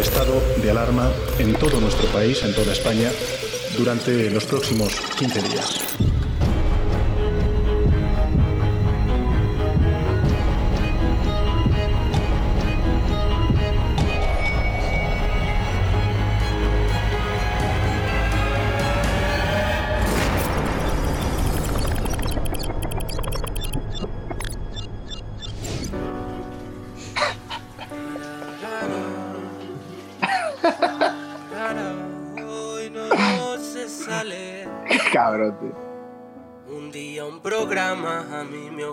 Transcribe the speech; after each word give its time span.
estado 0.00 0.42
de 0.62 0.70
alarma 0.70 1.10
en 1.38 1.54
todo 1.54 1.80
nuestro 1.80 2.06
país, 2.08 2.42
en 2.42 2.54
toda 2.54 2.72
España, 2.72 3.10
durante 3.76 4.30
los 4.30 4.44
próximos 4.44 4.94
15 5.18 5.42
días. 5.42 6.07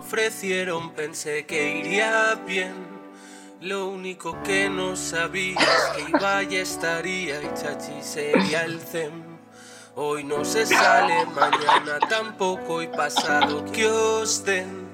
Ofrecieron, 0.05 0.91
pensé 0.91 1.47
que 1.47 1.79
iría 1.79 2.35
bien. 2.45 2.75
Lo 3.59 3.87
único 3.87 4.37
que 4.43 4.69
no 4.69 4.95
sabía 4.95 5.57
es 5.59 5.95
que 5.95 6.11
iba 6.11 6.43
y 6.43 6.57
estaría 6.57 7.41
y 7.41 7.51
chachi 7.55 8.03
sería 8.03 8.65
el 8.65 8.79
CEM. 8.79 9.23
Hoy 9.95 10.23
no 10.23 10.45
se 10.45 10.67
sale, 10.67 11.25
mañana 11.25 11.97
tampoco 12.07 12.83
y 12.83 12.87
pasado 12.87 13.65
que 13.71 13.87
os 13.87 14.45
den. 14.45 14.84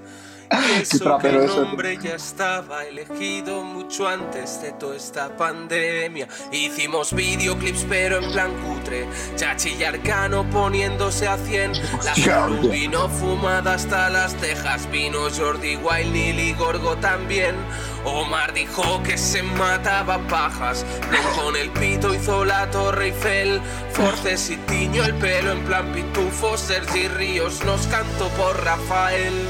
Y 0.77 0.81
eso 0.81 1.17
que 1.19 1.29
el 1.29 1.47
nombre 1.47 1.97
ya 1.97 2.15
estaba 2.15 2.83
elegido 2.85 3.63
mucho 3.63 4.07
antes 4.07 4.61
de 4.61 4.71
toda 4.73 4.95
esta 4.95 5.35
pandemia. 5.35 6.27
Hicimos 6.51 7.13
videoclips 7.13 7.85
pero 7.89 8.17
en 8.17 8.31
plan 8.31 8.51
cutre. 8.61 9.07
Chachi 9.35 9.75
y 9.79 9.83
Arcano 9.83 10.49
poniéndose 10.49 11.27
a 11.27 11.37
100. 11.37 11.73
La 12.03 12.13
tío. 12.13 12.47
vino 12.69 13.09
fumada 13.09 13.75
hasta 13.75 14.09
las 14.09 14.35
cejas. 14.37 14.89
Vino 14.91 15.29
Jordi 15.29 15.77
Wild, 15.77 16.11
Nili 16.11 16.53
Gorgo 16.53 16.95
también. 16.97 17.55
Omar 18.03 18.53
dijo 18.53 19.01
que 19.03 19.17
se 19.17 19.43
mataba 19.43 20.17
pajas. 20.27 20.85
Blon 21.09 21.23
con 21.35 21.55
el 21.55 21.69
pito 21.71 22.13
hizo 22.13 22.45
la 22.45 22.69
Torre 22.71 23.07
Eiffel. 23.07 23.61
Forces 23.91 24.49
y 24.49 24.57
tiño 24.57 25.03
el 25.03 25.13
pelo 25.15 25.51
en 25.51 25.63
plan 25.65 25.91
pitufo. 25.91 26.57
Sergi 26.57 27.07
Ríos 27.07 27.63
nos 27.63 27.85
cantó 27.87 28.27
por 28.29 28.63
Rafael. 28.63 29.49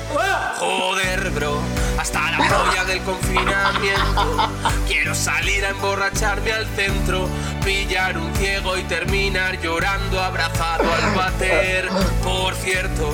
Joder, 0.60 1.30
bro, 1.32 1.60
hasta 1.98 2.32
la 2.32 2.38
polla 2.38 2.84
del 2.86 3.02
confinamiento. 3.02 4.52
Quiero 4.88 5.16
salir 5.16 5.66
a 5.66 5.70
emborracharme 5.70 6.52
al 6.52 6.68
centro, 6.76 7.28
pillar 7.64 8.18
un 8.18 8.34
ciego 8.36 8.78
y 8.78 8.84
terminar 8.84 9.60
llorando 9.62 10.22
abrazado 10.22 10.84
al 10.94 11.16
bater. 11.16 11.90
Por 12.24 12.54
cierto, 12.56 13.14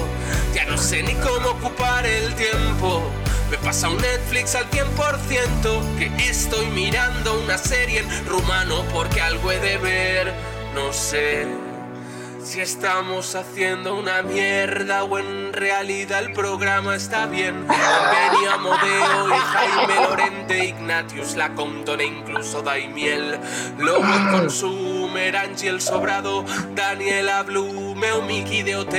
ya 0.54 0.66
no 0.66 0.78
sé 0.78 1.04
ni 1.04 1.14
cómo 1.16 1.50
ocupar 1.50 2.06
el 2.06 2.34
tiempo. 2.36 3.04
Me 3.50 3.58
pasa 3.60 3.90
un 3.90 3.98
Netflix 3.98 4.56
al 4.56 4.70
100% 4.70 5.98
que 5.98 6.30
estoy 6.30 6.66
mirando 6.68 7.40
una 7.40 7.58
serie 7.58 8.00
en 8.00 8.26
rumano 8.28 8.84
porque 8.94 9.22
algo 9.22 9.52
he 9.52 9.60
de 9.60 9.78
ver. 9.78 10.34
No 10.76 10.92
sé 10.92 11.48
si 12.48 12.62
estamos 12.62 13.36
haciendo 13.36 13.96
una 13.96 14.22
mierda 14.22 15.04
o 15.04 15.20
en 15.20 15.52
realidad 15.52 16.20
el 16.20 16.34
programa 16.34 16.96
está 16.96 17.26
bien. 17.26 17.68
Venía 17.68 18.58
Modeo 18.58 19.30
y 19.30 19.40
Jaime 19.40 19.96
Lorente, 19.96 20.66
Ignatius, 20.66 21.36
la 21.36 21.54
Compton 21.56 22.00
e 22.00 22.06
incluso 22.06 22.62
Daimiel. 22.62 23.40
Lobo 23.78 24.08
Consumer, 24.32 25.36
Angel 25.36 25.82
Sobrado, 25.82 26.46
Daniela 26.74 27.44
Blumeo, 27.44 27.87
Miki 27.98 28.62
de 28.62 28.76
OT, 28.76 28.94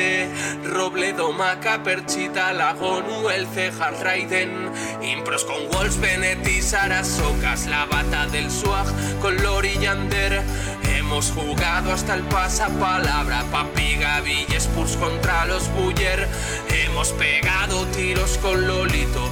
Robledo, 0.64 1.32
Maca, 1.32 1.82
Perchita, 1.84 2.52
Lagonu, 2.52 3.28
el 3.30 3.46
Cejar 3.46 3.94
Raiden, 4.02 4.72
Impros 5.02 5.44
con 5.44 5.68
Wolves, 5.68 6.00
Bennett 6.00 6.46
y 6.48 6.60
Sara 6.60 7.04
Socas, 7.04 7.66
la 7.66 7.86
bata 7.86 8.26
del 8.26 8.50
Swag 8.50 8.86
con 9.20 9.40
Lori. 9.42 9.68
Hemos 10.82 11.30
jugado 11.30 11.92
hasta 11.92 12.14
el 12.14 12.22
pasapalabra, 12.24 13.42
Papi 13.50 13.96
Gavi 13.96 14.46
y 14.48 14.54
Spurs 14.54 14.96
contra 14.96 15.46
los 15.46 15.68
Buller. 15.74 16.28
Hemos 16.68 17.12
pegado 17.12 17.86
tiros 17.86 18.36
con 18.38 18.66
Lolito, 18.66 19.30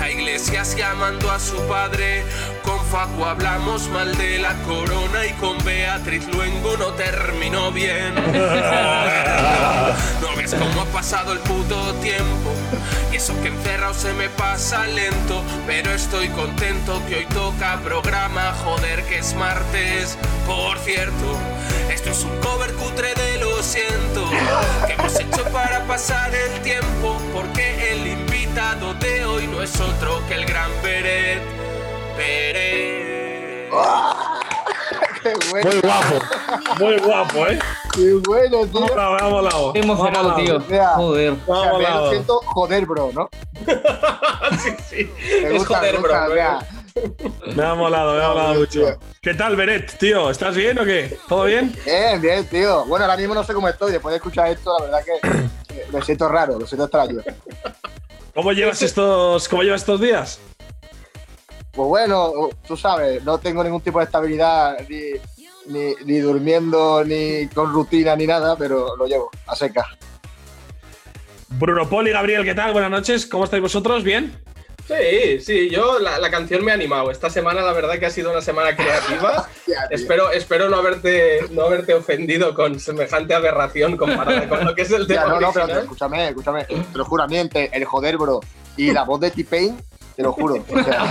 Borja 0.00 0.12
Iglesias 0.12 0.76
llamando 0.76 1.30
a 1.30 1.38
su 1.38 1.56
padre. 1.68 2.24
Con 2.64 2.82
Facu 2.86 3.22
hablamos 3.22 3.86
mal 3.88 4.16
de 4.16 4.38
la 4.38 4.54
corona 4.62 5.26
y 5.26 5.32
con 5.34 5.62
Beatriz 5.62 6.26
Luengo 6.28 6.74
no 6.78 6.86
terminó 6.94 7.70
bien. 7.70 8.14
No 10.20 10.36
ves 10.36 10.54
cómo 10.54 10.82
ha 10.82 10.84
pasado 10.86 11.32
el 11.32 11.38
puto 11.40 11.94
tiempo. 11.94 12.52
Y 13.10 13.16
eso 13.16 13.34
que 13.42 13.48
encerrado 13.48 13.94
se 13.94 14.12
me 14.12 14.28
pasa 14.28 14.86
lento. 14.86 15.42
Pero 15.66 15.90
estoy 15.92 16.28
contento 16.28 17.02
que 17.08 17.16
hoy 17.16 17.26
toca 17.26 17.80
programa. 17.82 18.54
Joder, 18.64 19.02
que 19.04 19.18
es 19.18 19.34
martes. 19.34 20.16
Por 20.46 20.78
cierto, 20.78 21.36
esto 21.92 22.10
es 22.10 22.22
un 22.22 22.36
cover 22.38 22.72
cutre 22.74 23.14
de 23.14 23.38
lo 23.38 23.62
siento. 23.62 24.30
Que 24.86 24.92
hemos 24.92 25.18
hecho 25.18 25.44
para 25.52 25.80
pasar 25.86 26.32
el 26.34 26.60
tiempo. 26.62 27.20
Porque 27.32 27.79
invitado 28.50 28.94
de 28.94 29.24
hoy 29.24 29.46
no 29.46 29.62
es 29.62 29.80
otro 29.80 30.20
que 30.26 30.34
el 30.34 30.44
gran 30.44 30.68
Peret. 30.82 31.40
Peret. 32.16 33.70
Qué 35.22 35.34
bueno, 35.50 35.70
Muy 35.70 35.80
guapo, 35.82 36.18
muy 36.78 36.98
guapo, 36.98 37.46
¿eh? 37.46 37.58
qué 37.92 38.14
bueno, 38.26 38.66
tío. 38.66 38.86
Me 38.96 39.02
ha 39.02 39.28
molado, 39.28 39.72
Qué 39.74 39.78
emocionado, 39.80 40.34
tío. 40.34 40.60
Joder. 40.96 41.34
O 41.46 41.54
ha 41.54 41.60
sea, 41.62 41.66
me 41.66 41.72
molado. 41.78 42.10
siento 42.10 42.40
joder, 42.46 42.86
bro, 42.86 43.10
¿no? 43.14 43.28
Sí, 44.62 44.70
sí. 44.88 45.10
Me 45.42 45.48
Es 45.48 45.58
gusta, 45.58 45.76
joder, 45.78 45.92
me 45.94 46.00
gusta, 46.00 46.24
bro, 46.24 46.34
mira. 46.34 46.58
Me 47.54 47.62
ha 47.64 47.74
molado, 47.74 48.14
me 48.16 48.24
ha 48.24 48.28
molado 48.28 48.54
mucho. 48.60 48.98
¿Qué 49.20 49.34
tal, 49.34 49.54
Beret, 49.56 49.96
tío? 49.98 50.30
¿Estás 50.30 50.56
bien 50.56 50.78
o 50.78 50.84
qué? 50.84 51.16
¿Todo 51.28 51.44
bien? 51.44 51.72
Bien, 51.84 52.20
bien, 52.20 52.46
tío. 52.46 52.84
Bueno, 52.86 53.04
ahora 53.04 53.16
mismo 53.18 53.34
no 53.34 53.44
sé 53.44 53.52
cómo 53.54 53.68
estoy. 53.68 53.92
Después 53.92 54.12
de 54.12 54.16
escuchar 54.16 54.48
esto, 54.48 54.74
la 54.78 54.84
verdad 54.86 55.00
que 55.04 55.92
me 55.92 56.02
siento 56.02 56.28
raro, 56.28 56.58
me 56.58 56.66
siento 56.66 56.84
extraño. 56.86 57.20
¿Cómo 58.34 58.52
llevas 58.52 58.82
estos, 58.82 59.48
cómo 59.48 59.62
llevas 59.62 59.82
estos 59.82 60.00
días? 60.00 60.40
Pues 61.72 61.88
bueno, 61.88 62.50
tú 62.66 62.76
sabes, 62.76 63.22
no 63.24 63.38
tengo 63.38 63.62
ningún 63.62 63.80
tipo 63.80 63.98
de 63.98 64.04
estabilidad, 64.04 64.76
ni, 64.88 65.12
ni, 65.66 65.94
ni 66.04 66.18
durmiendo, 66.18 67.04
ni 67.04 67.46
con 67.48 67.72
rutina, 67.72 68.16
ni 68.16 68.26
nada, 68.26 68.56
pero 68.56 68.96
lo 68.96 69.06
llevo 69.06 69.30
a 69.46 69.54
seca. 69.54 69.86
Bruno 71.48 71.88
Pol 71.88 72.08
y 72.08 72.12
Gabriel, 72.12 72.44
¿qué 72.44 72.54
tal? 72.54 72.72
Buenas 72.72 72.90
noches, 72.90 73.26
¿cómo 73.26 73.44
estáis 73.44 73.62
vosotros? 73.62 74.04
¿Bien? 74.04 74.32
Sí, 74.86 75.40
sí, 75.40 75.70
yo 75.70 75.98
la, 75.98 76.18
la 76.18 76.30
canción 76.30 76.64
me 76.64 76.70
ha 76.72 76.74
animado. 76.74 77.10
Esta 77.10 77.30
semana 77.30 77.62
la 77.62 77.72
verdad 77.72 77.98
que 77.98 78.06
ha 78.06 78.10
sido 78.10 78.30
una 78.30 78.40
semana 78.42 78.74
creativa. 78.76 79.48
Ya, 79.66 79.86
espero, 79.90 80.32
espero 80.32 80.68
no 80.68 80.78
haberte 80.78 81.42
no 81.52 81.62
haberte 81.62 81.94
ofendido 81.94 82.54
con 82.54 82.80
semejante 82.80 83.34
aberración 83.34 83.96
comparada 83.96 84.48
con 84.48 84.64
lo 84.64 84.74
que 84.74 84.82
es 84.82 84.90
el 84.90 85.06
Ya, 85.06 85.22
tema 85.22 85.34
no, 85.34 85.40
no, 85.40 85.52
pero 85.52 85.66
escúchame, 85.78 86.28
escúchame. 86.28 86.64
Te 86.64 86.98
lo 86.98 87.04
juro, 87.04 87.24
entre 87.30 87.66
el 87.72 87.84
joder, 87.84 88.16
bro, 88.16 88.40
y 88.76 88.90
la 88.90 89.04
voz 89.04 89.20
de 89.20 89.30
T-Pain, 89.30 89.80
te 90.16 90.22
lo 90.22 90.32
juro. 90.32 90.54
O 90.68 90.82
sea. 90.84 91.08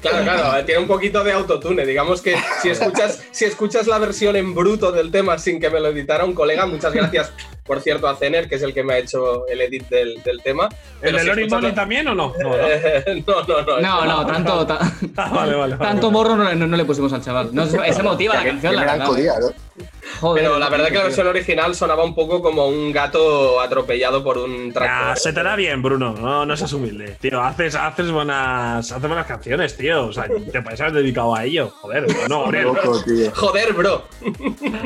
Claro, 0.00 0.22
claro, 0.24 0.64
tiene 0.64 0.80
un 0.80 0.86
poquito 0.86 1.24
de 1.24 1.32
autotune. 1.32 1.86
Digamos 1.86 2.20
que 2.20 2.36
si 2.62 2.68
escuchas, 2.70 3.22
si 3.30 3.44
escuchas 3.44 3.86
la 3.86 3.98
versión 3.98 4.36
en 4.36 4.54
bruto 4.54 4.92
del 4.92 5.10
tema 5.10 5.38
sin 5.38 5.60
que 5.60 5.70
me 5.70 5.80
lo 5.80 5.88
editara 5.88 6.24
un 6.24 6.34
colega, 6.34 6.66
muchas 6.66 6.92
gracias, 6.92 7.32
por 7.64 7.80
cierto, 7.80 8.06
a 8.08 8.16
Zener, 8.16 8.48
que 8.48 8.56
es 8.56 8.62
el 8.62 8.74
que 8.74 8.82
me 8.82 8.94
ha 8.94 8.98
hecho 8.98 9.46
el 9.48 9.60
edit 9.62 9.88
del, 9.88 10.22
del 10.22 10.42
tema. 10.42 10.68
¿El 11.00 11.14
de 11.14 11.20
si 11.20 11.26
Lori 11.26 11.48
Money 11.48 11.70
la- 11.70 11.74
también 11.74 12.08
o 12.08 12.14
no? 12.14 12.32
No, 12.38 12.50
¿no? 12.50 12.56
Eh, 12.68 13.24
no, 13.26 13.42
no, 13.42 13.62
no. 13.62 13.80
No, 13.80 14.04
no, 14.04 14.26
tanto, 14.26 14.66
ta- 14.66 14.78
Ah, 15.16 15.30
vale, 15.34 15.54
vale. 15.54 15.76
vale, 15.76 15.90
tanto 15.90 16.10
vale. 16.10 16.12
morro 16.12 16.36
no, 16.36 16.54
no- 16.54 16.66
no 16.66 16.76
le 16.76 16.84
pusimos 16.84 17.12
al 17.12 17.22
chaval. 17.22 17.50
No, 17.52 17.62
es, 17.64 17.74
es 17.74 17.98
emotiva 17.98 18.34
la 18.34 18.44
canción, 18.44 18.76
la 18.76 18.82
verdad. 18.82 19.06
Joder, 20.20 20.44
Pero 20.44 20.58
la 20.58 20.68
verdad 20.68 20.88
que 20.88 20.94
la 20.98 21.04
versión 21.04 21.26
original 21.26 21.74
sonaba 21.74 22.04
un 22.04 22.14
poco 22.14 22.40
como 22.40 22.68
un 22.68 22.92
gato 22.92 23.60
atropellado 23.60 24.22
por 24.22 24.38
un 24.38 24.68
Ah, 24.70 24.72
tractor. 24.74 25.18
se 25.18 25.32
te 25.32 25.42
da 25.42 25.56
bien, 25.56 25.82
Bruno. 25.82 26.12
No, 26.12 26.46
no 26.46 26.56
seas 26.56 26.72
humilde. 26.72 27.16
Tío, 27.20 27.42
haces, 27.42 27.73
haces, 27.74 28.10
buenas, 28.10 28.90
haces 28.90 29.08
buenas 29.08 29.26
canciones, 29.26 29.76
tío. 29.76 30.06
O 30.06 30.12
sea, 30.12 30.26
te 30.26 30.62
puedes 30.62 30.80
haber 30.80 30.92
dedicado 30.94 31.34
a 31.34 31.44
ello. 31.44 31.70
Joder, 31.80 32.06
no, 32.28 32.46
bro. 32.46 32.74
Joder, 33.34 33.72
bro, 33.72 34.04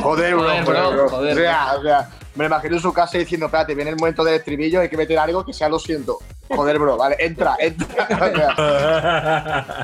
Joder, 0.00 0.34
joder, 0.34 0.64
bro, 0.64 0.90
bro. 0.92 1.08
joder, 1.08 1.32
o, 1.32 1.40
sea, 1.40 1.74
o 1.78 1.82
sea, 1.82 2.10
me 2.38 2.46
imagino 2.46 2.76
en 2.76 2.82
su 2.82 2.92
casa 2.92 3.18
diciendo, 3.18 3.46
espérate, 3.46 3.74
viene 3.74 3.90
el 3.90 3.96
momento 3.96 4.24
del 4.24 4.34
estribillo, 4.36 4.80
hay 4.80 4.88
que 4.88 4.96
meter 4.96 5.18
algo 5.18 5.44
que 5.44 5.52
sea 5.52 5.68
lo 5.68 5.78
siento. 5.78 6.18
Joder, 6.48 6.78
bro, 6.78 6.96
vale, 6.96 7.16
entra, 7.18 7.56
entra. 7.58 7.86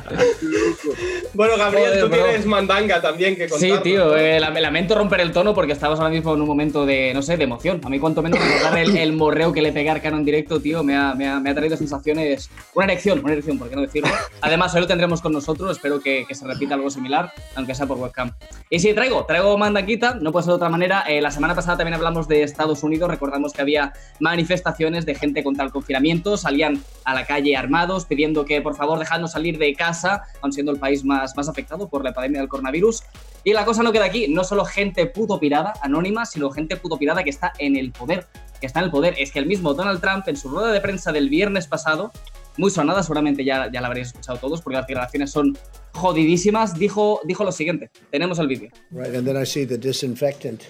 Bueno, 1.34 1.56
Gabriel, 1.56 1.86
Joder, 1.88 2.00
tú 2.00 2.08
bro. 2.08 2.24
tienes 2.24 2.46
mandanga 2.46 3.00
también 3.02 3.34
que 3.36 3.48
contar. 3.48 3.68
Sí, 3.68 3.74
tío, 3.82 4.16
eh, 4.16 4.38
la- 4.38 4.50
lamento 4.50 4.94
romper 4.94 5.20
el 5.20 5.32
tono 5.32 5.52
porque 5.52 5.72
estabas 5.72 5.98
ahora 5.98 6.10
mismo 6.10 6.32
en 6.34 6.40
un 6.40 6.46
momento 6.46 6.86
de, 6.86 7.12
no 7.12 7.22
sé, 7.22 7.36
de 7.36 7.44
emoción. 7.44 7.80
A 7.84 7.88
mí, 7.88 7.98
cuanto 7.98 8.22
menos, 8.22 8.38
recordar 8.38 8.78
el, 8.78 8.96
el 8.96 9.12
morreo 9.12 9.52
que 9.52 9.60
le 9.60 9.72
pegué 9.72 9.88
a 9.90 9.92
Arcano 9.94 10.16
en 10.18 10.24
directo, 10.24 10.60
tío, 10.60 10.82
me 10.84 10.96
ha, 10.96 11.14
me 11.14 11.28
ha- 11.28 11.40
me 11.40 11.50
ha 11.50 11.54
traído 11.54 11.76
sensaciones. 11.76 12.50
Una 12.74 12.84
erección, 12.86 13.20
una 13.22 13.32
erección, 13.32 13.58
¿por 13.58 13.68
qué 13.68 13.76
no 13.76 13.82
decirlo? 13.82 14.08
Además, 14.40 14.74
hoy 14.74 14.82
lo 14.82 14.86
tendremos 14.86 15.20
con 15.20 15.32
nosotros, 15.32 15.72
espero 15.72 16.00
que, 16.00 16.24
que 16.26 16.34
se 16.34 16.46
repita 16.46 16.74
algo 16.74 16.88
similar, 16.88 17.32
aunque 17.56 17.74
sea 17.74 17.86
por 17.86 17.98
webcam. 17.98 18.32
Y 18.70 18.78
sí, 18.78 18.94
traigo, 18.94 19.24
traigo 19.26 19.58
mandanguita, 19.58 20.14
no 20.20 20.30
puede 20.32 20.44
ser 20.44 20.52
de 20.52 20.56
otra 20.56 20.68
manera. 20.68 21.04
Eh, 21.08 21.20
la 21.20 21.30
semana 21.32 21.54
pasada 21.54 21.76
también 21.78 21.94
hablamos 21.94 22.28
de 22.28 22.44
Estados 22.44 22.82
Unidos, 22.82 23.11
recordamos 23.11 23.52
que 23.52 23.62
había 23.62 23.93
manifestaciones 24.20 25.06
de 25.06 25.14
gente 25.14 25.43
contra 25.43 25.64
el 25.64 25.73
confinamiento, 25.73 26.37
salían 26.37 26.82
a 27.05 27.14
la 27.14 27.26
calle 27.26 27.56
armados 27.56 28.05
pidiendo 28.06 28.44
que 28.44 28.61
por 28.61 28.76
favor 28.76 28.99
dejadnos 28.99 29.32
salir 29.32 29.58
de 29.58 29.75
casa, 29.75 30.23
aun 30.41 30.52
siendo 30.52 30.73
el 30.73 30.79
país 30.79 31.05
más, 31.05 31.37
más 31.37 31.49
afectado 31.49 31.88
por 31.88 32.05
la 32.05 32.11
epidemia 32.11 32.41
del 32.41 32.49
coronavirus. 32.49 33.02
Y 33.44 33.52
la 33.52 33.64
cosa 33.64 33.82
no 33.82 33.93
queda 33.93 34.06
aquí, 34.06 34.29
no 34.29 34.43
solo 34.44 34.64
gente 34.64 35.06
puto 35.06 35.38
pirada, 35.38 35.75
anónima, 35.82 36.25
sino 36.25 36.50
gente 36.50 36.76
puto 36.76 36.96
pirada 36.96 37.23
que 37.25 37.31
está 37.31 37.52
en 37.58 37.76
el 37.76 37.93
poder, 37.93 38.26
que 38.61 38.67
está 38.67 38.81
en 38.81 38.87
el 38.87 38.90
poder. 38.90 39.14
Es 39.19 39.32
que 39.32 39.38
el 39.38 39.47
mismo 39.47 39.75
Donald 39.75 40.00
Trump 40.00 40.26
en 40.29 40.37
su 40.37 40.49
rueda 40.49 40.73
de 40.73 40.81
prensa 40.81 41.12
del 41.12 41.29
viernes 41.29 41.67
pasado, 41.67 42.11
muy 42.56 42.70
sonada, 42.70 43.02
seguramente 43.02 43.44
ya, 43.44 43.70
ya 43.70 43.81
la 43.81 43.88
habréis 43.88 44.08
escuchado 44.08 44.38
todos 44.38 44.62
porque 44.62 44.76
las 44.76 44.87
declaraciones 44.87 45.31
son 45.31 45.58
jodidísimas, 45.93 46.79
dijo, 46.79 47.20
dijo 47.25 47.44
lo 47.44 47.52
siguiente, 47.52 47.90
tenemos 48.11 48.38
el 48.38 48.49
vídeo. 48.49 48.70
Right, 48.90 49.14
and 49.14 49.26
then 49.26 49.40
I 49.40 49.44
see 49.44 49.67
the 49.67 49.76
disinfectant 49.76 50.62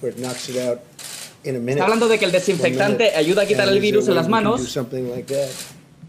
where 0.00 0.14
it 0.14 0.20
knocks 0.20 0.48
it 0.48 0.56
out 0.58 0.78
in 1.44 1.56
a 1.56 1.58
minute. 1.58 1.72
Está 1.74 1.84
hablando 1.84 2.08
de 2.08 2.18
que 2.18 2.24
el 2.24 2.32
desinfectante 2.32 3.14
ayuda 3.16 3.42
a 3.42 3.46
quitar 3.46 3.68
el 3.68 3.80
virus 3.80 4.08
en 4.08 4.14
las 4.14 4.28
manos 4.28 4.62
something 4.68 5.10
like 5.10 5.32
that, 5.32 5.48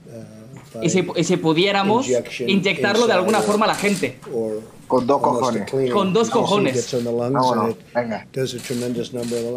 uh, 0.08 0.84
y 0.84 0.90
si, 0.90 1.06
y 1.16 1.24
si 1.24 1.38
pudiéramos 1.38 2.08
inyectarlo 2.46 3.08
de 3.08 3.14
alguna 3.14 3.42
forma 3.42 3.66
a 3.66 3.70
la 3.70 3.76
gente. 3.76 4.20
Con 4.88 5.08
dos 5.08 5.22
cojones. 5.22 5.72
Con 5.94 6.12
dos 6.12 6.30
cojones. 6.30 6.94
Vámonos, 7.02 7.54
and 7.54 7.72
it 7.72 7.78
venga. 7.96 8.28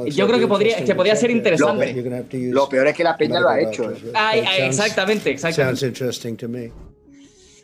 Yo 0.07 0.29
creo 0.29 0.39
que 0.39 0.47
podría- 0.47 0.79
interesting 0.79 0.85
que 0.87 0.93
to 0.93 0.97
podría 0.97 1.17
ser 1.17 1.31
that. 1.31 1.37
interesante. 1.37 1.93
To 2.31 2.37
use 2.37 2.53
Lo 2.53 2.69
peor 2.69 2.87
es 2.87 2.95
que 2.95 3.03
la 3.03 3.17
peña 3.17 3.41
lo 3.41 3.49
ha 3.49 3.61
hecho. 3.61 3.91
eh. 3.91 3.97
Ay, 4.15 4.41
ay, 4.47 4.61
sounds- 4.61 4.67
exactamente, 4.69 5.31
exactamente. 5.31 5.81
Sounds 5.81 5.83
interesting 5.83 6.37
to 6.37 6.49
me. 6.49 6.71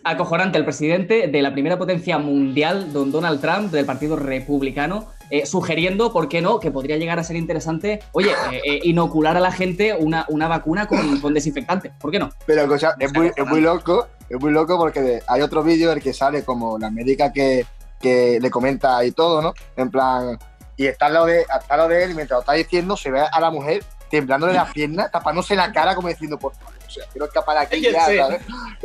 acojonante 0.02 0.56
el 0.58 0.64
presidente 0.64 1.28
de 1.28 1.42
la 1.42 1.52
primera 1.52 1.78
potencia 1.78 2.18
mundial, 2.18 2.92
don 2.92 3.12
Donald 3.12 3.40
Trump, 3.40 3.70
del 3.70 3.84
Partido 3.84 4.16
Republicano, 4.16 5.08
eh, 5.30 5.46
sugiriendo, 5.46 6.12
¿por 6.12 6.28
qué 6.28 6.42
no?, 6.42 6.60
que 6.60 6.70
podría 6.70 6.96
llegar 6.96 7.18
a 7.18 7.24
ser 7.24 7.36
interesante, 7.36 8.00
oye, 8.12 8.30
eh, 8.52 8.60
eh, 8.64 8.80
inocular 8.84 9.36
a 9.36 9.40
la 9.40 9.52
gente 9.52 9.94
una, 9.98 10.26
una 10.28 10.48
vacuna 10.48 10.86
con, 10.86 11.20
con 11.20 11.32
desinfectante. 11.32 11.92
¿Por 12.00 12.10
qué 12.10 12.18
no? 12.18 12.30
Pero 12.46 12.72
o 12.72 12.78
sea, 12.78 12.94
es, 12.98 13.12
muy, 13.14 13.30
es 13.34 13.46
muy 13.46 13.60
loco, 13.60 14.08
es 14.28 14.38
muy 14.40 14.50
loco 14.52 14.76
porque 14.76 15.00
de- 15.00 15.22
hay 15.26 15.40
otro 15.42 15.62
vídeo 15.62 15.90
en 15.92 15.98
el 15.98 16.02
que 16.04 16.12
sale 16.12 16.44
como 16.44 16.78
la 16.78 16.90
médica 16.90 17.32
que, 17.32 17.64
que 18.00 18.38
le 18.40 18.50
comenta 18.50 19.04
y 19.04 19.12
todo, 19.12 19.40
¿no? 19.40 19.54
En 19.76 19.90
plan, 19.90 20.38
y 20.76 20.86
está 20.86 21.06
al 21.06 21.14
lado 21.14 21.26
de, 21.26 21.40
está 21.42 21.58
al 21.74 21.76
lado 21.78 21.88
de 21.90 22.04
él 22.04 22.10
y 22.10 22.14
mientras 22.14 22.36
lo 22.38 22.40
está 22.40 22.52
diciendo 22.54 22.96
se 22.96 23.10
ve 23.10 23.20
a 23.20 23.40
la 23.40 23.50
mujer 23.50 23.84
temblándole 24.10 24.54
las 24.54 24.72
piernas, 24.72 25.10
tapándose 25.12 25.54
la 25.54 25.70
cara 25.72 25.94
como 25.94 26.08
diciendo, 26.08 26.36
por 26.38 26.52
favor, 26.54 26.74
o 26.84 26.90
sea, 26.90 27.04
quiero 27.12 27.26
escapar 27.26 27.58
aquí 27.58 27.80
ya. 27.80 28.04
¿sabes? 28.04 28.40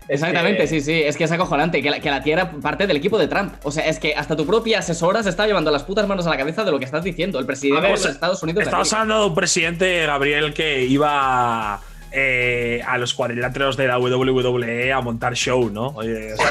Exactamente, 0.08 0.68
sí, 0.68 0.82
sí, 0.82 1.02
es 1.04 1.16
que 1.16 1.24
es 1.24 1.32
acojonante, 1.32 1.82
que 1.82 1.90
la, 1.90 2.00
que 2.00 2.10
la 2.10 2.22
tía 2.22 2.34
era 2.34 2.52
parte 2.52 2.88
del 2.88 2.98
equipo 2.98 3.18
de 3.18 3.28
Trump. 3.28 3.54
O 3.64 3.72
sea, 3.72 3.88
es 3.88 4.00
que 4.00 4.14
hasta 4.16 4.36
tu 4.36 4.46
propia 4.46 4.80
asesora 4.80 5.24
se 5.24 5.30
está 5.30 5.46
llevando 5.46 5.72
las 5.72 5.84
putas 5.84 6.08
manos 6.08 6.28
a 6.28 6.32
la 6.32 6.38
cabeza 6.38 6.64
de 6.64 6.72
lo 6.72 6.80
que 6.80 6.86
estás 6.86 7.04
diciendo, 7.04 7.40
el 7.40 7.46
presidente 7.46 7.82
ver, 7.82 7.98
de 7.98 8.04
los 8.04 8.14
Estados 8.14 8.44
Unidos. 8.44 8.64
Estamos 8.64 8.92
hablando 8.94 9.22
de 9.22 9.26
un 9.28 9.36
presidente, 9.36 10.06
Gabriel, 10.06 10.54
que 10.54 10.84
iba 10.84 11.80
eh, 12.12 12.82
a 12.86 12.98
los 12.98 13.14
cuadriláteros 13.14 13.78
de 13.78 13.88
la 13.88 13.98
WWE 14.00 14.92
a 14.92 15.00
montar 15.02 15.34
show, 15.34 15.70
¿no? 15.70 15.88
Oye, 15.90 16.34
o 16.34 16.36
sea, 16.36 16.50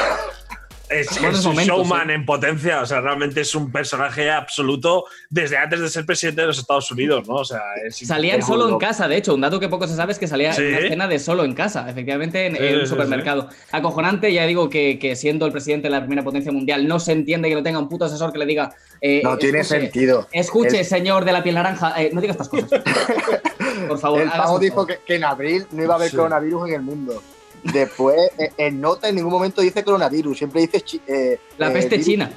es, 0.91 1.11
un 1.13 1.23
momentos, 1.23 1.67
showman 1.67 2.07
sí. 2.09 2.13
en 2.15 2.27
potencia, 2.27 2.81
o 2.83 2.87
sea, 2.87 3.01
realmente 3.01 3.41
es 3.43 3.55
un 3.55 3.71
personaje 3.71 4.31
absoluto 4.31 5.05
desde 5.29 5.57
antes 5.57 5.81
de 5.81 5.89
ser 5.89 6.05
presidente 6.05 6.41
de 6.41 6.49
los 6.49 6.59
Estados 6.59 6.91
Unidos, 6.91 7.29
¿no? 7.29 7.35
O 7.37 7.45
sea, 7.45 7.61
es 7.87 7.97
Salían 7.97 8.41
Es 8.41 8.47
solo 8.47 8.69
en 8.69 8.79
casa, 8.79 9.07
de 9.09 9.17
hecho, 9.17 9.35
un 9.35 9.41
dato 9.41 9.61
que 9.61 9.69
poco 9.69 9.87
se 9.87 9.95
sabe 9.95 10.13
es 10.13 10.19
que 10.19 10.27
salía 10.27 10.53
Sí. 10.53 10.63
en 10.63 10.69
una 10.69 10.79
escena 10.79 11.09
de 11.09 11.19
solo 11.19 11.45
en 11.45 11.55
casa, 11.55 11.89
efectivamente, 11.89 12.47
en, 12.47 12.57
Sí, 12.57 12.63
en 12.65 12.75
un 12.75 12.81
sí, 12.83 12.87
supermercado. 12.89 13.49
Acojonante, 13.71 14.33
ya 14.33 14.47
digo 14.47 14.69
que, 14.69 14.99
que 14.99 15.15
siendo 15.17 15.47
el 15.47 15.53
presidente 15.53 15.87
de 15.89 15.93
la 15.93 16.01
primera 16.01 16.23
potencia 16.25 16.51
mundial 16.53 16.87
no 16.89 16.99
se 16.99 17.13
entiende 17.13 17.49
que 17.49 17.55
no 17.55 17.63
tenga 17.63 17.79
un 17.79 17.89
puto 17.89 18.05
asesor 18.07 18.33
que 18.33 18.39
le 18.39 18.47
diga. 18.47 18.75
eh, 19.01 19.21
No 19.23 19.39
tiene 19.39 19.61
escuche, 19.61 19.81
sentido. 19.81 20.29
Escuche, 20.33 20.81
El- 20.81 20.85
señor 20.85 21.25
de 21.25 21.33
la 21.33 21.43
piel 21.43 21.55
naranja, 21.55 21.95
eh, 22.03 22.11
no 22.13 22.21
diga 22.21 22.33
estas 22.33 22.49
cosas. 22.49 22.69
Por 23.89 23.99
favor, 23.99 24.21
El 24.23 24.31
pavo 24.31 24.59
dijo 24.59 24.87
que, 24.87 24.99
que 25.07 25.15
en 25.15 25.25
abril 25.25 25.67
no 25.71 25.83
iba 25.85 25.95
a 25.95 25.97
haber 25.97 26.11
Sí. 26.11 26.17
coronavirus 26.17 26.69
en 26.69 26.75
el 26.75 26.83
mundo. 26.83 27.23
Después, 27.63 28.19
eh, 28.39 28.53
en 28.57 28.81
nota 28.81 29.09
en 29.09 29.17
ningún 29.17 29.33
momento 29.33 29.61
dice 29.61 29.85
coronavirus, 29.85 30.39
siempre 30.39 30.63
dice 30.63 30.83
eh, 31.07 31.41
La 31.59 31.69
eh, 31.69 31.73
peste 31.73 32.01
china. 32.03 32.31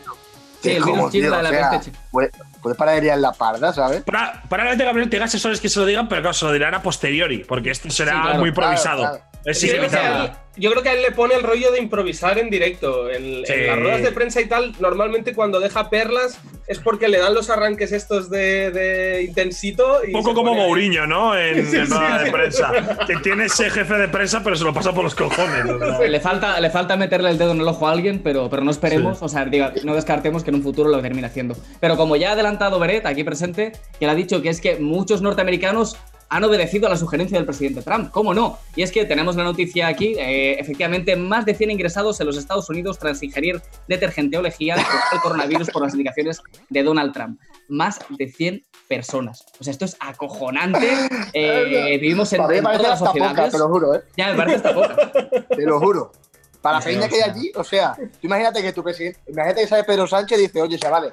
Sí, 0.61 0.71
el 0.71 0.81
¿Cómo, 0.81 0.95
virus 0.95 1.11
chino, 1.11 1.29
la 1.29 1.37
de 1.37 1.43
la 1.43 1.49
O 1.49 1.51
sea, 1.51 1.69
peste 1.71 1.91
china. 1.91 2.03
Puedes 2.11 2.31
puedes 2.63 2.77
parar 2.77 3.03
liar 3.03 3.19
la 3.19 3.33
parda, 3.33 3.73
¿sabes? 3.73 4.01
Para, 4.03 4.41
probablemente 4.43 4.85
Gabriel 4.85 5.09
tenga 5.09 5.25
asesores 5.25 5.59
que 5.59 5.69
se 5.69 5.79
lo 5.79 5.85
digan, 5.85 6.07
pero 6.07 6.21
claro, 6.21 6.33
se 6.33 6.45
lo 6.45 6.53
dirán 6.53 6.73
a 6.73 6.81
posteriori, 6.81 7.43
porque 7.43 7.69
esto 7.69 7.89
será 7.91 8.13
Sí, 8.13 8.21
claro, 8.21 8.39
muy 8.39 8.49
improvisado. 8.49 9.01
claro, 9.01 9.17
claro. 9.17 9.32
Es 9.45 9.61
Yo 9.61 9.67
creo, 9.77 9.89
que 9.89 9.95
a 9.97 10.23
él, 10.25 10.31
yo 10.55 10.71
creo 10.71 10.83
que 10.83 10.89
a 10.89 10.93
él 10.93 11.01
le 11.01 11.11
pone 11.11 11.35
el 11.35 11.43
rollo 11.43 11.71
de 11.71 11.79
improvisar 11.79 12.37
en 12.39 12.49
directo. 12.49 13.09
En, 13.09 13.45
Sí. 13.45 13.53
en 13.53 13.67
las 13.67 13.79
ruedas 13.79 14.01
de 14.03 14.11
prensa 14.11 14.39
y 14.41 14.45
tal, 14.45 14.73
normalmente 14.79 15.33
cuando 15.33 15.59
deja 15.59 15.89
perlas 15.89 16.39
es 16.67 16.79
porque 16.79 17.09
le 17.09 17.17
dan 17.17 17.33
los 17.33 17.49
arranques 17.49 17.91
estos 17.91 18.29
de, 18.29 18.71
de 18.71 19.23
intensito. 19.23 19.99
Y 20.07 20.13
Un 20.15 20.23
poco 20.23 20.33
como. 20.33 20.53
Mourinho, 20.55 21.05
¿no? 21.05 21.37
En, 21.37 21.55
Sí, 21.69 21.75
en 21.77 21.87
sí, 21.87 21.93
rueda 21.93 22.19
sí. 22.19 22.25
de 22.25 22.31
prensa. 22.31 22.71
Que 23.05 23.15
tiene 23.17 23.45
ese 23.45 23.69
jefe 23.69 23.93
de 23.95 24.07
prensa, 24.07 24.41
pero 24.43 24.55
se 24.55 24.63
lo 24.63 24.73
pasa 24.73 24.93
por 24.93 25.03
los 25.03 25.13
cojones. 25.15 25.65
Le 26.09 26.19
falta, 26.21 26.59
le 26.61 26.69
falta 26.69 26.95
meterle 26.95 27.29
el 27.29 27.37
dedo 27.37 27.51
en 27.51 27.59
el 27.61 27.67
ojo 27.67 27.87
a 27.87 27.91
alguien, 27.91 28.21
pero, 28.23 28.49
pero 28.49 28.63
no 28.63 28.71
esperemos, 28.71 29.21
o 29.21 29.27
sea, 29.27 29.45
diga, 29.45 29.73
no 29.83 29.93
descartemos 29.95 30.43
que 30.43 30.51
en 30.51 30.55
un 30.57 30.63
futuro 30.63 30.89
lo 30.89 31.01
termine 31.01 31.27
haciendo. 31.27 31.55
Pero 31.81 31.97
como 31.97 32.15
ya 32.15 32.29
ha 32.29 32.33
adelantado 32.33 32.79
Beret, 32.79 33.05
aquí 33.05 33.23
presente, 33.23 33.73
que 33.99 34.05
le 34.05 34.11
ha 34.11 34.15
dicho 34.15 34.41
que 34.41 34.49
es 34.49 34.61
que 34.61 34.77
muchos 34.77 35.21
norteamericanos 35.21 35.97
han 36.33 36.43
obedecido 36.43 36.87
a 36.87 36.89
la 36.89 36.97
sugerencia 36.97 37.37
del 37.37 37.45
presidente 37.45 37.83
Trump. 37.83 38.09
¿Cómo 38.09 38.33
no? 38.33 38.57
Y 38.75 38.81
es 38.81 38.91
que 38.91 39.05
tenemos 39.05 39.35
la 39.35 39.43
noticia 39.43 39.87
aquí, 39.87 40.15
eh, 40.17 40.59
efectivamente, 40.59 41.15
más 41.15 41.45
de 41.45 41.53
100 41.53 41.69
ingresados 41.69 42.19
en 42.19 42.25
los 42.25 42.37
Estados 42.37 42.67
Unidos 42.71 42.97
tras 42.97 43.21
ingerir 43.21 43.61
detergente 43.87 44.35
o 44.39 44.41
lejía 44.41 44.75
el 44.75 45.19
coronavirus 45.19 45.69
por 45.69 45.83
las 45.83 45.93
indicaciones 45.93 46.41
de 46.69 46.81
Donald 46.81 47.13
Trump. 47.13 47.39
Más 47.69 47.99
de 48.17 48.27
100 48.27 48.65
personas. 48.87 49.45
O 49.59 49.63
sea, 49.63 49.71
esto 49.71 49.85
es 49.85 49.95
acojonante. 49.99 50.89
Eh, 51.35 51.97
vivimos 51.99 52.31
en, 52.33 52.41
en 52.41 52.61
todas 52.61 52.81
las 52.81 52.91
hasta 52.91 53.05
poca, 53.05 53.19
sociedades. 53.23 53.51
te 53.53 53.57
lo 53.57 53.67
juro, 53.69 53.95
¿eh? 53.95 54.01
Ya 54.15 54.31
me 54.31 54.35
parece 54.35 54.69
poca. 54.69 54.95
Te 55.49 55.65
lo 55.65 55.79
juro. 55.79 56.11
Para 56.61 56.77
la 56.77 56.85
peña 56.85 57.09
que 57.09 57.15
hay 57.15 57.29
allí, 57.29 57.51
o 57.55 57.63
sea, 57.63 57.95
tú 57.95 58.27
imagínate 58.27 58.61
que 58.61 58.71
tu 58.71 58.83
presidente, 58.83 59.19
imagínate 59.27 59.61
que 59.61 59.67
sale 59.67 59.83
Pedro 59.83 60.05
Sánchez 60.05 60.37
y 60.37 60.41
dice, 60.43 60.61
oye, 60.61 60.77
chavales, 60.77 61.11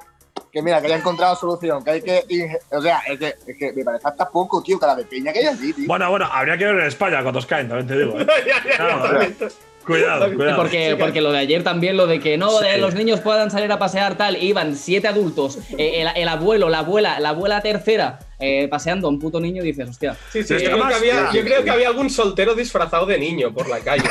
que 0.52 0.62
mira, 0.62 0.80
que 0.80 0.88
ya 0.88 0.96
he 0.96 0.98
encontrado 0.98 1.36
solución, 1.36 1.84
que 1.84 1.90
hay 1.90 2.02
que. 2.02 2.24
inge-". 2.28 2.58
O 2.70 2.82
sea, 2.82 3.00
es 3.08 3.18
que, 3.18 3.34
es 3.46 3.56
que 3.58 3.72
me 3.72 3.84
parece 3.84 4.08
hasta 4.08 4.28
poco, 4.28 4.62
tío, 4.62 4.78
cada 4.78 4.96
de 4.96 5.04
peña 5.04 5.32
que 5.32 5.40
hay 5.40 5.46
allí, 5.46 5.72
tío. 5.72 5.86
Bueno, 5.86 6.10
bueno, 6.10 6.28
habría 6.30 6.56
que 6.58 6.64
ver 6.66 6.74
en 6.76 6.86
España 6.86 7.22
cuántos 7.22 7.46
caen, 7.46 7.68
también 7.68 7.86
te 7.86 7.98
digo. 7.98 8.20
¿eh? 8.20 8.26
Cuidado, 9.86 10.32
cuidado. 10.34 10.56
Porque, 10.56 10.94
porque 10.98 11.20
lo 11.20 11.32
de 11.32 11.38
ayer 11.38 11.64
también, 11.64 11.96
lo 11.96 12.06
de 12.06 12.20
que 12.20 12.36
no, 12.36 12.60
de 12.60 12.78
los 12.78 12.94
niños 12.94 13.20
puedan 13.20 13.50
salir 13.50 13.72
a 13.72 13.78
pasear 13.78 14.16
tal, 14.16 14.36
iban 14.40 14.76
siete 14.76 15.08
adultos, 15.08 15.58
eh, 15.78 16.02
el, 16.02 16.08
el 16.14 16.28
abuelo, 16.28 16.68
la 16.68 16.80
abuela, 16.80 17.18
la 17.18 17.30
abuela 17.30 17.60
tercera, 17.62 18.18
eh, 18.40 18.68
paseando 18.68 19.06
a 19.06 19.10
un 19.10 19.18
puto 19.18 19.38
niño 19.38 19.62
y 19.62 19.66
dices, 19.66 19.90
hostia. 19.90 20.16
Sí, 20.32 20.42
sí, 20.42 20.54
Pero 20.56 20.60
yo, 20.60 20.70
que 20.70 20.72
creo 20.72 20.88
que 20.88 20.94
había, 20.94 21.32
yo 21.32 21.44
creo 21.44 21.64
que 21.64 21.70
había 21.70 21.88
algún 21.88 22.08
soltero 22.08 22.54
disfrazado 22.54 23.04
de 23.04 23.18
niño 23.18 23.52
por 23.52 23.68
la 23.68 23.80
calle. 23.80 24.04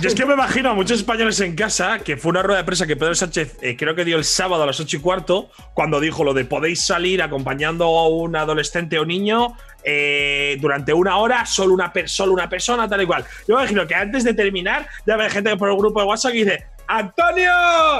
Yo 0.00 0.08
es 0.08 0.14
que 0.14 0.24
me 0.24 0.34
imagino 0.34 0.70
a 0.70 0.74
muchos 0.74 0.98
españoles 0.98 1.40
en 1.40 1.56
casa 1.56 1.98
que 1.98 2.16
fue 2.16 2.30
una 2.30 2.42
rueda 2.42 2.58
de 2.58 2.64
prensa 2.64 2.86
que 2.86 2.96
Pedro 2.96 3.14
Sánchez 3.14 3.58
eh, 3.60 3.76
creo 3.76 3.94
que 3.94 4.04
dio 4.04 4.16
el 4.16 4.24
sábado 4.24 4.62
a 4.62 4.66
las 4.66 4.78
8 4.78 4.96
y 4.96 5.00
cuarto, 5.00 5.50
cuando 5.74 6.00
dijo 6.00 6.22
lo 6.24 6.34
de 6.34 6.44
podéis 6.44 6.80
salir 6.80 7.22
acompañando 7.22 7.84
a 7.84 8.08
un 8.08 8.36
adolescente 8.36 8.98
o 8.98 9.04
niño 9.04 9.56
eh, 9.82 10.56
durante 10.60 10.92
una 10.92 11.16
hora, 11.16 11.44
solo 11.46 11.74
una, 11.74 11.92
solo 12.06 12.32
una 12.32 12.48
persona, 12.48 12.88
tal 12.88 13.02
y 13.02 13.06
cual. 13.06 13.24
Yo 13.46 13.56
me 13.56 13.62
imagino 13.62 13.86
que 13.86 13.94
antes 13.94 14.24
de 14.24 14.34
terminar, 14.34 14.86
ya 15.06 15.16
hay 15.16 15.30
gente 15.30 15.56
por 15.56 15.70
el 15.70 15.76
grupo 15.76 16.00
de 16.00 16.06
WhatsApp 16.06 16.32
que 16.32 16.38
dice: 16.38 16.66
¡Antonio! 16.86 17.52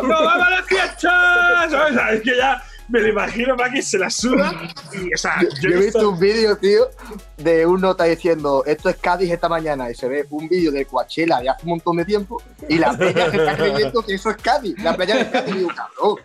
¡No 0.02 0.08
vamos 0.08 0.46
a 0.46 0.50
la 0.50 0.62
fiesta! 0.62 1.66
¿Sabes? 1.70 1.96
Es 2.12 2.22
que 2.22 2.36
ya 2.36 2.62
me 2.88 3.00
lo 3.00 3.08
imagino 3.08 3.56
que 3.72 3.82
se 3.82 3.98
la 3.98 4.10
suda. 4.10 4.52
Y, 4.92 5.12
o 5.12 5.16
sea, 5.16 5.40
Yo 5.60 5.70
he 5.70 5.80
visto 5.80 6.10
un 6.10 6.18
vídeo, 6.18 6.56
tío, 6.56 6.88
de 7.36 7.66
un 7.66 7.80
nota 7.80 8.04
diciendo 8.04 8.64
esto 8.66 8.88
es 8.88 8.96
Cádiz 8.96 9.30
esta 9.30 9.48
mañana 9.48 9.90
y 9.90 9.94
se 9.94 10.08
ve 10.08 10.26
un 10.30 10.48
vídeo 10.48 10.72
de 10.72 10.84
Coachella 10.86 11.40
de 11.40 11.48
hace 11.48 11.62
un 11.64 11.70
montón 11.70 11.96
de 11.96 12.04
tiempo 12.04 12.42
y 12.68 12.78
la 12.78 12.96
peña 12.96 13.30
se 13.30 13.36
está 13.36 13.56
creyendo 13.56 14.02
que 14.02 14.14
eso 14.14 14.30
es 14.30 14.36
Cádiz, 14.36 14.82
la 14.82 14.96
playa 14.96 15.16
de 15.16 15.30
Cádiz. 15.30 15.54
Digo, 15.54 15.70
cabrón. 15.74 16.16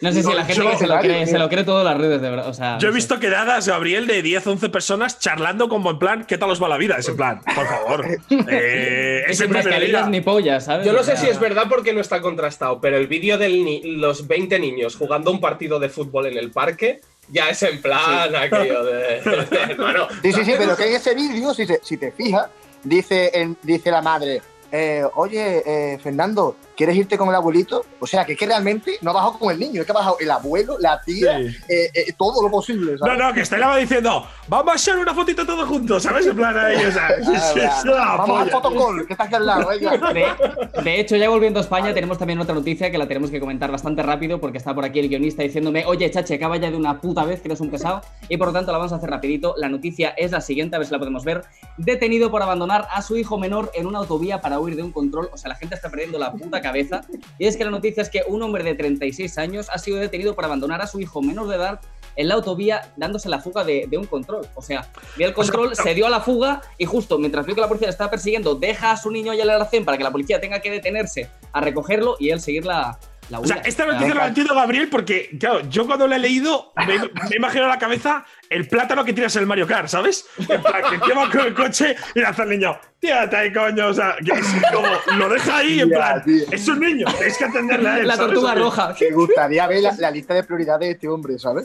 No 0.00 0.12
sé 0.12 0.22
si 0.22 0.32
la 0.32 0.44
gente 0.44 0.62
yo- 0.62 0.70
que 0.70 0.76
se 0.78 0.86
lo 0.86 0.98
cree, 1.00 1.26
se 1.26 1.38
lo 1.38 1.48
cree 1.48 1.64
todo 1.64 1.80
en 1.80 1.84
las 1.86 1.96
redes, 1.98 2.20
de 2.22 2.30
verdad. 2.30 2.48
O 2.48 2.54
sea, 2.54 2.78
Yo 2.78 2.88
he 2.88 2.92
visto 2.92 3.18
quedadas, 3.20 3.66
Gabriel, 3.68 4.06
de 4.06 4.22
10, 4.22 4.46
11 4.46 4.68
personas 4.68 5.18
charlando 5.18 5.68
como 5.68 5.90
en 5.90 5.98
plan, 5.98 6.24
¿qué 6.26 6.38
tal 6.38 6.50
os 6.50 6.62
va 6.62 6.68
la 6.68 6.76
vida? 6.78 6.96
Ese 6.98 7.12
plan, 7.12 7.40
por 7.54 7.66
favor. 7.66 8.06
Eh, 8.48 9.24
es 9.28 9.38
día. 9.38 10.06
ni 10.06 10.20
pollas, 10.20 10.64
¿sabes? 10.64 10.86
Yo 10.86 10.92
no 10.92 11.00
O 11.00 11.04
sé 11.04 11.16
si 11.16 11.28
es 11.28 11.38
verdad 11.38 11.64
porque 11.68 11.92
no 11.92 12.00
está 12.00 12.20
contrastado, 12.20 12.80
pero 12.80 12.96
el 12.96 13.06
vídeo 13.06 13.38
de 13.38 13.80
los 13.84 14.26
20 14.26 14.58
niños 14.58 14.96
jugando 14.96 15.30
un 15.30 15.40
partido 15.40 15.78
de 15.78 15.88
fútbol 15.88 16.26
en 16.26 16.36
el 16.38 16.50
parque 16.50 17.00
Ya 17.28 17.48
es 17.48 17.62
en 17.62 17.80
plan 17.80 18.34
aquello 18.34 18.84
de. 18.84 19.22
Sí, 20.22 20.32
sí, 20.32 20.44
sí, 20.44 20.54
pero 20.58 20.76
que 20.76 20.86
en 20.88 20.94
ese 20.96 21.14
vídeo, 21.14 21.54
si, 21.54 21.66
te- 21.66 21.80
si 21.82 21.96
te 21.96 22.10
fijas, 22.12 22.46
dice, 22.82 23.30
en- 23.34 23.56
dice 23.62 23.90
la 23.90 24.02
madre, 24.02 24.42
eh, 24.72 25.04
oye, 25.16 25.62
eh, 25.66 25.98
Fernando, 26.02 26.56
¿quieres 26.76 26.96
irte 26.96 27.18
con 27.18 27.28
el 27.28 27.34
abuelito? 27.34 27.84
O 28.00 28.06
sea, 28.06 28.24
que 28.24 28.32
es 28.32 28.38
que 28.38 28.46
realmente 28.46 28.96
no 29.02 29.10
ha 29.10 29.14
bajado 29.14 29.38
con 29.38 29.52
el 29.52 29.58
niño, 29.60 29.80
es 29.82 29.86
que 29.86 29.92
ha 29.92 29.94
bajado 29.94 30.16
el 30.18 30.30
abuelo, 30.30 30.76
la 30.80 31.00
tía, 31.02 31.38
Sí. 31.38 31.56
eh, 31.68 31.90
eh, 31.94 32.12
todo 32.16 32.42
lo 32.42 32.50
posible. 32.50 32.92
No, 32.92 32.98
¿sabes? 32.98 33.18
no, 33.18 33.32
que 33.34 33.42
Estela 33.42 33.68
va 33.68 33.76
diciendo, 33.76 34.26
vamos 34.48 34.68
a 34.68 34.72
haechar 34.72 34.98
una 34.98 35.14
fotito 35.14 35.44
todos 35.46 35.68
juntos, 35.68 36.02
¿sabes? 36.02 36.26
En 36.26 36.34
plan 36.36 36.56
ahí, 36.58 36.76
o 36.84 36.90
sea, 36.90 37.08
Ah, 37.94 38.16
Vamos 38.18 38.40
al 38.42 38.50
fotocall, 38.50 39.06
que 39.06 39.12
está 39.12 39.24
aquí 39.24 39.34
al 39.34 39.46
lado. 39.46 39.68
De, 40.12 40.82
de 40.82 41.00
hecho, 41.00 41.16
ya 41.16 41.28
volviendo 41.28 41.60
a 41.60 41.62
España, 41.62 41.92
tenemos 41.94 42.18
también 42.18 42.40
otra 42.40 42.54
noticia 42.54 42.90
que 42.90 42.98
la 42.98 43.06
tenemos 43.06 43.30
que 43.30 43.38
comentar 43.40 43.70
bastante 43.70 44.02
rápido 44.02 44.40
porque 44.40 44.58
está 44.58 44.74
por 44.74 44.84
aquí 44.84 44.98
el 45.00 45.08
guionista 45.08 45.42
diciéndome, 45.42 45.84
oye, 45.86 46.10
chache, 46.10 46.34
acaba 46.34 46.56
ya 46.56 46.70
de 46.70 46.76
una 46.76 47.00
puta 47.00 47.24
vez 47.24 47.40
que 47.40 47.48
eres 47.48 47.60
un 47.60 47.70
pesado 47.70 48.00
y 48.28 48.36
por 48.36 48.48
lo 48.48 48.52
tanto 48.52 48.72
la 48.72 48.78
vamos 48.78 48.92
a 48.92 48.96
hacer 48.96 49.10
rapidito. 49.10 49.54
La 49.58 49.68
noticia 49.68 50.10
es 50.16 50.30
la 50.32 50.40
siguiente, 50.40 50.76
a 50.76 50.78
ver 50.78 50.86
si 50.86 50.92
la 50.92 50.98
podemos 50.98 51.24
ver. 51.24 51.42
Detenido 51.76 52.30
por 52.30 52.42
abandonar 52.42 52.88
a 52.90 53.02
su 53.02 53.16
hijo 53.16 53.38
menor 53.38 53.70
en 53.74 53.86
una 53.86 53.98
autovía 53.98 54.40
para 54.40 54.58
huir 54.62 54.76
de 54.76 54.82
un 54.82 54.92
control. 54.92 55.28
O 55.32 55.36
sea, 55.36 55.48
la 55.48 55.56
gente 55.56 55.74
está 55.74 55.90
perdiendo 55.90 56.18
la 56.18 56.32
puta 56.32 56.60
cabeza. 56.60 57.02
Y 57.38 57.46
es 57.46 57.56
que 57.56 57.64
la 57.64 57.70
noticia 57.70 58.02
es 58.02 58.08
que 58.08 58.22
un 58.26 58.42
hombre 58.42 58.64
de 58.64 58.74
36 58.74 59.38
años 59.38 59.68
ha 59.70 59.78
sido 59.78 59.98
detenido 59.98 60.34
por 60.34 60.44
abandonar 60.44 60.80
a 60.82 60.86
su 60.86 61.00
hijo 61.00 61.22
menor 61.22 61.48
de 61.48 61.56
edad 61.56 61.80
en 62.16 62.28
la 62.28 62.34
autovía 62.34 62.92
dándose 62.96 63.28
la 63.28 63.38
fuga 63.38 63.64
de, 63.64 63.86
de 63.88 63.98
un 63.98 64.06
control. 64.06 64.46
O 64.54 64.62
sea, 64.62 64.88
vio 65.16 65.26
el 65.26 65.34
control, 65.34 65.74
se 65.76 65.94
dio 65.94 66.06
a 66.06 66.10
la 66.10 66.20
fuga 66.20 66.60
y 66.78 66.84
justo 66.84 67.18
mientras 67.18 67.46
vio 67.46 67.54
que 67.54 67.60
la 67.60 67.68
policía 67.68 67.88
le 67.88 67.92
estaba 67.92 68.10
persiguiendo, 68.10 68.54
deja 68.54 68.92
a 68.92 68.96
su 68.96 69.10
niño 69.10 69.32
allá 69.32 69.44
en 69.44 69.50
el 69.50 69.56
alacén 69.56 69.84
para 69.84 69.96
que 69.98 70.04
la 70.04 70.10
policía 70.10 70.40
tenga 70.40 70.60
que 70.60 70.70
detenerse 70.70 71.30
a 71.52 71.60
recogerlo 71.60 72.16
y 72.18 72.30
él 72.30 72.40
seguir 72.40 72.64
la, 72.66 72.98
la 73.30 73.40
O 73.40 73.46
sea, 73.46 73.56
esta 73.64 73.86
noticia 73.86 74.14
la 74.14 74.28
entiendo 74.28 74.54
Gabriel 74.54 74.88
porque, 74.90 75.30
claro, 75.38 75.60
yo 75.68 75.86
cuando 75.86 76.06
la 76.06 76.16
he 76.16 76.18
leído 76.18 76.72
me, 76.86 76.98
me 76.98 77.36
imagino 77.36 77.64
en 77.64 77.70
la 77.70 77.78
cabeza 77.78 78.24
el 78.52 78.68
plátano 78.68 79.04
que 79.04 79.12
tiras 79.12 79.34
en 79.36 79.42
el 79.42 79.46
Mario 79.48 79.66
Kart, 79.66 79.88
¿sabes? 79.88 80.26
En 80.38 80.62
plan, 80.62 80.82
que 80.90 81.06
lleva 81.06 81.30
con 81.30 81.40
el 81.40 81.54
coche 81.54 81.96
y 82.14 82.20
le 82.20 82.26
hace 82.26 82.42
al 82.42 82.50
niño, 82.50 82.78
tírate 83.00 83.36
ahí, 83.36 83.52
coño. 83.52 83.88
O 83.88 83.94
sea, 83.94 84.16
que 84.24 84.32
es 84.32 84.46
como, 84.72 84.88
lo 85.18 85.28
deja 85.28 85.56
ahí 85.58 85.80
en 85.80 85.90
plan, 85.90 86.22
es 86.26 86.68
un 86.68 86.80
niño, 86.80 87.06
tenéis 87.18 87.38
que 87.38 87.44
atenderle 87.44 87.88
a 87.88 87.98
él. 87.98 88.06
la 88.06 88.16
¿sabes? 88.16 88.32
tortuga 88.32 88.52
sea, 88.52 88.62
roja. 88.62 88.94
Me 89.00 89.10
gustaría 89.10 89.66
ver 89.66 89.82
la, 89.82 89.94
la 89.98 90.10
lista 90.10 90.34
de 90.34 90.44
prioridades 90.44 90.88
de 90.88 90.90
este 90.92 91.08
hombre, 91.08 91.38
¿sabes? 91.38 91.64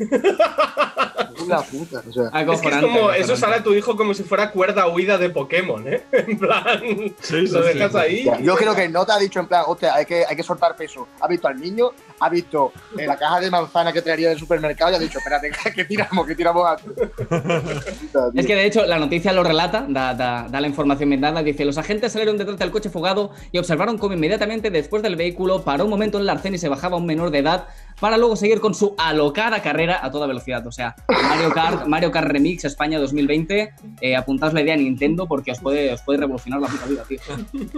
Una 1.46 1.62
puta, 1.62 2.02
o 2.08 2.12
sea. 2.12 2.26
Es 2.42 2.62
que 2.62 2.68
es 2.70 2.78
como, 2.78 3.12
eso 3.12 3.36
sale 3.36 3.56
a 3.58 3.64
tu 3.64 3.74
hijo 3.74 3.96
como 3.96 4.14
si 4.14 4.24
fuera 4.24 4.52
cuerda 4.52 4.88
huida 4.88 5.18
de 5.18 5.30
Pokémon, 5.30 5.88
¿eh? 5.88 6.04
En 6.12 6.38
plan, 6.38 6.80
Sí, 7.22 7.48
sí, 7.48 7.54
lo 7.54 7.62
dejas 7.62 7.92
sí. 7.92 7.98
ahí. 7.98 8.30
Yo 8.42 8.56
creo 8.56 8.76
que 8.76 8.90
no 8.90 9.06
te 9.06 9.12
ha 9.12 9.18
dicho 9.18 9.40
en 9.40 9.48
plan, 9.48 9.64
hostia, 9.68 9.94
hay 9.94 10.06
que, 10.06 10.26
hay 10.28 10.36
que 10.36 10.44
soltar 10.44 10.76
peso. 10.76 11.08
Ha 11.22 11.28
visto 11.28 11.48
al 11.48 11.60
niño, 11.60 11.92
ha 12.20 12.30
visto 12.30 12.72
eh, 12.98 13.06
la 13.06 13.18
caja 13.18 13.40
de 13.40 13.52
manzana 13.52 13.94
que 13.94 14.02
traería 14.02 14.30
del 14.30 14.40
supermercado 14.40 14.92
y 14.92 14.96
ha 14.96 15.00
dicho, 15.00 15.20
espérate, 15.20 15.52
que 15.76 15.86
tiramos, 15.86 16.26
que 16.26 16.36
tiramos 16.36 16.68
antes. 16.68 16.77
Es 18.36 18.46
que 18.46 18.56
de 18.56 18.66
hecho 18.66 18.86
la 18.86 19.00
noticia 19.00 19.34
lo 19.34 19.44
relata, 19.44 19.86
da, 19.88 20.14
da- 20.14 20.48
da 20.50 20.62
la 20.62 20.68
información 20.68 21.10
bien 21.10 21.22
dada, 21.22 21.44
dice, 21.44 21.66
los 21.66 21.78
agentes 21.78 22.12
salieron 22.12 22.38
detrás 22.38 22.58
del 22.58 22.72
coche 22.72 22.90
fugado 22.90 23.32
y 23.52 23.58
observaron 23.58 23.98
cómo 23.98 24.14
inmediatamente 24.14 24.70
después 24.72 25.02
del 25.04 25.16
vehículo 25.16 25.64
paró 25.64 25.84
un 25.86 25.90
momento 25.90 26.18
en 26.18 26.24
el 26.24 26.30
arcén 26.30 26.56
y 26.56 26.58
se 26.58 26.70
bajaba 26.70 26.98
un 26.98 27.06
menor 27.06 27.32
de 27.32 27.40
edad 27.40 27.68
para 28.00 28.18
luego 28.18 28.36
seguir 28.36 28.60
con 28.60 28.74
su 28.76 28.96
alocada 28.98 29.62
carrera 29.62 30.00
a 30.04 30.12
toda 30.12 30.28
velocidad. 30.28 30.66
O 30.68 30.72
sea, 30.72 30.96
Mario 31.30 31.50
Kart, 31.52 31.88
Mario 31.88 32.12
Kart 32.12 32.28
Remix 32.28 32.66
España 32.66 33.00
2020, 33.00 33.74
eh, 34.02 34.16
apuntaos 34.16 34.54
la 34.54 34.62
idea 34.62 34.76
a 34.76 34.78
Nintendo 34.78 35.28
porque 35.28 35.52
os 35.52 35.60
puede, 35.60 35.94
os 35.94 36.02
puede 36.02 36.20
revolucionar 36.20 36.62
la 36.62 36.68
puta 36.68 36.86
vida, 36.86 37.04
tío. 37.08 37.20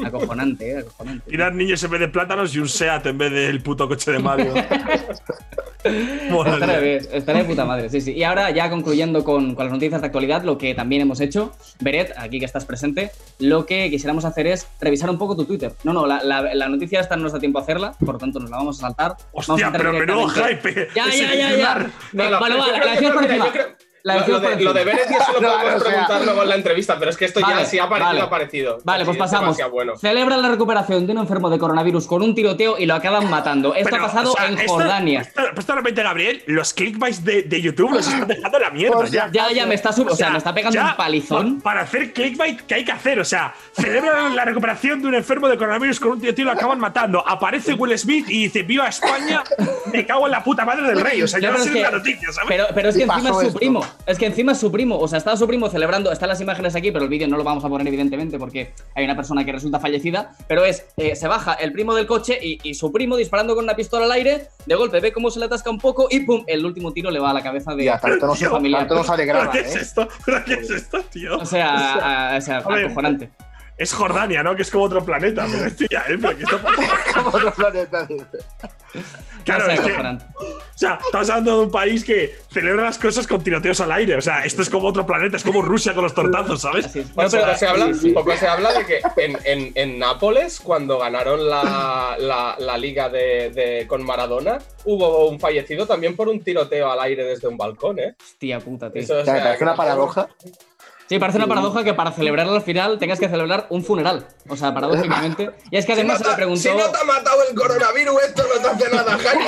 Acojonante, 0.06 0.72
eh, 0.72 0.77
acojonante. 0.79 1.29
Tirar 1.29 1.53
niños 1.56 1.82
en 1.84 1.91
vez 1.91 2.00
de 2.01 2.08
plátanos 2.10 2.53
y 2.56 2.60
un 2.60 2.68
SEAT 2.68 3.06
en 3.06 3.18
vez 3.18 3.32
del 3.32 3.62
puto 3.63 3.88
coche 3.88 4.12
de 4.12 4.20
Mario. 4.20 4.53
Bien, 6.82 7.00
estará 7.12 7.40
de 7.40 7.46
puta 7.46 7.66
madre, 7.66 7.90
sí, 7.90 8.02
sí. 8.02 8.12
Y 8.14 8.24
ahora, 8.24 8.50
ya 8.52 8.70
concluyendo 8.70 9.24
con, 9.24 9.56
con 9.56 9.66
las 9.66 9.74
noticias 9.74 10.02
de 10.02 10.08
actualidad, 10.08 10.44
lo 10.44 10.58
que 10.58 10.76
también 10.76 11.02
hemos 11.02 11.20
hecho, 11.22 11.52
Beret, 11.80 12.14
aquí 12.18 12.40
que 12.40 12.46
estás 12.46 12.66
presente, 12.66 13.12
lo 13.40 13.66
que 13.66 13.90
quisiéramos 13.90 14.26
hacer 14.26 14.48
es 14.48 14.68
revisar 14.82 15.10
un 15.10 15.18
poco 15.18 15.36
tu 15.36 15.46
Twitter. 15.46 15.74
No, 15.84 15.94
no, 15.94 16.06
la, 16.06 16.22
la- 16.24 16.54
la 16.54 16.70
noticia 16.70 17.00
esta 17.00 17.16
no 17.16 17.24
nos 17.24 17.34
da 17.34 17.40
tiempo 17.40 17.60
a 17.60 17.62
hacerla, 17.62 17.94
por 18.00 18.14
lo 18.16 18.20
tanto 18.20 18.40
nos 18.40 18.50
la 18.50 18.58
vamos 18.58 18.78
a 18.80 18.82
saltar. 18.82 19.16
Vamos 19.34 19.50
a 19.50 19.54
Hostia, 19.54 19.72
pero 19.72 19.94
menudo 19.94 20.28
hype. 20.28 20.88
Ya, 20.96 21.06
ya, 21.10 21.34
ya, 21.34 21.56
ya. 21.56 21.92
No, 22.14 22.30
no, 22.30 22.40
Bueno, 22.40 22.56
yo 22.58 22.62
va, 22.74 22.80
creo 22.80 23.10
la 23.10 23.14
por 23.14 23.24
encima. 23.26 23.46
Yo 24.03 24.12
La 24.12 24.15
Lo, 24.15 24.39
de, 24.39 24.62
lo 24.63 24.74
de 24.74 24.86
lo 24.86 24.94
podemos 25.39 25.75
o 25.75 25.79
sea- 25.79 25.79
preguntar 25.79 26.22
luego 26.24 26.44
en 26.44 26.50
la 26.50 26.56
entrevista, 26.56 26.98
pero 26.98 27.12
es 27.12 27.18
que 27.18 27.25
esto 27.25 27.41
Vale, 27.41 27.63
ya 27.63 27.65
sí 27.65 27.79
ha 27.79 27.88
parecido, 27.89 28.08
vale. 28.08 28.22
ha 28.22 28.29
parecido. 28.29 28.77
Vale, 28.84 29.06
pues 29.06 29.18
pasamos. 29.18 29.58
bueno. 29.72 29.98
Celebran 29.98 30.41
la 30.41 30.50
recuperación 30.50 31.06
de 31.06 31.13
un 31.13 31.20
enfermo 31.20 31.50
de 31.50 31.60
coronavirus 31.60 32.08
con 32.08 32.22
un 32.22 32.34
tiroteo 32.34 32.77
y 32.77 32.86
lo 32.86 32.96
acaban 32.96 33.29
matando. 33.29 33.75
Esto 33.75 33.89
Pero, 33.91 34.03
ha 34.03 34.08
pasado 34.08 34.32
o 34.32 34.36
sea, 34.36 34.48
en 34.48 34.58
esto- 34.58 34.74
Jordania. 34.74 35.22
Esto, 35.22 35.41
esto 35.58 35.74
realmente, 35.74 36.01
Gabriel, 36.03 36.44
los 36.48 36.74
clickbaits 36.74 37.24
de, 37.24 37.44
de 37.44 37.62
YouTube 37.62 37.91
los 37.91 38.08
están 38.08 38.27
dejando 38.27 38.58
en 38.58 38.63
la 38.63 38.70
mierda 38.72 38.96
Pues 38.98 39.12
ya. 39.12 39.29
Ya, 39.32 39.51
ya, 39.51 39.65
me 39.65 39.75
está, 39.75 39.91
sub- 39.91 40.08
o 40.08 40.15
sea, 40.15 40.27
sea, 40.27 40.29
me 40.32 40.38
está 40.38 40.53
pegando 40.53 40.75
ya, 40.75 40.91
un 40.91 40.96
palizón. 40.98 41.58
pa- 41.58 41.63
Para 41.70 41.82
hacer 41.82 42.13
clickbait, 42.13 42.62
¿qué 42.62 42.75
hay 42.75 42.86
que 42.86 42.91
hacer? 42.91 43.20
O 43.20 43.25
sea, 43.25 43.53
celebran 43.74 44.36
la 44.36 44.46
recuperación 44.46 45.01
de 45.01 45.08
un 45.08 45.15
enfermo 45.15 45.48
de 45.50 45.58
coronavirus 45.58 46.00
con 46.00 46.12
un 46.13 46.22
tío 46.22 46.32
y 46.36 46.41
lo 46.41 46.51
acaban 46.51 46.79
matando. 46.79 47.27
Aparece 47.27 47.74
Will 47.74 47.98
Smith 47.98 48.25
y 48.29 48.44
dice: 48.44 48.63
¡Viva 48.63 48.88
España! 48.88 49.44
Me 49.91 50.06
cago 50.06 50.25
en 50.25 50.32
la 50.32 50.44
puta 50.44 50.63
madre 50.65 50.84
del 50.88 51.01
rey. 51.01 51.22
O 51.22 51.27
sea, 51.27 51.39
ya 51.39 51.51
No, 51.51 51.58
sé 51.60 51.79
la 51.82 51.91
noticia, 51.91 52.32
¿sabes? 52.32 52.48
Pero, 52.48 52.65
pero 52.74 52.89
es 52.89 52.96
que 52.96 53.03
encima 53.03 53.29
es 53.29 53.48
su 53.48 53.53
primo. 53.53 53.86
Es 54.05 54.17
que 54.17 54.25
encima 54.25 54.53
es 54.53 54.58
su 54.60 54.72
primo. 54.72 54.98
O 54.98 55.08
sea, 55.08 55.17
estaba 55.17 55.38
su 55.38 55.48
primo 55.48 55.69
celebrando. 55.69 56.12
Están 56.12 56.29
las 56.29 56.41
imágenes 56.41 56.75
aquí, 56.75 56.91
pero 56.91 57.03
el 57.05 57.10
vídeo 57.10 57.27
no 57.27 57.38
lo 57.38 57.43
vamos 57.43 57.63
a 57.63 57.69
poner, 57.69 57.88
evidentemente, 57.88 58.39
porque 58.39 58.74
hay 58.96 59.05
una 59.05 59.15
persona 59.15 59.46
que 59.46 59.51
resulta 59.51 59.79
fallecida. 59.79 60.31
Pero 60.48 60.65
es, 60.65 60.86
eh, 60.98 61.15
se 61.15 61.27
baja 61.27 61.53
el 61.53 61.72
primo 61.72 61.93
del 61.93 62.08
coche 62.08 62.39
y, 62.41 62.60
y 62.63 62.74
su 62.74 62.91
primo 62.91 63.15
disparando 63.15 63.55
con 63.55 63.63
una 63.63 63.75
pistola 63.75 64.05
al 64.05 64.12
aire. 64.12 64.48
De 64.65 64.75
golpe 64.75 65.00
ve 65.00 65.12
cómo 65.13 65.29
se 65.29 65.39
le 65.39 65.46
atasca 65.46 65.69
un 65.69 65.77
poco 65.79 66.08
y 66.10 66.22
¡pum! 66.22 66.43
El 66.48 66.65
último 66.65 66.91
tiro 66.91 67.12
le 67.12 67.19
va 67.19 67.31
a 67.31 67.34
la 67.34 67.43
cabeza 67.43 67.75
de, 67.75 67.84
Y 67.86 67.88
hasta 67.88 68.10
esto 68.10 68.27
no 68.27 68.36
se, 68.36 68.48
familiar. 68.50 68.81
tanto 68.81 68.96
no 68.96 69.03
se 69.03 69.08
¿Pero 69.08 69.13
alegraba, 69.13 69.51
qué 69.51 69.60
es 69.60 69.75
¿eh? 69.75 69.79
esto? 69.81 70.08
¿Pero 70.25 70.43
qué 70.46 70.53
es 70.53 70.69
esto, 70.69 71.01
tío? 71.12 71.38
O 71.38 71.46
sea, 71.46 72.36
o 72.38 72.41
sea, 72.41 72.58
A 72.58 72.69
ver. 72.75 73.29
Es 73.80 73.94
Jordania, 73.94 74.44
¿no? 74.44 74.56
Que 74.56 74.62
es 74.64 74.70
como 74.72 74.84
otro 74.84 75.04
planeta. 75.04 75.46
Pero 75.50 75.66
esto 75.66 75.86
ya, 75.90 76.02
¿eh? 76.10 76.18
Pero 76.22 76.38
¿qué 76.38 76.44
está 76.44 76.62
pasando? 76.62 76.94
Como 77.16 77.30
otro 77.30 77.54
planeta, 77.54 78.06
dice. 78.06 78.26
Claro, 79.46 79.64
O 79.64 79.66
sea, 79.68 79.74
es 79.76 79.80
que-. 79.82 79.92
O 79.94 80.78
sea, 80.80 81.00
estás 81.04 81.30
hablando 81.30 81.58
de 81.60 81.64
un 81.66 81.72
país 81.72 82.04
que 82.04 82.36
celebra 82.52 82.84
las 82.84 82.98
cosas 82.98 83.26
con 83.28 83.42
tiroteos 83.44 83.80
al 83.82 83.92
aire. 83.94 84.16
O 84.18 84.22
sea, 84.22 84.44
esto 84.44 84.62
es 84.62 84.70
como 84.70 84.88
otro 84.88 85.06
planeta, 85.06 85.38
es 85.38 85.44
como 85.44 85.62
Rusia 85.62 85.94
con 85.94 86.04
los 86.04 86.14
tortazos, 86.14 86.62
¿sabes? 86.62 86.94
Es. 86.96 87.08
Poco, 87.10 87.30
se 87.30 87.68
habla, 87.68 87.88
sí, 87.94 88.00
sí. 88.00 88.10
poco 88.12 88.36
se 88.36 88.48
habla 88.48 88.74
de 88.74 88.86
que 88.86 89.02
en, 89.18 89.38
en- 89.46 89.72
en 89.76 90.00
Nápoles, 90.00 90.60
cuando 90.60 90.98
ganaron 91.00 91.50
la, 91.50 92.16
la- 92.20 92.56
la 92.60 92.78
liga 92.78 93.10
de, 93.10 93.50
de- 93.52 93.88
con 93.88 94.04
Maradona, 94.06 94.60
hubo 94.86 95.28
un 95.30 95.40
fallecido 95.40 95.86
también 95.88 96.16
por 96.16 96.28
un 96.28 96.42
tiroteo 96.44 96.92
al 96.92 97.00
aire 97.02 97.24
desde 97.24 97.48
un 97.48 97.58
balcón, 97.58 98.00
¿eh? 98.00 98.16
Hostia 98.22 98.60
puta, 98.60 98.92
tío. 98.92 99.02
Eso, 99.02 99.20
o 99.20 99.24
sea, 99.26 99.36
sea, 99.36 99.44
parece 99.44 99.64
una 99.64 99.74
que- 99.74 99.78
paradoja. 99.78 100.28
Sí, 101.10 101.18
parece 101.18 101.39
una 101.39 101.48
paradoja 101.48 101.84
que 101.84 101.96
para 101.96 102.12
celebrarlo 102.12 102.54
al 102.54 102.62
final 102.62 103.00
tengas 103.00 103.20
que 103.20 103.28
celebrar 103.28 103.66
un 103.72 103.84
funeral. 103.84 104.28
O 104.48 104.56
sea, 104.56 104.72
paradójicamente. 104.75 105.50
Y 105.72 105.78
es 105.78 105.86
que 105.88 105.96
Si 105.96 106.04
no, 106.04 106.13
además 106.13 106.20
se 106.20 106.30
le 106.30 106.36
preguntó. 106.36 106.62
si 106.62 106.70
no 106.70 106.88
te 106.92 106.98
ha 107.01 107.04
matado 107.04 107.38
el 107.50 107.56
coronavirus, 107.56 108.22
esto 108.28 108.44
no 108.44 108.62
te 108.62 108.68
hace 108.68 108.96
nada, 108.96 109.18
Jaime. 109.24 109.46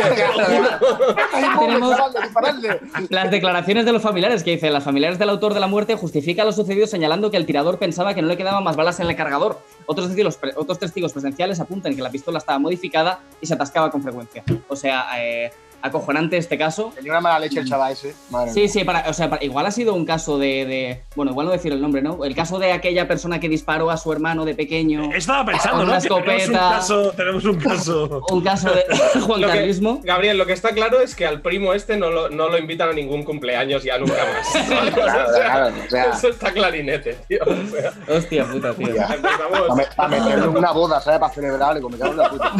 Tenemos-. 1.60 1.98
Las 3.10 3.30
declaraciones 3.30 3.86
de 3.86 3.91
los 3.91 4.01
familiares 4.01 4.44
que 4.44 4.51
dicen, 4.51 4.74
las 4.74 4.84
familiares 4.84 5.20
del 5.20 5.30
autor 5.30 5.53
de 5.53 5.60
la 5.60 5.68
muerte 5.68 5.96
justifican 5.96 6.48
lo 6.48 6.51
sucedido 6.51 6.88
señalando 6.88 7.30
que 7.30 7.38
el 7.38 7.46
tirador 7.46 7.77
pensaba 7.77 8.15
que 8.15 8.24
no 8.24 8.27
le 8.27 8.38
quedaban 8.38 8.63
más 8.63 8.75
balas 8.75 9.00
en 9.00 9.08
el 9.08 9.15
cargador. 9.15 9.60
Otros 9.86 10.08
testigos, 10.08 10.39
otros 10.56 10.80
testigos 10.80 11.13
presenciales 11.13 11.60
apuntan 11.60 11.96
que 11.96 12.01
la 12.01 12.10
pistola 12.10 12.39
estaba 12.39 12.58
modificada 12.58 13.20
y 13.39 13.46
se 13.46 13.53
atascaba 13.53 13.91
con 13.91 14.01
frecuencia. 14.01 14.44
O 14.68 14.75
sea, 14.75 15.06
eh, 15.20 15.51
acojonante 15.82 16.38
este 16.38 16.58
caso. 16.58 16.92
Tenía 16.96 17.12
una 17.12 17.22
mala 17.22 17.40
leche 17.40 17.60
el 17.60 17.68
chaval 17.68 17.94
ese. 17.94 18.14
Madre 18.30 18.52
Sí, 18.54 18.68
sí, 18.68 18.84
para, 18.84 19.10
o 19.10 19.14
sea, 19.14 19.30
para- 19.30 19.44
igual 19.44 19.66
ha 19.66 19.72
sido 19.72 19.94
un 19.94 20.06
caso 20.06 20.38
de, 20.38 20.66
de- 20.66 21.02
Bueno, 21.16 21.32
igual 21.32 21.48
no 21.48 21.52
decir 21.54 21.72
el 21.74 21.82
nombre, 21.82 22.02
¿no? 22.02 22.24
El 22.24 22.36
caso 22.36 22.60
de 22.60 22.72
aquella 22.72 23.08
persona 23.08 23.40
que 23.40 23.50
disparó 23.50 23.90
a 23.92 23.98
su 23.98 24.12
hermano 24.12 24.46
de 24.46 24.56
pequeño. 24.56 25.12
Estaba 25.14 25.46
pensando, 25.46 25.80
Con 25.80 25.88
¿no? 25.88 25.98
tenemos 26.00 26.28
un 26.28 26.36
escopeta. 26.36 26.70
caso. 26.72 27.12
Tenemos 27.12 27.46
un 27.46 27.56
caso. 27.56 28.22
Un 28.32 28.42
caso 28.42 28.70
de 28.72 28.84
Juan 29.22 29.42
Carlismo. 29.42 30.02
Gabriel, 30.04 30.38
lo 30.38 30.46
que 30.46 30.54
está 30.54 30.72
claro 30.72 31.02
es 31.02 31.16
que 31.16 31.26
al 31.26 31.42
primo 31.42 31.74
este 31.74 31.98
no 31.98 32.10
lo, 32.10 32.30
no 32.30 32.48
lo 32.50 32.58
invitan 32.58 32.90
a 32.90 32.94
ningún 32.94 33.24
cumpleaños 33.24 33.84
ya 33.84 33.98
nunca 33.98 34.14
más. 34.14 34.70
¿vale? 34.70 34.92
Claro, 34.92 35.30
O 35.30 35.34
sea, 35.34 35.44
claro, 35.44 35.76
o 35.86 35.90
sea. 35.90 36.04
Eso 36.12 36.28
está 36.30 36.52
clarinete, 36.52 37.18
tío. 37.28 37.40
O 37.44 37.70
sea, 37.76 37.94
Hostia 38.18 38.46
puta, 38.46 38.74
tío. 38.74 38.88
Empezamos- 38.90 39.22
Para, 39.68 39.76
me- 39.76 39.86
para 39.96 40.10
meterle 40.10 40.46
en 40.46 40.58
una 40.58 40.72
boda, 40.72 41.02
¿sabes? 41.02 41.20
Para 41.20 41.34
celebrarle, 41.34 41.82
como 41.82 41.98
me 41.98 42.00
cago 42.02 42.12
en 42.14 42.18
la 42.18 42.30
puta. 42.30 42.52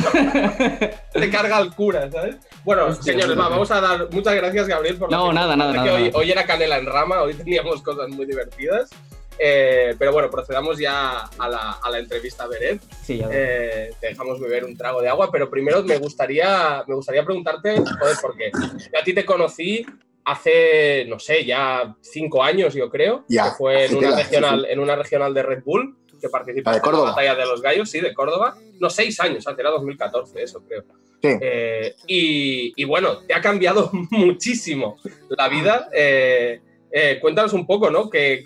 te 1.14 1.30
carga 1.30 1.60
el 1.60 1.72
cura, 1.74 2.10
¿sabes? 2.12 2.36
Bueno, 2.64 2.88
señores, 3.12 3.38
va, 3.40 3.50
vamos 3.50 3.72
a 3.72 3.82
dar 3.82 4.10
muchas 4.12 4.36
gracias, 4.36 4.68
Gabriel, 4.68 4.98
por 4.98 5.12
No, 5.12 5.32
nada, 5.34 5.56
nada, 5.56 5.72
que 5.74 5.78
nada, 5.80 5.94
hoy, 5.94 6.04
nada. 6.06 6.18
hoy 6.18 6.32
era 6.32 6.46
canela 6.46 6.78
en 6.78 6.86
rama, 6.86 7.22
hoy 7.22 7.34
teníamos 7.34 7.82
cosas 7.82 8.10
muy 8.10 8.26
divertidas. 8.26 8.90
Eh, 9.44 9.96
pero 9.98 10.12
bueno, 10.12 10.30
procedamos 10.30 10.78
ya 10.78 11.24
a 11.26 11.50
la, 11.50 11.72
a 11.82 11.90
la 11.90 11.98
entrevista 11.98 12.44
a 12.44 12.48
Beret. 12.48 12.80
Sí, 13.02 13.18
ya. 13.18 13.28
Eh, 13.32 13.92
te 14.00 14.08
dejamos 14.10 14.40
beber 14.40 14.66
un 14.66 14.78
trago 14.78 15.02
de 15.02 15.10
agua, 15.10 15.30
pero 15.32 15.50
primero 15.50 15.82
me 15.84 15.98
gustaría, 15.98 16.84
me 16.88 16.94
gustaría 16.94 17.24
preguntarte, 17.26 17.78
joder, 17.78 18.18
¿por 18.22 18.36
qué? 18.38 18.52
Yo 18.54 19.00
a 19.00 19.04
ti 19.04 19.14
te 19.16 19.26
conocí 19.26 19.84
hace, 20.26 21.06
no 21.08 21.18
sé, 21.18 21.44
ya 21.46 21.96
cinco 22.02 22.44
años, 22.44 22.74
yo 22.76 22.90
creo, 22.90 23.26
Ya, 23.28 23.46
que 23.46 23.52
fue 23.58 23.86
en 23.86 23.96
una, 23.96 24.12
sí, 24.16 24.24
regional, 24.24 24.62
sí. 24.62 24.74
en 24.74 24.80
una 24.80 24.96
regional 24.96 25.34
de 25.34 25.42
Red 25.44 25.64
Bull, 25.64 25.98
que 26.22 26.30
participaste 26.30 26.70
de 26.70 26.78
en 26.78 26.82
la 26.84 26.92
Córdoba. 26.92 27.10
batalla 27.10 27.34
de 27.36 27.46
los 27.48 27.62
gallos, 27.64 27.90
sí, 27.90 28.00
de 28.00 28.14
Córdoba. 28.14 28.56
No, 28.80 28.92
seis 28.92 29.20
años, 29.22 29.48
hace 29.48 29.60
era 29.60 29.72
2014, 29.72 30.44
eso 30.44 30.62
creo. 30.68 30.84
Sí. 31.22 31.30
Eh, 31.40 31.96
y, 32.08 32.74
y 32.76 32.86
bueno, 32.86 33.20
te 33.20 33.34
ha 33.34 33.42
cambiado 33.42 33.90
muchísimo 34.10 34.98
la 35.30 35.48
vida. 35.50 35.90
Eh, 35.94 36.62
eh, 36.94 37.20
cuéntanos 37.22 37.54
un 37.54 37.66
poco, 37.66 37.90
¿no? 37.90 38.10
Que, 38.10 38.44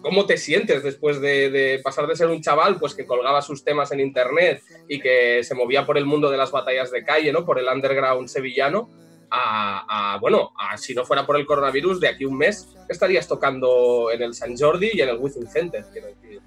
¿Cómo 0.00 0.24
te 0.24 0.38
sientes 0.38 0.82
después 0.82 1.20
de, 1.20 1.50
de 1.50 1.80
pasar 1.84 2.06
de 2.06 2.16
ser 2.16 2.28
un 2.28 2.40
chaval 2.40 2.78
pues, 2.78 2.94
que 2.94 3.04
colgaba 3.04 3.42
sus 3.42 3.62
temas 3.62 3.92
en 3.92 4.00
internet 4.00 4.62
y 4.88 5.00
que 5.00 5.44
se 5.44 5.54
movía 5.54 5.84
por 5.84 5.98
el 5.98 6.06
mundo 6.06 6.30
de 6.30 6.38
las 6.38 6.50
batallas 6.50 6.90
de 6.90 7.04
calle, 7.04 7.30
¿no? 7.32 7.44
Por 7.44 7.58
el 7.58 7.68
underground 7.68 8.28
sevillano, 8.28 8.88
a, 9.30 10.14
a, 10.14 10.18
bueno, 10.18 10.52
a, 10.56 10.78
si 10.78 10.94
no 10.94 11.04
fuera 11.04 11.26
por 11.26 11.36
el 11.36 11.44
coronavirus, 11.44 12.00
de 12.00 12.08
aquí 12.08 12.24
a 12.24 12.28
un 12.28 12.38
mes 12.38 12.68
estarías 12.88 13.28
tocando 13.28 14.10
en 14.10 14.22
el 14.22 14.34
San 14.34 14.56
Jordi 14.56 14.90
y 14.94 15.02
en 15.02 15.10
el 15.10 15.18
Within 15.18 15.46
Center, 15.46 15.84
quiero 15.92 16.06
decir. 16.08 16.40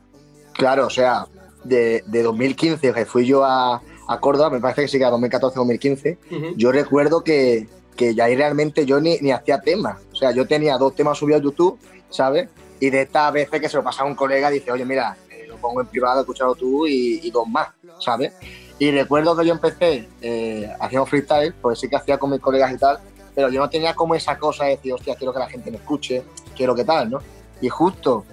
Claro, 0.53 0.87
o 0.87 0.89
sea, 0.89 1.27
de, 1.63 2.03
de 2.07 2.23
2015 2.23 2.93
que 2.93 3.05
fui 3.05 3.27
yo 3.27 3.43
a, 3.43 3.81
a 4.07 4.19
Córdoba, 4.19 4.49
me 4.49 4.59
parece 4.59 4.83
que 4.83 4.87
sí 4.87 4.97
que 4.97 5.03
era 5.03 5.11
2014-2015, 5.15 6.17
Ujú. 6.31 6.45
yo 6.55 6.71
recuerdo 6.71 7.23
que, 7.23 7.67
que 7.95 8.15
ya 8.15 8.25
ahí 8.25 8.35
realmente 8.35 8.85
yo 8.85 8.99
ni, 8.99 9.17
ni 9.19 9.31
hacía 9.31 9.59
temas. 9.61 9.97
O 10.11 10.15
sea, 10.15 10.31
yo 10.31 10.47
tenía 10.47 10.77
dos 10.77 10.95
temas 10.95 11.17
subidos 11.17 11.41
a 11.41 11.43
YouTube, 11.43 11.79
¿sabes? 12.09 12.49
Y 12.79 12.89
de 12.89 13.01
estas 13.01 13.33
veces 13.33 13.59
que 13.59 13.69
se 13.69 13.77
lo 13.77 13.83
pasaba 13.83 14.07
a 14.07 14.11
un 14.11 14.15
colega, 14.15 14.49
dice, 14.49 14.71
oye, 14.71 14.85
mira, 14.85 15.17
eh, 15.29 15.45
lo 15.47 15.57
pongo 15.57 15.81
en 15.81 15.87
privado, 15.87 16.21
escúchalo 16.21 16.55
tú 16.55 16.85
y, 16.87 17.19
y 17.23 17.31
dos 17.31 17.47
más, 17.47 17.69
¿sabes? 17.99 18.33
Y 18.79 18.91
recuerdo 18.91 19.35
que 19.35 19.45
yo 19.45 19.53
empecé 19.53 20.07
eh, 20.21 20.69
haciendo 20.79 21.05
freestyle, 21.07 21.53
pues 21.61 21.79
sí 21.79 21.89
que 21.89 21.95
hacía 21.95 22.17
con 22.19 22.29
mis 22.29 22.39
colegas 22.39 22.71
y 22.71 22.77
tal, 22.77 22.99
pero 23.33 23.49
yo 23.49 23.59
no 23.59 23.69
tenía 23.69 23.95
como 23.95 24.13
esa 24.15 24.37
cosa 24.37 24.65
de 24.65 24.71
decir, 24.71 24.93
hostia, 24.93 25.15
quiero 25.15 25.33
que 25.33 25.39
la 25.39 25.49
gente 25.49 25.71
me 25.71 25.77
escuche, 25.77 26.23
quiero 26.55 26.75
que 26.75 26.83
tal, 26.83 27.09
¿no? 27.09 27.19
Y 27.59 27.69
justo 27.69 28.23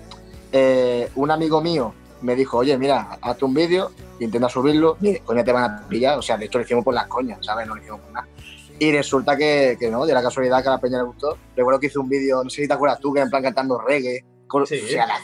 eh, 0.52 1.08
un 1.16 1.30
amigo 1.30 1.60
mío 1.62 1.94
me 2.22 2.34
dijo, 2.36 2.58
oye, 2.58 2.76
mira, 2.78 3.18
hazte 3.20 3.44
un 3.44 3.54
vídeo, 3.54 3.90
intenta 4.20 4.48
subirlo, 4.48 4.96
y 5.00 5.18
coña 5.18 5.44
te 5.44 5.52
van 5.52 5.64
a 5.64 5.88
pillar. 5.88 6.18
O 6.18 6.22
sea, 6.22 6.36
de 6.36 6.46
hecho 6.46 6.58
lo 6.58 6.64
hicimos 6.64 6.84
por 6.84 6.94
las 6.94 7.06
coñas, 7.06 7.38
¿sabes? 7.44 7.66
No 7.66 7.74
lo 7.74 7.80
hicimos 7.82 8.00
por 8.00 8.12
nada. 8.12 8.26
Y 8.78 8.90
resulta 8.92 9.36
que, 9.36 9.76
que 9.78 9.90
no, 9.90 10.04
de 10.06 10.14
la 10.14 10.22
casualidad 10.22 10.62
que 10.62 10.68
a 10.68 10.72
la 10.72 10.80
peña 10.80 10.98
le 10.98 11.04
gustó. 11.04 11.36
Recuerdo 11.56 11.78
que 11.78 11.86
hice 11.86 11.98
un 11.98 12.08
vídeo, 12.08 12.42
no 12.42 12.50
sé 12.50 12.62
si 12.62 12.68
te 12.68 12.74
acuerdas 12.74 12.98
tú, 12.98 13.12
que 13.12 13.20
en 13.20 13.30
plan 13.30 13.42
cantando 13.42 13.78
reggae. 13.80 14.24
con- 14.46 14.66
Sí. 14.66 14.80
O 14.84 14.88
sea, 14.88 15.06
la, 15.06 15.14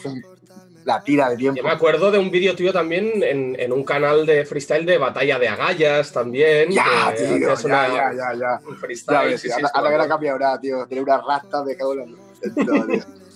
la 0.85 1.03
tira 1.03 1.29
de 1.29 1.37
tiempo. 1.37 1.57
Yo 1.57 1.63
me 1.63 1.69
acuerdo 1.71 2.09
de 2.11 2.17
un 2.17 2.31
vídeo 2.31 2.55
tuyo 2.55 2.71
también 2.73 3.11
en, 3.23 3.55
en 3.59 3.71
un 3.71 3.83
canal 3.83 4.25
de 4.25 4.45
freestyle 4.45 4.85
de 4.85 4.97
batalla 4.97 5.37
de 5.37 5.47
agallas 5.49 6.11
también. 6.13 6.71
Ya, 6.71 7.13
que 7.15 7.23
tío, 7.23 7.51
hacías 7.51 7.61
ya, 7.61 7.67
una- 7.67 7.87
ya, 7.87 8.13
ya, 8.13 8.33
ya. 8.39 8.61
Un 8.67 8.73
Ya 8.75 8.79
freestyle. 8.79 9.27
ves, 9.31 9.41
sí, 9.41 9.47
sí, 9.47 9.53
ahora, 9.53 9.67
sí, 9.67 9.71
ahora 9.75 9.89
que 9.91 9.97
la 9.97 10.07
cambiado 10.07 10.35
ahora, 10.37 10.59
tío. 10.59 10.87
Tiene 10.87 11.03
una 11.03 11.21
rasta 11.21 11.63
de 11.63 11.75
cago 11.77 11.93
en 11.93 12.11
la-. 12.13 12.17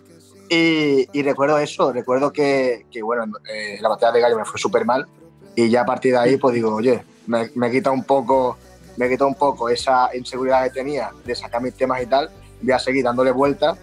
Y, 0.49 1.07
y 1.17 1.23
recuerdo 1.23 1.57
eso, 1.57 1.91
recuerdo 1.91 2.31
que, 2.31 2.85
que, 2.91 3.01
bueno, 3.01 3.25
eh, 3.51 3.77
la 3.81 3.89
batalla 3.89 4.11
de 4.11 4.21
gallo 4.21 4.37
me 4.37 4.45
fue 4.45 4.59
súper 4.59 4.85
mal 4.85 5.07
y 5.55 5.69
ya 5.69 5.81
a 5.81 5.85
partir 5.85 6.13
de 6.13 6.19
ahí 6.19 6.37
pues 6.37 6.53
digo, 6.53 6.75
oye, 6.75 7.03
me, 7.27 7.49
me 7.55 7.71
quita 7.71 7.89
un 7.89 8.03
poco, 8.03 8.57
me 8.97 9.09
quita 9.09 9.25
un 9.25 9.35
poco 9.35 9.69
esa 9.69 10.15
inseguridad 10.15 10.63
que 10.65 10.69
tenía 10.69 11.11
de 11.23 11.35
sacar 11.35 11.61
mis 11.61 11.73
temas 11.73 12.03
y 12.03 12.05
tal, 12.05 12.29
voy 12.61 12.73
a 12.73 12.79
seguir 12.79 13.03
dándole 13.03 13.31
vueltas 13.31 13.77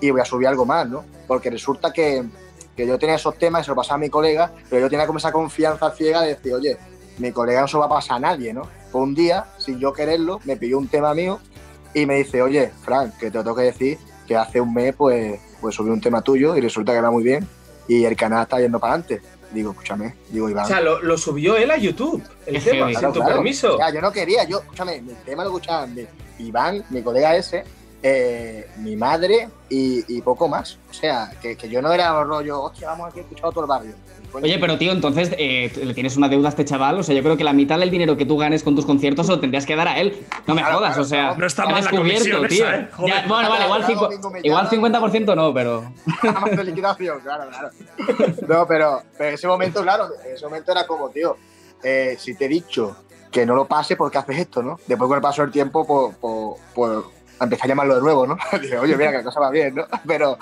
y 0.00 0.10
voy 0.10 0.20
a 0.20 0.24
subir 0.24 0.48
algo 0.48 0.66
más, 0.66 0.88
¿no? 0.88 1.04
Porque 1.26 1.48
resulta 1.48 1.92
que, 1.92 2.24
que 2.76 2.86
yo 2.86 2.98
tenía 2.98 3.14
esos 3.14 3.38
temas 3.38 3.62
y 3.62 3.64
se 3.64 3.70
lo 3.70 3.76
pasaba 3.76 3.94
a 3.94 3.98
mi 3.98 4.10
colega, 4.10 4.52
pero 4.68 4.82
yo 4.82 4.90
tenía 4.90 5.06
como 5.06 5.18
esa 5.18 5.32
confianza 5.32 5.90
ciega 5.92 6.20
de 6.22 6.34
decir, 6.34 6.52
oye, 6.52 6.76
mi 7.18 7.32
colega 7.32 7.60
no 7.60 7.68
se 7.68 7.78
va 7.78 7.86
a 7.86 7.88
pasar 7.88 8.16
a 8.16 8.20
nadie, 8.20 8.52
¿no? 8.52 8.62
Pues 8.90 9.02
un 9.02 9.14
día, 9.14 9.46
sin 9.58 9.78
yo 9.78 9.92
quererlo, 9.92 10.40
me 10.44 10.56
pilló 10.56 10.78
un 10.78 10.88
tema 10.88 11.14
mío 11.14 11.40
y 11.94 12.04
me 12.04 12.16
dice, 12.16 12.42
oye, 12.42 12.70
Frank, 12.82 13.16
que 13.18 13.30
te 13.30 13.38
lo 13.38 13.44
tengo 13.44 13.56
que 13.56 13.62
decir 13.62 13.98
que 14.26 14.36
hace 14.36 14.60
un 14.60 14.74
mes 14.74 14.94
pues, 14.96 15.40
pues 15.62 15.74
subí 15.76 15.88
un 15.88 16.00
tema 16.02 16.20
tuyo 16.20 16.54
y 16.56 16.60
resulta 16.60 16.92
que 16.92 17.00
va 17.00 17.10
muy 17.10 17.22
bien 17.22 17.46
y 17.88 18.04
el 18.04 18.14
canal 18.16 18.42
está 18.42 18.60
yendo 18.60 18.78
para 18.78 18.94
adelante. 18.94 19.22
Digo, 19.52 19.70
escúchame, 19.72 20.14
digo, 20.30 20.48
Iván. 20.50 20.64
O 20.64 20.68
sea, 20.68 20.80
lo, 20.80 21.00
lo 21.02 21.16
subió 21.16 21.56
él 21.56 21.70
a 21.70 21.76
YouTube, 21.78 22.22
el 22.46 22.62
tema, 22.62 22.86
sin 22.88 22.98
Claro, 22.98 23.12
tu 23.14 23.20
claro. 23.20 23.34
permiso. 23.36 23.74
O 23.74 23.76
sea, 23.78 23.92
yo 23.92 24.00
no 24.00 24.10
quería, 24.10 24.44
yo, 24.44 24.58
escúchame, 24.60 25.00
mi 25.02 25.12
tema 25.26 25.44
lo 25.44 25.50
escuchaban 25.50 25.94
mi- 25.94 26.06
Iván, 26.38 26.82
mi 26.90 27.02
colega 27.02 27.36
ese, 27.36 27.64
eh, 28.02 28.68
mi 28.78 28.96
madre 28.96 29.48
y, 29.68 30.16
y 30.16 30.20
poco 30.22 30.48
más. 30.48 30.78
O 30.90 30.94
sea, 30.94 31.30
que, 31.40 31.56
que 31.56 31.68
yo 31.68 31.80
no 31.82 31.92
era 31.92 32.18
un 32.18 32.26
rollo, 32.26 32.62
hostia, 32.62 32.88
vamos 32.88 33.08
aquí 33.10 33.20
a 33.20 33.22
escuchar 33.22 33.46
a 33.46 33.50
todo 33.50 33.60
el 33.64 33.68
barrio. 33.68 33.94
Oye, 34.34 34.58
pero 34.58 34.78
tío, 34.78 34.92
entonces 34.92 35.30
eh, 35.36 35.70
le 35.84 35.92
tienes 35.92 36.16
una 36.16 36.26
deuda 36.26 36.48
a 36.48 36.50
este 36.50 36.64
chaval. 36.64 36.98
O 36.98 37.02
sea, 37.02 37.14
yo 37.14 37.22
creo 37.22 37.36
que 37.36 37.44
la 37.44 37.52
mitad 37.52 37.78
del 37.78 37.90
dinero 37.90 38.16
que 38.16 38.24
tú 38.24 38.38
ganes 38.38 38.62
con 38.62 38.74
tus 38.74 38.86
conciertos 38.86 39.26
se 39.26 39.32
lo 39.32 39.40
tendrías 39.40 39.66
que 39.66 39.76
dar 39.76 39.88
a 39.88 39.98
él. 40.00 40.24
No 40.46 40.54
me 40.54 40.62
Claro, 40.62 40.78
jodas, 40.78 40.90
claro, 40.92 41.02
o 41.02 41.04
sea. 41.04 41.34
no 41.34 41.46
está 41.46 41.64
mal 41.66 41.74
la 41.74 41.80
descubierto, 41.82 42.36
comisión 42.38 42.48
tío. 42.48 42.64
esa, 42.66 42.76
¿eh? 42.76 42.88
Ya, 43.06 43.26
bueno, 43.28 43.50
vale, 43.50 43.64
igual, 43.66 43.84
me 44.32 44.40
igual 44.42 44.70
llama. 44.70 44.70
50% 44.70 45.36
no, 45.36 45.52
pero. 45.52 45.92
de 46.56 46.64
liquidación, 46.64 47.20
claro, 47.20 47.50
claro. 47.50 47.70
No, 48.48 48.66
pero, 48.66 49.02
pero 49.18 49.28
en 49.28 49.34
ese 49.34 49.46
momento, 49.46 49.82
claro, 49.82 50.08
en 50.26 50.34
ese 50.34 50.44
momento 50.46 50.72
era 50.72 50.86
como, 50.86 51.10
tío, 51.10 51.36
eh, 51.82 52.16
si 52.18 52.34
te 52.34 52.46
he 52.46 52.48
dicho 52.48 52.96
que 53.30 53.44
no 53.44 53.54
lo 53.54 53.66
pase, 53.66 53.96
¿por 53.96 54.10
qué 54.10 54.16
haces 54.16 54.38
esto, 54.38 54.62
no? 54.62 54.78
Después 54.86 55.08
con 55.08 55.16
el 55.16 55.22
paso 55.22 55.42
del 55.42 55.50
tiempo, 55.50 55.86
pues, 55.86 56.16
pues, 56.18 56.60
pues 56.74 57.04
empecé 57.44 57.64
a 57.64 57.68
llamarlo 57.68 57.94
de 57.96 58.00
nuevo, 58.00 58.26
¿no? 58.26 58.36
Dije, 58.60 58.78
oye, 58.78 58.96
mira 58.96 59.10
que 59.10 59.18
la 59.18 59.24
cosa 59.24 59.40
va 59.40 59.50
bien, 59.50 59.74
¿no? 59.74 59.84
Pero, 60.06 60.38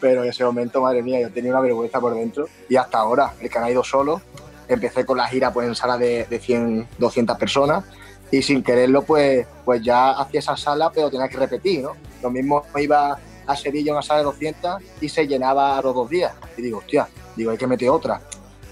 pero 0.00 0.22
en 0.22 0.30
ese 0.30 0.44
momento, 0.44 0.80
madre 0.80 1.02
mía, 1.02 1.20
yo 1.20 1.30
tenía 1.30 1.50
una 1.50 1.60
vergüenza 1.60 2.00
por 2.00 2.14
dentro 2.14 2.46
y 2.68 2.76
hasta 2.76 2.98
ahora, 2.98 3.32
el 3.40 3.50
canal 3.50 3.68
ha 3.68 3.72
ido 3.72 3.84
solo. 3.84 4.20
Empecé 4.66 5.04
con 5.04 5.18
la 5.18 5.28
gira 5.28 5.52
pues 5.52 5.68
en 5.68 5.74
sala 5.74 5.98
de, 5.98 6.24
de 6.24 6.38
100, 6.38 6.88
200 6.98 7.36
personas 7.36 7.84
y 8.30 8.42
sin 8.42 8.62
quererlo, 8.62 9.02
pues, 9.02 9.46
pues 9.64 9.82
ya 9.82 10.12
hacía 10.12 10.40
esa 10.40 10.56
sala, 10.56 10.90
pero 10.92 11.10
tenía 11.10 11.28
que 11.28 11.36
repetir, 11.36 11.82
¿no? 11.82 11.92
Lo 12.22 12.30
mismo 12.30 12.64
iba 12.76 13.18
a 13.46 13.56
Sevilla 13.56 13.92
una 13.92 14.02
sala 14.02 14.20
de 14.20 14.24
200 14.24 14.82
y 15.00 15.08
se 15.08 15.26
llenaba 15.26 15.78
a 15.78 15.82
los 15.82 15.94
dos 15.94 16.08
días. 16.08 16.32
Y 16.56 16.62
digo, 16.62 16.78
hostia, 16.78 17.06
digo, 17.36 17.50
hay 17.50 17.58
que 17.58 17.66
meter 17.66 17.90
otra. 17.90 18.20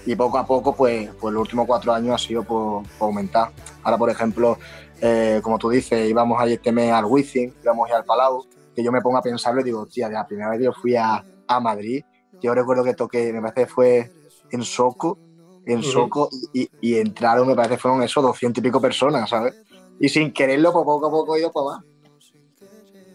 Y 0.05 0.15
poco 0.15 0.37
a 0.37 0.45
poco, 0.45 0.75
pues, 0.75 1.09
pues 1.19 1.33
los 1.33 1.41
últimos 1.41 1.65
cuatro 1.65 1.93
años 1.93 2.15
ha 2.15 2.27
sido 2.27 2.43
por 2.43 2.83
aumentar. 2.99 3.51
Ahora, 3.83 3.97
por 3.97 4.09
ejemplo, 4.09 4.57
eh, 5.05 5.41
como 5.43 5.59
tú 5.59 5.69
dices, 5.69 6.09
íbamos 6.09 6.41
a 6.41 6.47
ir 6.47 6.53
este 6.53 6.71
mes 6.71 6.93
al 6.93 7.03
Wizzing, 7.03 7.53
íbamos 7.61 7.87
a 7.87 7.89
ir 7.89 7.95
al 7.95 8.05
Palau, 8.05 8.45
que 8.73 8.81
yo 8.81 8.89
me 8.89 9.01
pongo 9.01 9.17
a 9.17 9.21
pensarlo 9.21 9.59
y 9.59 9.65
digo, 9.65 9.81
hostia, 9.81 10.07
de 10.07 10.13
la 10.13 10.25
primera 10.25 10.49
vez 10.49 10.59
que 10.59 10.65
yo 10.65 10.71
fui 10.71 10.95
a, 10.95 11.21
a 11.47 11.59
Madrid, 11.59 12.01
yo 12.41 12.55
recuerdo 12.55 12.85
que 12.85 12.93
toqué, 12.93 13.33
me 13.33 13.41
parece 13.41 13.65
que 13.65 13.67
fue 13.67 14.11
en 14.49 14.63
Soco, 14.63 15.19
en 15.65 15.79
Ujú. 15.79 15.91
Soco, 15.91 16.29
y, 16.53 16.69
y 16.79 16.95
entraron, 16.95 17.49
me 17.49 17.55
parece 17.55 17.77
fueron 17.77 18.01
esos 18.01 18.23
200 18.23 18.61
y 18.61 18.63
pico 18.63 18.79
personas, 18.79 19.29
¿sabes? 19.29 19.53
Y 19.99 20.07
sin 20.07 20.31
quererlo, 20.31 20.71
pues 20.71 20.85
poco 20.85 21.07
a 21.07 21.11
poco 21.11 21.35
he 21.35 21.39
ido 21.39 21.51
para 21.51 21.65
más. 21.65 21.85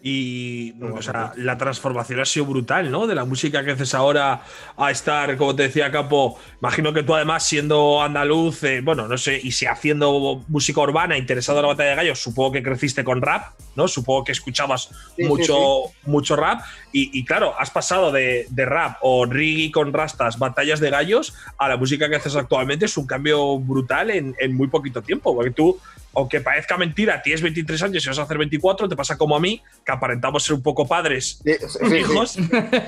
Y 0.01 0.73
o 0.81 1.01
sea, 1.01 1.33
la 1.35 1.57
transformación 1.57 2.19
ha 2.19 2.25
sido 2.25 2.45
brutal, 2.45 2.89
¿no? 2.91 3.07
De 3.07 3.15
la 3.15 3.25
música 3.25 3.63
que 3.63 3.71
haces 3.71 3.93
ahora 3.93 4.41
a 4.77 4.91
estar, 4.91 5.35
como 5.37 5.55
te 5.55 5.63
decía 5.63 5.91
Capo, 5.91 6.39
imagino 6.61 6.93
que 6.93 7.03
tú 7.03 7.15
además 7.15 7.43
siendo 7.43 8.01
andaluz, 8.01 8.63
eh, 8.63 8.81
bueno, 8.81 9.07
no 9.07 9.17
sé, 9.17 9.39
y 9.41 9.51
si 9.51 9.65
haciendo 9.65 10.43
música 10.47 10.81
urbana, 10.81 11.17
interesado 11.17 11.59
en 11.59 11.63
la 11.63 11.67
batalla 11.69 11.89
de 11.91 11.95
gallos, 11.95 12.19
supongo 12.19 12.53
que 12.53 12.63
creciste 12.63 13.03
con 13.03 13.21
rap, 13.21 13.53
¿no? 13.75 13.87
Supongo 13.87 14.23
que 14.23 14.31
escuchabas 14.31 14.89
Sí, 15.15 15.23
mucho, 15.23 15.83
sí, 15.87 16.09
mucho 16.09 16.35
rap. 16.35 16.61
Y, 16.91 17.19
y 17.19 17.25
claro, 17.25 17.53
has 17.59 17.69
pasado 17.69 18.11
de, 18.11 18.47
de 18.49 18.65
rap 18.65 18.97
o 19.01 19.25
reggae 19.25 19.71
con 19.71 19.93
rastas, 19.93 20.39
batallas 20.39 20.79
de 20.79 20.89
gallos, 20.89 21.33
a 21.57 21.67
la 21.67 21.77
música 21.77 22.09
que 22.09 22.15
haces 22.15 22.35
actualmente. 22.35 22.85
Es 22.85 22.97
un 22.97 23.05
cambio 23.05 23.59
brutal 23.59 24.11
en, 24.11 24.35
en 24.39 24.55
muy 24.55 24.67
poquito 24.67 25.01
tiempo, 25.01 25.35
porque 25.35 25.51
tú 25.51 25.79
aunque 26.15 26.41
parezca 26.41 26.75
mentira, 26.77 27.21
tienes 27.21 27.41
23 27.41 27.83
años 27.83 28.03
y 28.05 28.07
vas 28.09 28.19
a 28.19 28.23
hacer 28.23 28.37
24, 28.37 28.89
te 28.89 28.95
pasa 28.95 29.17
como 29.17 29.35
a 29.35 29.39
mí, 29.39 29.61
que 29.85 29.91
aparentamos 29.91 30.43
ser 30.43 30.55
un 30.55 30.63
poco 30.63 30.87
padres, 30.87 31.39
Sí, 31.45 31.53
sí, 31.67 31.67
sí. 31.89 31.95
hijos, 31.97 32.37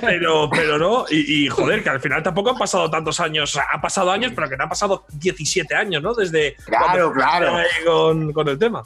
pero, 0.02 0.50
pero 0.50 0.78
no. 0.78 1.06
Y, 1.10 1.46
y, 1.46 1.48
joder, 1.48 1.84
que 1.84 1.90
al 1.90 2.00
final 2.02 2.24
tampoco 2.24 2.50
han 2.52 2.58
pasado 2.58 2.90
tantos 2.90 3.20
años. 3.20 3.52
O 3.52 3.54
sea, 3.54 3.68
han 3.72 3.82
pasado 3.82 4.12
años, 4.12 4.32
pero 4.36 4.50
que 4.50 4.58
te 4.58 4.64
han 4.64 4.70
pasado 4.70 5.06
17 5.14 5.76
años, 5.76 6.02
¿no? 6.02 6.14
Desde 6.14 6.56
Claro, 6.66 7.12
claro. 7.14 7.58
con, 7.86 8.34
con 8.34 8.48
el 8.50 8.58
tema. 8.58 8.84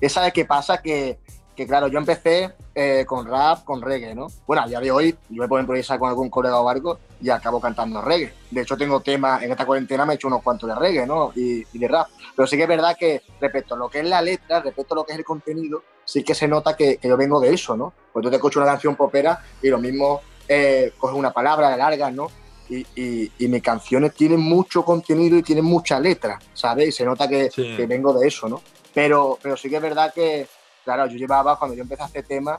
¿Qué 0.00 0.08
sabes 0.08 0.32
qué 0.32 0.44
pasa? 0.44 0.80
Que, 0.82 1.18
que 1.58 1.66
claro, 1.66 1.88
yo 1.88 1.98
empecé 1.98 2.52
eh, 2.72 3.04
con 3.04 3.26
rap, 3.26 3.64
con 3.64 3.82
reggae, 3.82 4.14
¿no? 4.14 4.28
Bueno, 4.46 4.62
a 4.62 4.68
día 4.68 4.78
de 4.78 4.92
hoy 4.92 5.16
yo 5.28 5.42
me 5.42 5.48
puedo 5.48 5.60
improvisar 5.60 5.98
con 5.98 6.08
algún 6.08 6.30
colega 6.30 6.60
o 6.60 6.62
barco 6.64 7.00
y 7.20 7.30
acabo 7.30 7.60
cantando 7.60 8.00
reggae. 8.00 8.32
De 8.48 8.60
hecho, 8.60 8.76
tengo 8.76 9.00
temas, 9.00 9.42
en 9.42 9.50
esta 9.50 9.66
cuarentena 9.66 10.06
me 10.06 10.12
he 10.12 10.14
hecho 10.14 10.28
unos 10.28 10.40
cuantos 10.40 10.68
de 10.68 10.76
reggae, 10.76 11.04
¿no? 11.04 11.32
Y, 11.34 11.66
y 11.72 11.78
de 11.80 11.88
rap. 11.88 12.06
Pero 12.36 12.46
sí 12.46 12.56
que 12.56 12.62
es 12.62 12.68
verdad 12.68 12.96
que 12.96 13.22
respecto 13.40 13.74
a 13.74 13.76
lo 13.78 13.88
que 13.88 13.98
es 13.98 14.04
la 14.06 14.22
letra, 14.22 14.60
respecto 14.60 14.94
a 14.94 14.98
lo 14.98 15.04
que 15.04 15.14
es 15.14 15.18
el 15.18 15.24
contenido, 15.24 15.82
sí 16.04 16.22
que 16.22 16.32
se 16.32 16.46
nota 16.46 16.76
que, 16.76 16.98
que 16.98 17.08
yo 17.08 17.16
vengo 17.16 17.40
de 17.40 17.52
eso, 17.52 17.76
¿no? 17.76 17.92
Pues 18.12 18.22
tú 18.22 18.30
te 18.30 18.36
escuchas 18.36 18.58
una 18.62 18.66
canción 18.70 18.94
popera 18.94 19.42
y 19.60 19.66
lo 19.68 19.78
mismo 19.78 20.20
eh, 20.46 20.92
coges 20.96 21.16
una 21.16 21.32
palabra, 21.32 21.70
la 21.70 21.76
largas, 21.76 22.12
¿no? 22.12 22.28
Y, 22.70 22.86
y, 22.94 23.32
y, 23.36 23.48
mis 23.48 23.62
canciones 23.64 24.14
tienen 24.14 24.38
mucho 24.38 24.84
contenido 24.84 25.36
y 25.36 25.42
tienen 25.42 25.64
mucha 25.64 25.98
letra, 25.98 26.38
¿sabes? 26.54 26.88
Y 26.88 26.92
se 26.92 27.04
nota 27.04 27.26
que, 27.26 27.50
Sí. 27.50 27.74
que 27.76 27.86
vengo 27.86 28.12
de 28.12 28.28
eso, 28.28 28.48
¿no? 28.48 28.62
Pero, 28.94 29.38
pero 29.42 29.56
sí 29.56 29.68
que 29.68 29.76
es 29.76 29.82
verdad 29.82 30.12
que, 30.14 30.46
claro, 30.94 31.10
yo 31.10 31.18
llevaba, 31.18 31.58
cuando 31.58 31.76
yo 31.76 31.82
empecé 31.82 32.02
a 32.02 32.06
hacer 32.06 32.24
temas, 32.24 32.58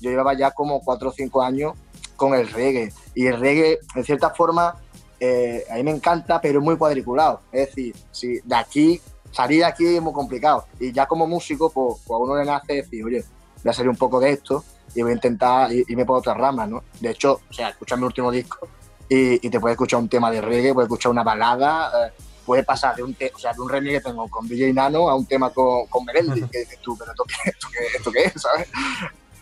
yo 0.00 0.10
llevaba 0.10 0.34
ya 0.34 0.50
como 0.50 0.80
cuatro 0.80 1.10
o 1.10 1.12
cinco 1.12 1.42
años 1.42 1.74
con 2.16 2.34
el 2.34 2.48
reggae. 2.48 2.92
Y 3.14 3.26
el 3.26 3.38
reggae, 3.38 3.78
en 3.94 4.02
cierta 4.04 4.30
forma, 4.30 4.74
eh, 5.20 5.64
a 5.70 5.74
mí 5.74 5.84
me 5.84 5.92
encanta, 5.92 6.40
pero 6.40 6.58
es 6.58 6.64
muy 6.64 6.76
cuadriculado. 6.76 7.40
Es 7.52 7.68
decir, 7.68 7.94
si 8.10 8.40
de 8.40 8.56
aquí, 8.56 9.00
salir 9.30 9.60
de 9.60 9.66
aquí 9.66 9.86
es 9.94 10.02
muy 10.02 10.12
complicado. 10.12 10.66
Y 10.80 10.90
ya 10.90 11.06
como 11.06 11.28
músico, 11.28 11.70
pues, 11.70 12.00
pues 12.04 12.16
a 12.16 12.20
uno 12.20 12.36
le 12.36 12.44
nace 12.44 12.72
decir, 12.74 13.04
oye, 13.04 13.24
voy 13.62 13.70
a 13.70 13.72
salir 13.72 13.90
un 13.90 13.96
poco 13.96 14.18
de 14.18 14.30
esto 14.30 14.64
y 14.92 15.02
voy 15.02 15.12
a 15.12 15.14
intentar 15.14 15.70
ir- 15.70 15.84
irme 15.86 16.04
por 16.04 16.18
otras 16.18 16.36
ramas, 16.36 16.68
¿no? 16.68 16.82
De 16.98 17.10
hecho, 17.10 17.40
o 17.48 17.52
sea, 17.52 17.68
escucha 17.68 17.96
mi 17.96 18.02
último 18.04 18.32
disco 18.32 18.66
y, 19.08 19.46
y 19.46 19.50
te 19.50 19.60
puedes 19.60 19.74
escuchar 19.76 20.00
un 20.00 20.08
tema 20.08 20.32
de 20.32 20.40
reggae, 20.40 20.74
puedes 20.74 20.88
escuchar 20.88 21.12
una 21.12 21.22
balada, 21.22 22.08
eh, 22.08 22.12
puede 22.48 22.62
pasar 22.62 22.96
de 22.96 23.02
un, 23.02 23.12
te- 23.12 23.30
o 23.34 23.38
sea, 23.38 23.52
de 23.52 23.60
un 23.60 23.68
remix 23.68 23.98
que 23.98 24.08
tengo 24.08 24.26
con 24.30 24.48
DJ 24.48 24.72
Nano 24.72 25.10
a 25.10 25.14
un 25.14 25.26
tema 25.26 25.50
con, 25.50 25.86
con 25.88 26.02
Melendi, 26.06 26.40
que 26.50 26.60
dices 26.60 26.78
tú, 26.80 26.96
pero 26.98 27.10
¿esto 27.12 27.24
qué, 27.28 27.50
esto, 27.50 27.68
qué, 27.70 27.96
¿esto 27.98 28.10
qué 28.10 28.22
es? 28.24 28.32
¿sabes? 28.40 28.68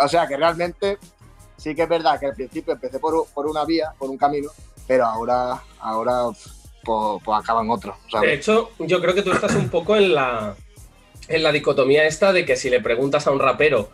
O 0.01 0.09
sea, 0.09 0.27
que 0.27 0.37
realmente 0.37 0.99
sí 1.57 1.73
que 1.73 1.85
es 1.85 1.89
verdad 1.89 2.19
que 2.19 2.27
al 2.27 2.35
principio 2.35 2.73
empecé 2.73 2.99
por, 2.99 3.29
por 3.33 3.47
una 3.47 3.65
vía, 3.65 3.93
por 3.97 4.11
un 4.11 4.19
camino, 4.19 4.51
pero 4.89 5.07
ahora, 5.07 5.63
ahora 5.79 6.25
pues, 6.85 7.23
pues 7.25 7.39
acaban 7.39 7.71
otros, 7.71 7.95
De 8.21 8.35
hecho, 8.35 8.71
yo 8.81 9.01
creo 9.01 9.15
que 9.15 9.23
tú 9.23 9.31
estás 9.31 9.55
un 9.55 9.69
poco 9.69 9.95
en 9.95 10.13
la, 10.13 10.57
en 11.29 11.43
la 11.45 11.53
dicotomía 11.53 12.07
esta 12.07 12.33
de 12.33 12.45
que 12.45 12.57
si 12.57 12.71
le 12.71 12.81
preguntas 12.81 13.25
a 13.29 13.31
un 13.31 13.39
rapero, 13.39 13.89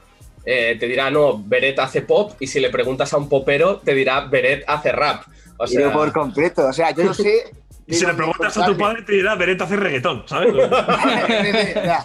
eh, 0.47 0.79
te 0.81 0.87
dirá, 0.87 1.11
no, 1.11 1.39
Beret 1.39 1.79
hace 1.79 2.01
pop, 2.01 2.33
y 2.41 2.47
si 2.47 2.61
le 2.61 2.71
preguntas 2.71 3.13
a 3.13 3.19
un 3.19 3.29
popero, 3.29 3.79
te 3.81 3.95
dirá, 3.95 4.23
Beret 4.23 4.65
hace 4.67 4.91
rap. 4.91 5.25
O 5.59 5.67
sea, 5.67 5.93
por 5.93 6.11
completo, 6.13 6.67
o 6.67 6.73
sea, 6.73 6.93
yo 6.93 7.05
no 7.05 7.13
sé... 7.13 7.45
Y 7.93 7.95
si 7.95 8.07
le 8.07 8.15
preguntas 8.15 8.57
a 8.59 8.67
tu 8.67 8.77
padre, 8.77 9.03
te 9.03 9.13
dirá, 9.13 9.35
Beretta 9.35 9.65
hace 9.65 9.77
reggaetón, 9.77 10.25
¿sabes? 10.27 10.53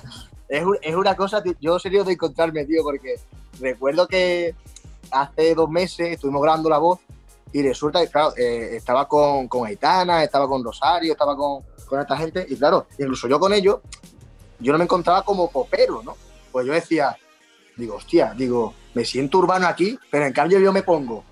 Es, 0.50 0.64
un- 0.64 0.78
es 0.82 0.96
una 0.96 1.14
cosa, 1.16 1.44
yo 1.60 1.78
serio 1.78 2.06
de 2.06 2.14
encontrarme, 2.14 2.64
tío, 2.66 2.82
porque 2.82 3.16
recuerdo 3.60 4.08
que 4.08 4.56
hace 5.12 5.54
dos 5.54 5.70
meses 5.70 6.08
estuvimos 6.14 6.42
grabando 6.42 6.70
la 6.70 6.78
voz 6.78 7.00
y 7.52 7.62
resulta 7.62 8.00
que, 8.00 8.10
claro, 8.10 8.34
eh, 8.38 8.78
estaba 8.78 9.08
con, 9.10 9.50
con 9.50 9.68
Aitana, 9.68 10.24
estaba 10.24 10.48
con 10.48 10.64
Rosario, 10.64 11.12
estaba 11.12 11.36
con, 11.36 11.64
con 11.86 12.00
esta 12.00 12.16
gente, 12.16 12.46
y 12.48 12.56
claro, 12.56 12.88
incluso 12.98 13.28
yo 13.28 13.40
con 13.42 13.52
ellos, 13.52 13.80
yo 14.60 14.72
no 14.72 14.78
me 14.78 14.86
encontraba 14.86 15.22
como 15.24 15.52
popero, 15.52 16.02
¿no? 16.02 16.16
Pues 16.52 16.66
yo 16.66 16.72
decía, 16.72 17.18
digo, 17.76 17.96
hostia, 17.96 18.34
digo, 18.34 18.74
me 18.94 19.04
siento 19.04 19.40
urbano 19.40 19.68
aquí, 19.68 20.00
pero 20.10 20.26
en 20.26 20.34
cambio 20.34 20.60
yo 20.60 20.72
me 20.72 20.82
pongo, 20.84 21.26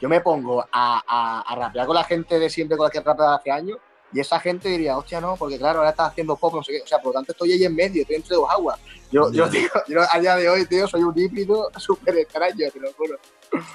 yo 0.00 0.08
me 0.08 0.20
pongo 0.20 0.62
a, 0.72 1.02
a, 1.06 1.40
a 1.42 1.54
rapear 1.56 1.86
con 1.86 1.94
la 1.94 2.04
gente 2.04 2.38
de 2.38 2.48
siempre 2.50 2.76
con 2.76 2.84
la 2.86 2.90
que 2.90 3.00
rapeaba 3.00 3.36
hace 3.36 3.50
años, 3.50 3.78
y 4.12 4.18
esa 4.18 4.40
gente 4.40 4.68
diría, 4.68 4.96
hostia, 4.98 5.20
no, 5.20 5.36
porque 5.36 5.56
claro, 5.56 5.78
ahora 5.78 5.90
estás 5.90 6.10
haciendo 6.10 6.34
pop, 6.34 6.54
no 6.54 6.64
sé 6.64 6.72
qué. 6.72 6.82
O 6.82 6.86
sea, 6.86 6.98
por 6.98 7.12
lo 7.12 7.20
tanto 7.20 7.30
estoy 7.30 7.52
ahí 7.52 7.62
en 7.62 7.76
medio, 7.76 8.02
estoy 8.02 8.16
entre 8.16 8.34
dos 8.34 8.50
aguas. 8.50 8.80
Yo, 9.12 9.30
yo, 9.32 9.46
digo, 9.48 9.68
yo 9.86 10.00
a 10.10 10.18
día 10.18 10.34
de 10.34 10.48
hoy, 10.48 10.66
tío, 10.66 10.88
soy 10.88 11.02
un 11.04 11.16
híbrido 11.16 11.70
súper 11.78 12.16
extraño, 12.18 12.68
te 12.72 12.80
lo 12.80 12.92
juro. 12.94 13.16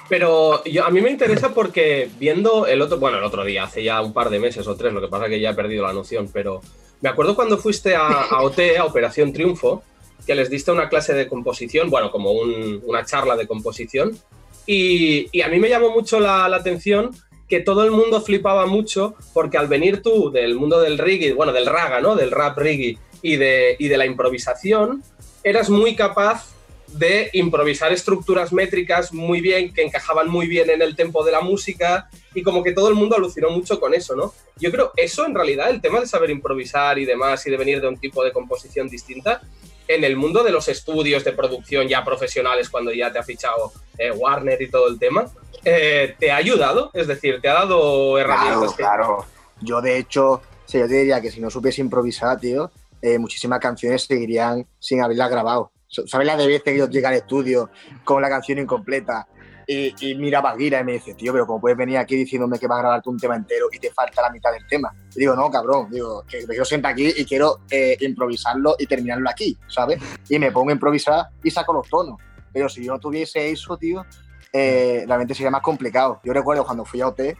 Pero 0.08 0.62
yo, 0.64 0.84
a 0.84 0.90
mí 0.90 1.00
me 1.00 1.10
interesa 1.10 1.54
porque 1.54 2.10
viendo 2.18 2.66
el 2.66 2.82
otro, 2.82 2.98
bueno, 2.98 3.18
el 3.18 3.24
otro 3.24 3.44
día, 3.44 3.64
hace 3.64 3.82
ya 3.82 4.00
un 4.02 4.12
par 4.12 4.28
de 4.30 4.38
meses 4.38 4.66
o 4.66 4.76
tres, 4.76 4.92
lo 4.92 5.00
que 5.00 5.08
pasa 5.08 5.26
que 5.28 5.40
ya 5.40 5.50
he 5.50 5.54
perdido 5.54 5.86
la 5.86 5.92
noción, 5.92 6.28
pero 6.32 6.60
me 7.00 7.08
acuerdo 7.08 7.34
cuando 7.34 7.56
fuiste 7.58 7.94
a, 7.96 8.06
a 8.06 8.42
OT, 8.42 8.76
a 8.78 8.84
Operación 8.84 9.32
Triunfo, 9.32 9.82
que 10.26 10.34
les 10.34 10.50
diste 10.50 10.70
una 10.72 10.88
clase 10.88 11.14
de 11.14 11.28
composición, 11.28 11.88
bueno, 11.88 12.10
como 12.10 12.32
un- 12.32 12.82
una 12.86 13.04
charla 13.04 13.36
de 13.36 13.46
composición, 13.46 14.18
y, 14.66 15.40
a 15.40 15.48
mí 15.48 15.58
me 15.58 15.68
llamó 15.68 15.90
mucho 15.90 16.20
la, 16.20 16.48
la 16.48 16.56
atención 16.56 17.12
que 17.48 17.60
todo 17.60 17.84
el 17.84 17.90
mundo 17.90 18.20
flipaba 18.20 18.66
mucho 18.66 19.14
porque 19.32 19.58
al 19.58 19.68
venir 19.68 20.02
tú 20.02 20.30
del 20.30 20.56
mundo 20.56 20.80
del 20.80 20.98
reggae, 20.98 21.32
bueno, 21.32 21.52
del 21.52 21.66
raga, 21.66 22.00
¿no? 22.00 22.16
Del 22.16 22.30
rap 22.30 22.58
reggae 22.58 22.98
y 23.22 23.36
de, 23.36 23.76
y 23.78 23.88
de 23.88 23.96
la 23.96 24.06
improvisación, 24.06 25.02
eras 25.44 25.70
muy 25.70 25.94
capaz 25.94 26.56
de 26.88 27.30
improvisar 27.32 27.92
estructuras 27.92 28.52
métricas 28.52 29.12
muy 29.12 29.40
bien, 29.40 29.72
que 29.72 29.82
encajaban 29.82 30.28
muy 30.28 30.46
bien 30.46 30.70
en 30.70 30.82
el 30.82 30.96
tempo 30.96 31.24
de 31.24 31.32
la 31.32 31.40
música 31.40 32.08
y 32.34 32.42
como 32.42 32.62
que 32.62 32.72
todo 32.72 32.88
el 32.88 32.94
mundo 32.94 33.16
alucinó 33.16 33.50
mucho 33.50 33.78
con 33.78 33.94
eso, 33.94 34.14
¿no? 34.14 34.32
Yo 34.58 34.70
creo 34.70 34.92
eso 34.96 35.26
en 35.26 35.34
realidad, 35.34 35.70
el 35.70 35.80
tema 35.80 36.00
de 36.00 36.06
saber 36.06 36.30
improvisar 36.30 36.98
y 36.98 37.04
demás 37.04 37.46
y 37.46 37.50
de 37.50 37.56
venir 37.56 37.80
de 37.80 37.88
un 37.88 37.98
tipo 37.98 38.24
de 38.24 38.32
composición 38.32 38.88
distinta, 38.88 39.42
en 39.88 40.04
el 40.04 40.16
mundo 40.16 40.42
de 40.42 40.50
los 40.50 40.68
estudios 40.68 41.24
de 41.24 41.32
producción 41.32 41.88
ya 41.88 42.04
profesionales, 42.04 42.68
cuando 42.68 42.92
ya 42.92 43.12
te 43.12 43.18
ha 43.18 43.22
fichado 43.22 43.72
eh, 43.98 44.10
Warner 44.10 44.60
y 44.60 44.70
todo 44.70 44.88
el 44.88 44.98
tema, 44.98 45.26
eh, 45.64 46.14
¿te 46.18 46.30
ha 46.30 46.36
ayudado? 46.36 46.90
Es 46.94 47.06
decir, 47.06 47.40
¿te 47.40 47.48
ha 47.48 47.54
dado 47.54 48.18
herramientas? 48.18 48.74
claro. 48.74 49.26
Yo, 49.60 49.80
de 49.80 49.98
hecho, 49.98 50.32
o 50.32 50.78
yo 50.78 50.86
te 50.86 50.94
diría 50.94 51.20
que 51.20 51.30
si 51.30 51.40
no 51.40 51.50
supiese 51.50 51.80
improvisar, 51.80 52.38
tío, 52.38 52.70
eh, 53.00 53.18
muchísimas 53.18 53.60
canciones 53.60 54.02
seguirían 54.02 54.66
sin 54.78 55.02
haberlas 55.02 55.30
grabado. 55.30 55.72
¿Sabes 55.88 56.26
la 56.26 56.36
de 56.36 56.46
veces 56.46 56.62
que 56.62 56.76
yo 56.76 57.08
al 57.08 57.14
estudio 57.14 57.70
con 58.04 58.20
la 58.20 58.28
canción 58.28 58.58
incompleta 58.58 59.28
y, 59.66 60.10
y 60.10 60.14
miraba 60.14 60.50
a 60.50 60.56
Gira 60.56 60.80
y 60.80 60.84
me 60.84 60.92
dice, 60.92 61.14
tío, 61.14 61.32
pero 61.32 61.46
¿cómo 61.46 61.60
puedes 61.60 61.76
venir 61.76 61.98
aquí 61.98 62.16
diciéndome 62.16 62.58
que 62.58 62.66
vas 62.66 62.78
a 62.78 62.82
grabarte 62.82 63.08
un 63.10 63.18
tema 63.18 63.36
entero 63.36 63.66
y 63.72 63.78
te 63.78 63.90
falta 63.90 64.22
la 64.22 64.30
mitad 64.30 64.52
del 64.52 64.66
tema? 64.66 64.94
Y 65.14 65.20
digo, 65.20 65.34
no, 65.34 65.50
cabrón, 65.50 65.88
digo, 65.90 66.24
que 66.28 66.44
quiero 66.44 66.64
sentar 66.64 66.92
aquí 66.92 67.12
y 67.16 67.24
quiero 67.24 67.60
eh, 67.70 67.96
improvisarlo 68.00 68.76
y 68.78 68.86
terminarlo 68.86 69.28
aquí, 69.28 69.58
¿sabes? 69.68 70.00
Y 70.28 70.38
me 70.38 70.52
pongo 70.52 70.70
a 70.70 70.72
improvisar 70.72 71.28
y 71.42 71.50
saco 71.50 71.72
los 71.72 71.88
tonos. 71.88 72.18
Pero 72.52 72.68
si 72.68 72.84
yo 72.84 72.92
no 72.92 73.00
tuviese 73.00 73.50
eso, 73.50 73.76
tío, 73.76 74.04
eh, 74.52 75.04
realmente 75.06 75.34
sería 75.34 75.50
más 75.50 75.62
complicado. 75.62 76.20
Yo 76.24 76.32
recuerdo 76.32 76.64
cuando 76.64 76.84
fui 76.84 77.00
a 77.00 77.08
OT 77.08 77.36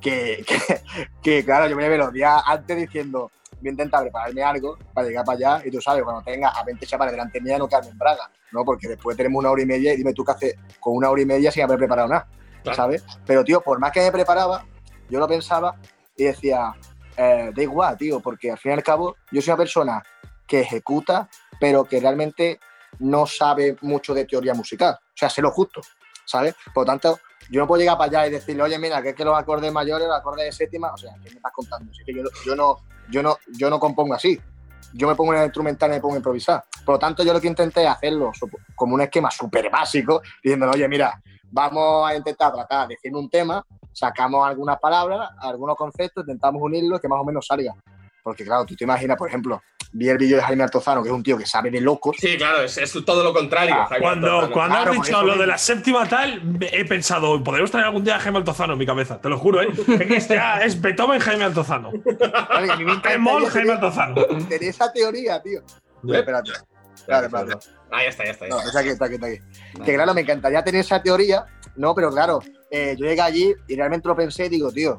que, 0.00 1.44
claro, 1.44 1.68
yo 1.68 1.76
me 1.76 2.12
días 2.12 2.42
antes 2.46 2.76
diciendo, 2.76 3.30
voy 3.60 3.68
a 3.68 3.70
intentar 3.70 4.02
prepararme 4.02 4.42
algo 4.42 4.78
para 4.92 5.06
llegar 5.06 5.24
para 5.24 5.36
allá 5.36 5.62
y 5.66 5.70
tú 5.70 5.80
sabes, 5.80 6.02
cuando 6.02 6.22
tenga 6.22 6.48
a 6.48 6.64
20 6.64 6.86
chavales 6.86 7.12
delante 7.12 7.40
mía 7.40 7.58
no 7.58 7.68
quedarme 7.68 7.90
en 7.90 7.98
Braga, 7.98 8.30
¿no? 8.52 8.64
Porque 8.64 8.88
después 8.88 9.16
tenemos 9.16 9.38
una 9.40 9.50
hora 9.50 9.62
y 9.62 9.66
media 9.66 9.92
y 9.92 9.96
dime 9.98 10.12
tú 10.12 10.24
qué 10.24 10.32
haces 10.32 10.54
con 10.80 10.96
una 10.96 11.10
hora 11.10 11.22
y 11.22 11.26
media 11.26 11.50
sin 11.52 11.62
haber 11.62 11.78
preparado 11.78 12.08
nada, 12.08 12.28
Claro. 12.62 12.76
¿sabes? 12.76 13.04
Pero, 13.26 13.42
tío, 13.44 13.60
por 13.62 13.78
más 13.78 13.90
que 13.92 14.00
me 14.00 14.12
preparaba, 14.12 14.64
yo 15.08 15.18
lo 15.18 15.26
pensaba 15.26 15.76
y 16.16 16.24
decía, 16.24 16.72
eh, 17.16 17.50
da 17.54 17.62
igual, 17.62 17.96
tío, 17.96 18.20
porque 18.20 18.50
al 18.50 18.58
fin 18.58 18.72
y 18.72 18.74
al 18.74 18.82
cabo 18.82 19.16
yo 19.30 19.40
soy 19.40 19.52
una 19.52 19.58
persona 19.58 20.02
que 20.46 20.60
ejecuta, 20.60 21.28
pero 21.58 21.84
que 21.84 22.00
realmente 22.00 22.60
no 22.98 23.24
sabe 23.26 23.76
mucho 23.82 24.12
de 24.14 24.24
teoría 24.26 24.52
musical. 24.54 24.98
O 25.00 25.12
sea, 25.16 25.30
sé 25.30 25.40
lo 25.40 25.50
justo, 25.50 25.80
¿sabes? 26.24 26.54
Por 26.74 26.82
lo 26.82 26.86
tanto, 26.86 27.20
yo 27.50 27.60
no 27.60 27.66
puedo 27.66 27.80
llegar 27.80 27.98
para 27.98 28.20
allá 28.20 28.26
y 28.28 28.30
decirle, 28.30 28.62
oye, 28.62 28.78
mira, 28.78 29.02
que 29.02 29.10
es 29.10 29.14
que 29.14 29.24
los 29.24 29.36
acordes 29.36 29.72
mayores, 29.72 30.06
los 30.06 30.16
acordes 30.16 30.46
de 30.46 30.52
séptima, 30.52 30.92
o 30.92 30.96
sea, 30.96 31.12
¿qué 31.14 31.30
me 31.30 31.36
estás 31.36 31.52
contando? 31.52 31.90
Es 31.90 31.98
que 32.04 32.14
yo, 32.14 32.22
yo, 32.46 32.54
no, 32.54 32.78
yo, 33.10 33.22
no, 33.22 33.36
yo 33.58 33.68
no 33.68 33.80
compongo 33.80 34.14
así. 34.14 34.40
Yo 34.92 35.08
me 35.08 35.14
pongo 35.14 35.32
en 35.34 35.40
el 35.40 35.44
instrumental 35.46 35.90
y 35.90 35.94
me 35.94 36.00
pongo 36.00 36.14
a 36.14 36.18
improvisar. 36.18 36.64
Por 36.84 36.94
lo 36.94 36.98
tanto, 36.98 37.22
yo 37.22 37.32
lo 37.32 37.40
que 37.40 37.48
intenté 37.48 37.82
es 37.82 37.88
hacerlo 37.88 38.32
como 38.74 38.94
un 38.94 39.00
esquema 39.02 39.30
súper 39.30 39.68
básico, 39.70 40.22
diciéndole, 40.42 40.72
oye, 40.72 40.88
mira, 40.88 41.20
vamos 41.50 42.08
a 42.08 42.14
intentar 42.14 42.52
tratar 42.52 42.88
de 42.88 42.94
decirme 42.94 43.18
un 43.18 43.28
tema, 43.28 43.64
sacamos 43.92 44.46
algunas 44.46 44.78
palabras, 44.78 45.30
algunos 45.38 45.76
conceptos, 45.76 46.24
intentamos 46.24 46.62
unirlos 46.62 47.00
que 47.00 47.08
más 47.08 47.20
o 47.20 47.24
menos 47.24 47.46
salga. 47.46 47.74
Porque, 48.22 48.44
claro, 48.44 48.64
tú 48.66 48.76
te 48.76 48.84
imaginas, 48.84 49.16
por 49.16 49.28
ejemplo, 49.28 49.62
vi 49.92 50.08
el 50.08 50.18
vídeo 50.18 50.36
de 50.36 50.42
Jaime 50.42 50.62
Altozano, 50.64 51.02
que 51.02 51.08
es 51.08 51.14
un 51.14 51.22
tío 51.22 51.36
que 51.38 51.46
sabe 51.46 51.70
de 51.70 51.80
locos. 51.80 52.16
Sí, 52.20 52.36
claro, 52.36 52.62
es, 52.62 52.76
es 52.78 52.92
todo 53.04 53.24
lo 53.24 53.32
contrario. 53.32 53.74
Ah, 53.76 53.88
Cuando, 54.00 54.26
Altozano. 54.28 54.52
cuando 54.52 54.74
Claro, 54.76 54.90
has 54.92 54.96
dicho 55.06 55.22
lo 55.22 55.36
de 55.36 55.46
la 55.46 55.58
séptima 55.58 56.08
tal, 56.08 56.58
he 56.72 56.84
pensado, 56.84 57.42
podríamos 57.42 57.70
traer 57.70 57.86
algún 57.86 58.04
día 58.04 58.16
a 58.16 58.20
Jaime 58.20 58.38
Altozano 58.38 58.74
en 58.74 58.78
mi 58.78 58.86
cabeza, 58.86 59.20
te 59.20 59.28
lo 59.28 59.38
juro, 59.38 59.62
¿eh? 59.62 59.68
Es 59.72 60.06
que 60.06 60.16
este, 60.16 60.38
ah, 60.38 60.60
es 60.64 60.80
Beethoven 60.80 61.20
Jaime 61.20 61.44
Altozano. 61.44 61.90
Claro, 61.92 63.00
Bemol 63.02 63.46
Jaime 63.46 63.72
Altozano. 63.72 64.14
tener 64.24 64.62
esa 64.64 64.92
teoría, 64.92 65.40
tío. 65.42 65.60
Espérate, 66.12 66.50
espérate, 66.94 67.26
espérate. 67.26 67.66
Ah, 67.90 68.02
ya 68.04 68.08
está, 68.10 68.24
ya 68.24 68.30
está. 68.30 68.46
ya 68.46 68.50
No, 68.50 68.58
está. 68.58 68.68
está 68.68 68.80
aquí, 68.80 68.88
está 68.90 69.04
aquí, 69.06 69.14
está 69.14 69.26
aquí. 69.26 69.84
Que 69.84 69.94
claro, 69.94 70.14
me 70.14 70.20
encantaría 70.20 70.62
tener 70.62 70.80
esa 70.82 71.02
teoría, 71.02 71.44
no, 71.76 71.94
pero 71.94 72.10
claro, 72.10 72.38
eh, 72.70 72.94
yo 72.96 73.06
llegué 73.06 73.20
allí 73.20 73.54
y 73.66 73.74
realmente 73.76 74.06
lo 74.06 74.14
pensé 74.14 74.46
y 74.46 74.48
digo, 74.50 74.70
tío, 74.70 74.96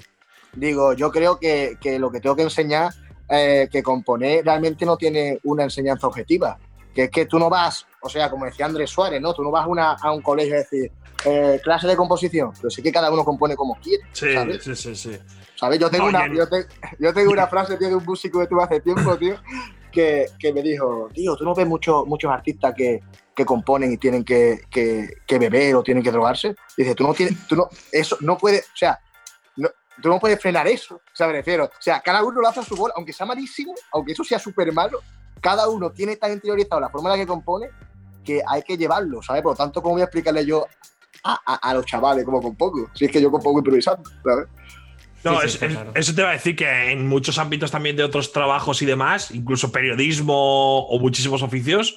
digo, 0.53 0.91
yo 0.93 1.09
creo 1.11 1.39
que, 1.39 1.77
que 1.79 1.97
lo 1.99 2.11
que 2.11 2.19
tengo 2.19 2.35
que 2.35 2.41
enseñar, 2.43 2.91
eh, 3.31 3.69
que 3.71 3.81
componer 3.81 4.43
realmente 4.45 4.85
no 4.85 4.97
tiene 4.97 5.39
una 5.45 5.63
enseñanza 5.63 6.05
objetiva. 6.07 6.57
Que 6.93 7.03
es 7.05 7.09
que 7.09 7.25
tú 7.25 7.39
no 7.39 7.49
vas, 7.49 7.85
o 8.01 8.09
sea, 8.09 8.29
como 8.29 8.43
decía 8.45 8.65
Andrés 8.65 8.89
Suárez, 8.89 9.21
¿no? 9.21 9.33
Tú 9.33 9.41
no 9.43 9.49
vas 9.51 9.63
a, 9.63 9.67
una- 9.67 9.93
a 9.93 10.11
un 10.11 10.21
colegio 10.21 10.55
a 10.55 10.57
decir, 10.57 10.91
eh, 11.23 11.59
clase 11.63 11.87
de 11.87 11.95
composición, 11.95 12.51
pero 12.57 12.69
sí 12.69 12.81
que 12.83 12.91
cada 12.91 13.09
uno 13.09 13.23
compone 13.23 13.55
como 13.55 13.75
quiere, 13.75 14.03
Sí, 14.11 14.33
¿sabes? 14.33 14.61
sí, 14.63 14.75
sí, 14.75 14.95
sí. 14.95 15.17
¿Sabes? 15.55 15.79
Yo 15.79 15.89
tengo, 15.89 16.05
Oye, 16.07 16.17
una, 16.17 16.35
yo, 16.35 16.49
te- 16.49 16.65
yo 16.99 17.13
tengo 17.13 17.31
una 17.31 17.47
frase, 17.47 17.77
tío, 17.77 17.87
de 17.87 17.95
un 17.95 18.03
músico 18.03 18.39
que 18.41 18.47
tuve 18.47 18.63
hace 18.63 18.81
tiempo, 18.81 19.15
tío, 19.17 19.35
que, 19.91 20.25
que 20.39 20.51
me 20.51 20.61
dijo, 20.61 21.09
tío, 21.13 21.35
tú 21.37 21.45
no 21.45 21.53
ves 21.55 21.67
muchos 21.67 22.05
muchos 22.07 22.29
artistas 22.31 22.73
que, 22.75 22.99
que 23.35 23.45
componen 23.45 23.91
y 23.93 23.97
tienen 23.97 24.23
que, 24.25 24.61
que, 24.69 25.07
que 25.25 25.39
beber 25.39 25.75
o 25.75 25.83
tienen 25.83 26.03
que 26.03 26.11
drogarse. 26.11 26.55
Dice, 26.75 26.95
tú 26.95 27.03
no 27.07 27.13
tienes, 27.13 27.47
tú 27.47 27.55
no, 27.55 27.69
eso 27.91 28.17
no 28.21 28.37
puedes, 28.37 28.65
o 28.65 28.75
sea, 28.77 28.99
tú 30.01 30.09
no 30.09 30.19
puedes 30.19 30.39
frenar 30.39 30.67
eso, 30.67 30.95
o 30.95 31.15
sea, 31.15 31.27
me 31.27 31.33
refiero. 31.33 31.65
O 31.65 31.69
sea, 31.81 31.99
cada 32.01 32.23
uno 32.23 32.39
lo 32.41 32.47
hace 32.47 32.59
a 32.59 32.63
su 32.63 32.75
bola, 32.75 32.93
aunque 32.97 33.13
sea 33.13 33.25
malísimo, 33.25 33.73
aunque 33.93 34.11
eso 34.11 34.23
sea 34.23 34.37
súper 34.39 34.71
malo, 34.71 34.99
cada 35.39 35.67
uno 35.69 35.91
tiene 35.91 36.15
tan 36.17 36.31
interiorizado 36.33 36.79
la 36.81 36.89
forma 36.89 37.09
en 37.13 37.19
la 37.19 37.23
que 37.25 37.27
compone 37.27 37.67
que 38.23 38.41
hay 38.47 38.61
que 38.61 38.77
llevarlo, 38.77 39.21
¿sabes? 39.23 39.41
Por 39.41 39.53
lo 39.53 39.57
tanto, 39.57 39.81
¿cómo 39.81 39.95
voy 39.95 40.01
a 40.01 40.05
explicarle 40.05 40.45
yo 40.45 40.65
a, 41.23 41.39
a- 41.45 41.69
a 41.69 41.73
los 41.73 41.85
chavales 41.85 42.23
cómo 42.23 42.41
compongo? 42.41 42.89
Si 42.93 43.05
es 43.05 43.11
que 43.11 43.21
yo 43.21 43.31
compongo 43.31 43.59
improvisando, 43.59 44.07
¿sabes? 44.23 44.47
No, 45.23 45.39
Sí, 45.41 45.49
sí, 45.49 45.65
es- 45.65 45.71
claro. 45.73 45.91
eso 45.95 46.15
te 46.15 46.23
va 46.23 46.29
a 46.29 46.33
decir 46.33 46.55
que 46.55 46.91
en 46.91 47.07
muchos 47.07 47.37
ámbitos 47.37 47.69
también 47.71 47.95
de 47.95 48.03
otros 48.03 48.31
trabajos 48.31 48.81
y 48.81 48.85
demás, 48.85 49.31
incluso 49.31 49.71
periodismo 49.71 50.87
o 50.87 50.99
muchísimos 50.99 51.41
oficios, 51.43 51.95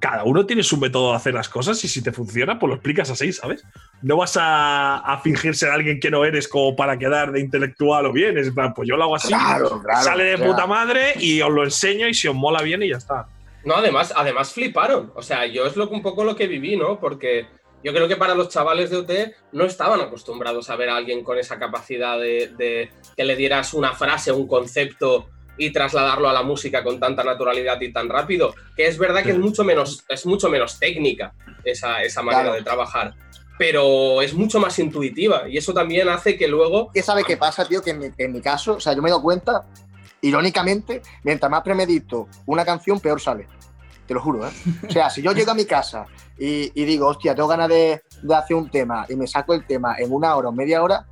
cada 0.00 0.24
uno 0.24 0.46
tiene 0.46 0.62
su 0.62 0.78
método 0.78 1.10
de 1.10 1.16
hacer 1.16 1.34
las 1.34 1.48
cosas 1.48 1.82
y 1.84 1.88
si 1.88 2.02
te 2.02 2.10
funciona, 2.10 2.58
pues 2.58 2.68
lo 2.68 2.74
explicas 2.76 3.10
así, 3.10 3.32
¿sabes? 3.32 3.64
No 4.02 4.16
vas 4.16 4.36
a, 4.36 4.96
a 4.96 5.18
fingir 5.18 5.54
ser 5.54 5.70
alguien 5.70 6.00
que 6.00 6.10
no 6.10 6.24
eres 6.24 6.48
como 6.48 6.74
para 6.74 6.98
quedar 6.98 7.32
de 7.32 7.40
intelectual 7.40 8.06
o 8.06 8.12
bien. 8.12 8.38
Es 8.38 8.50
plan, 8.50 8.72
pues 8.72 8.88
yo 8.88 8.96
lo 8.96 9.04
hago 9.04 9.16
así, 9.16 9.28
Claro, 9.28 9.82
claro, 9.82 10.02
sale 10.02 10.24
de 10.24 10.38
puta 10.38 10.66
madre 10.66 11.14
y 11.20 11.42
os 11.42 11.50
lo 11.50 11.62
enseño 11.62 12.08
y 12.08 12.14
si 12.14 12.28
os 12.28 12.34
mola 12.34 12.62
bien 12.62 12.82
y 12.82 12.88
ya 12.88 12.96
está. 12.96 13.28
No, 13.62 13.74
además, 13.74 14.12
además 14.16 14.52
fliparon. 14.52 15.12
O 15.14 15.22
sea, 15.22 15.46
yo 15.46 15.66
es 15.66 15.76
lo, 15.76 15.88
un 15.88 16.02
poco 16.02 16.24
lo 16.24 16.34
que 16.34 16.46
viví, 16.46 16.76
¿no? 16.76 16.98
Porque 16.98 17.46
yo 17.84 17.92
creo 17.92 18.08
que 18.08 18.16
para 18.16 18.34
los 18.34 18.48
chavales 18.48 18.88
de 18.88 18.96
OT 18.96 19.10
no 19.52 19.64
estaban 19.64 20.00
acostumbrados 20.00 20.70
a 20.70 20.76
ver 20.76 20.88
a 20.88 20.96
alguien 20.96 21.22
con 21.22 21.38
esa 21.38 21.58
capacidad 21.58 22.18
de, 22.18 22.54
de 22.56 22.90
que 23.14 23.24
le 23.24 23.36
dieras 23.36 23.74
una 23.74 23.92
frase, 23.92 24.32
un 24.32 24.48
concepto 24.48 25.28
y 25.60 25.70
trasladarlo 25.72 26.28
a 26.28 26.32
la 26.32 26.42
música 26.42 26.82
con 26.82 26.98
tanta 26.98 27.22
naturalidad 27.22 27.80
y 27.80 27.92
tan 27.92 28.08
rápido, 28.08 28.54
que 28.74 28.86
es 28.86 28.96
verdad 28.98 29.22
que 29.22 29.30
es 29.32 29.38
mucho 29.38 29.62
menos, 29.62 30.04
es 30.08 30.24
mucho 30.26 30.48
menos 30.48 30.78
técnica 30.78 31.34
esa, 31.64 32.02
esa 32.02 32.22
manera 32.22 32.42
Claro. 32.44 32.56
de 32.56 32.62
trabajar, 32.64 33.14
pero 33.58 34.22
es 34.22 34.32
mucho 34.32 34.58
más 34.58 34.78
intuitiva 34.78 35.48
y 35.48 35.58
eso 35.58 35.74
también 35.74 36.08
hace 36.08 36.38
que 36.38 36.48
luego... 36.48 36.90
¿Qué 36.94 37.02
sabe 37.02 37.24
qué 37.24 37.36
pasa, 37.36 37.66
tío? 37.68 37.82
Que 37.82 37.90
en 37.90 37.98
mi, 37.98 38.06
en 38.16 38.32
mi 38.32 38.40
caso, 38.40 38.74
o 38.76 38.80
sea, 38.80 38.94
yo 38.94 39.02
me 39.02 39.08
he 39.08 39.12
dado 39.12 39.22
cuenta, 39.22 39.66
irónicamente, 40.22 41.02
mientras 41.24 41.50
más 41.50 41.62
premedito 41.62 42.28
una 42.46 42.64
canción, 42.64 43.00
peor 43.00 43.20
sale. 43.20 43.46
Te 44.06 44.14
lo 44.14 44.20
juro, 44.20 44.46
¿eh? 44.46 44.50
O 44.88 44.90
sea, 44.90 45.08
si 45.10 45.22
yo 45.22 45.32
llego 45.32 45.52
a 45.52 45.54
mi 45.54 45.66
casa 45.66 46.06
y, 46.38 46.72
y 46.74 46.84
digo, 46.84 47.06
hostia, 47.06 47.34
tengo 47.34 47.48
ganas 47.48 47.68
de, 47.68 48.02
de 48.22 48.34
hacer 48.34 48.56
un 48.56 48.68
tema 48.70 49.06
y 49.08 49.14
me 49.14 49.26
saco 49.26 49.54
el 49.54 49.64
tema 49.66 49.96
en 49.98 50.12
una 50.12 50.34
hora 50.36 50.48
o 50.48 50.52
media 50.52 50.82
hora, 50.82 51.06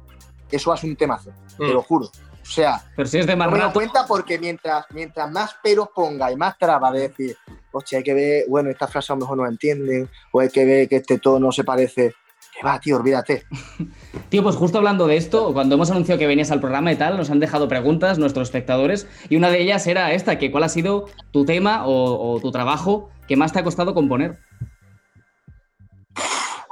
eso 0.50 0.72
hace 0.72 0.87
un 0.87 0.96
temazo, 0.96 1.30
te 1.58 1.64
Mm. 1.64 1.72
lo 1.72 1.82
juro. 1.82 2.11
O 2.48 2.50
sea, 2.50 2.80
Pero 2.96 3.06
si 3.08 3.18
es 3.18 3.26
de 3.26 3.37
más 3.37 3.50
no 3.50 3.56
me 3.66 3.72
cuenta 3.72 4.06
porque 4.06 4.38
mientras, 4.38 4.87
mientras 4.94 5.30
más 5.30 5.54
peros 5.62 5.88
ponga 5.94 6.32
y 6.32 6.37
más 6.37 6.56
trabas 6.56 6.92
de 6.94 7.00
decir, 7.00 7.37
hostia, 7.70 7.98
hay 7.98 8.04
que 8.04 8.14
ver, 8.14 8.44
bueno, 8.48 8.70
esta 8.70 8.87
frase 8.88 9.12
a 9.12 9.16
lo 9.16 9.20
mejor 9.20 9.37
no 9.37 9.44
la 9.44 9.50
entienden, 9.50 10.08
o 10.32 10.40
hay 10.40 10.48
que 10.48 10.64
ver 10.64 10.88
que 10.88 10.96
este 10.96 11.18
tono 11.18 11.52
se 11.52 11.62
parece. 11.64 12.14
Que 12.58 12.64
va, 12.66 12.80
tío, 12.80 12.96
olvídate. 12.96 13.44
Tío, 14.30 14.42
pues 14.42 14.56
justo 14.56 14.78
hablando 14.78 15.06
de 15.06 15.16
esto, 15.16 15.52
cuando 15.52 15.74
hemos 15.76 15.90
anunciado 15.90 16.18
que 16.18 16.26
venías 16.26 16.50
al 16.50 16.61
programa 16.61 16.90
y 16.90 16.96
tal, 16.96 17.16
nos 17.16 17.30
han 17.30 17.38
dejado 17.38 17.68
preguntas 17.68 18.18
nuestros 18.18 18.48
espectadores 18.48 19.06
y 19.28 19.37
una 19.37 19.50
de 19.50 19.61
ellas 19.61 19.87
era 19.87 20.12
esta, 20.12 20.38
que 20.38 20.50
cuál 20.50 20.64
ha 20.64 20.68
sido 20.68 21.06
tu 21.30 21.44
tema 21.44 21.87
o, 21.87 22.32
o 22.34 22.40
tu 22.40 22.50
trabajo 22.50 23.11
que 23.28 23.37
más 23.37 23.52
te 23.52 23.58
ha 23.61 23.64
costado 23.64 23.94
componer. 23.94 24.38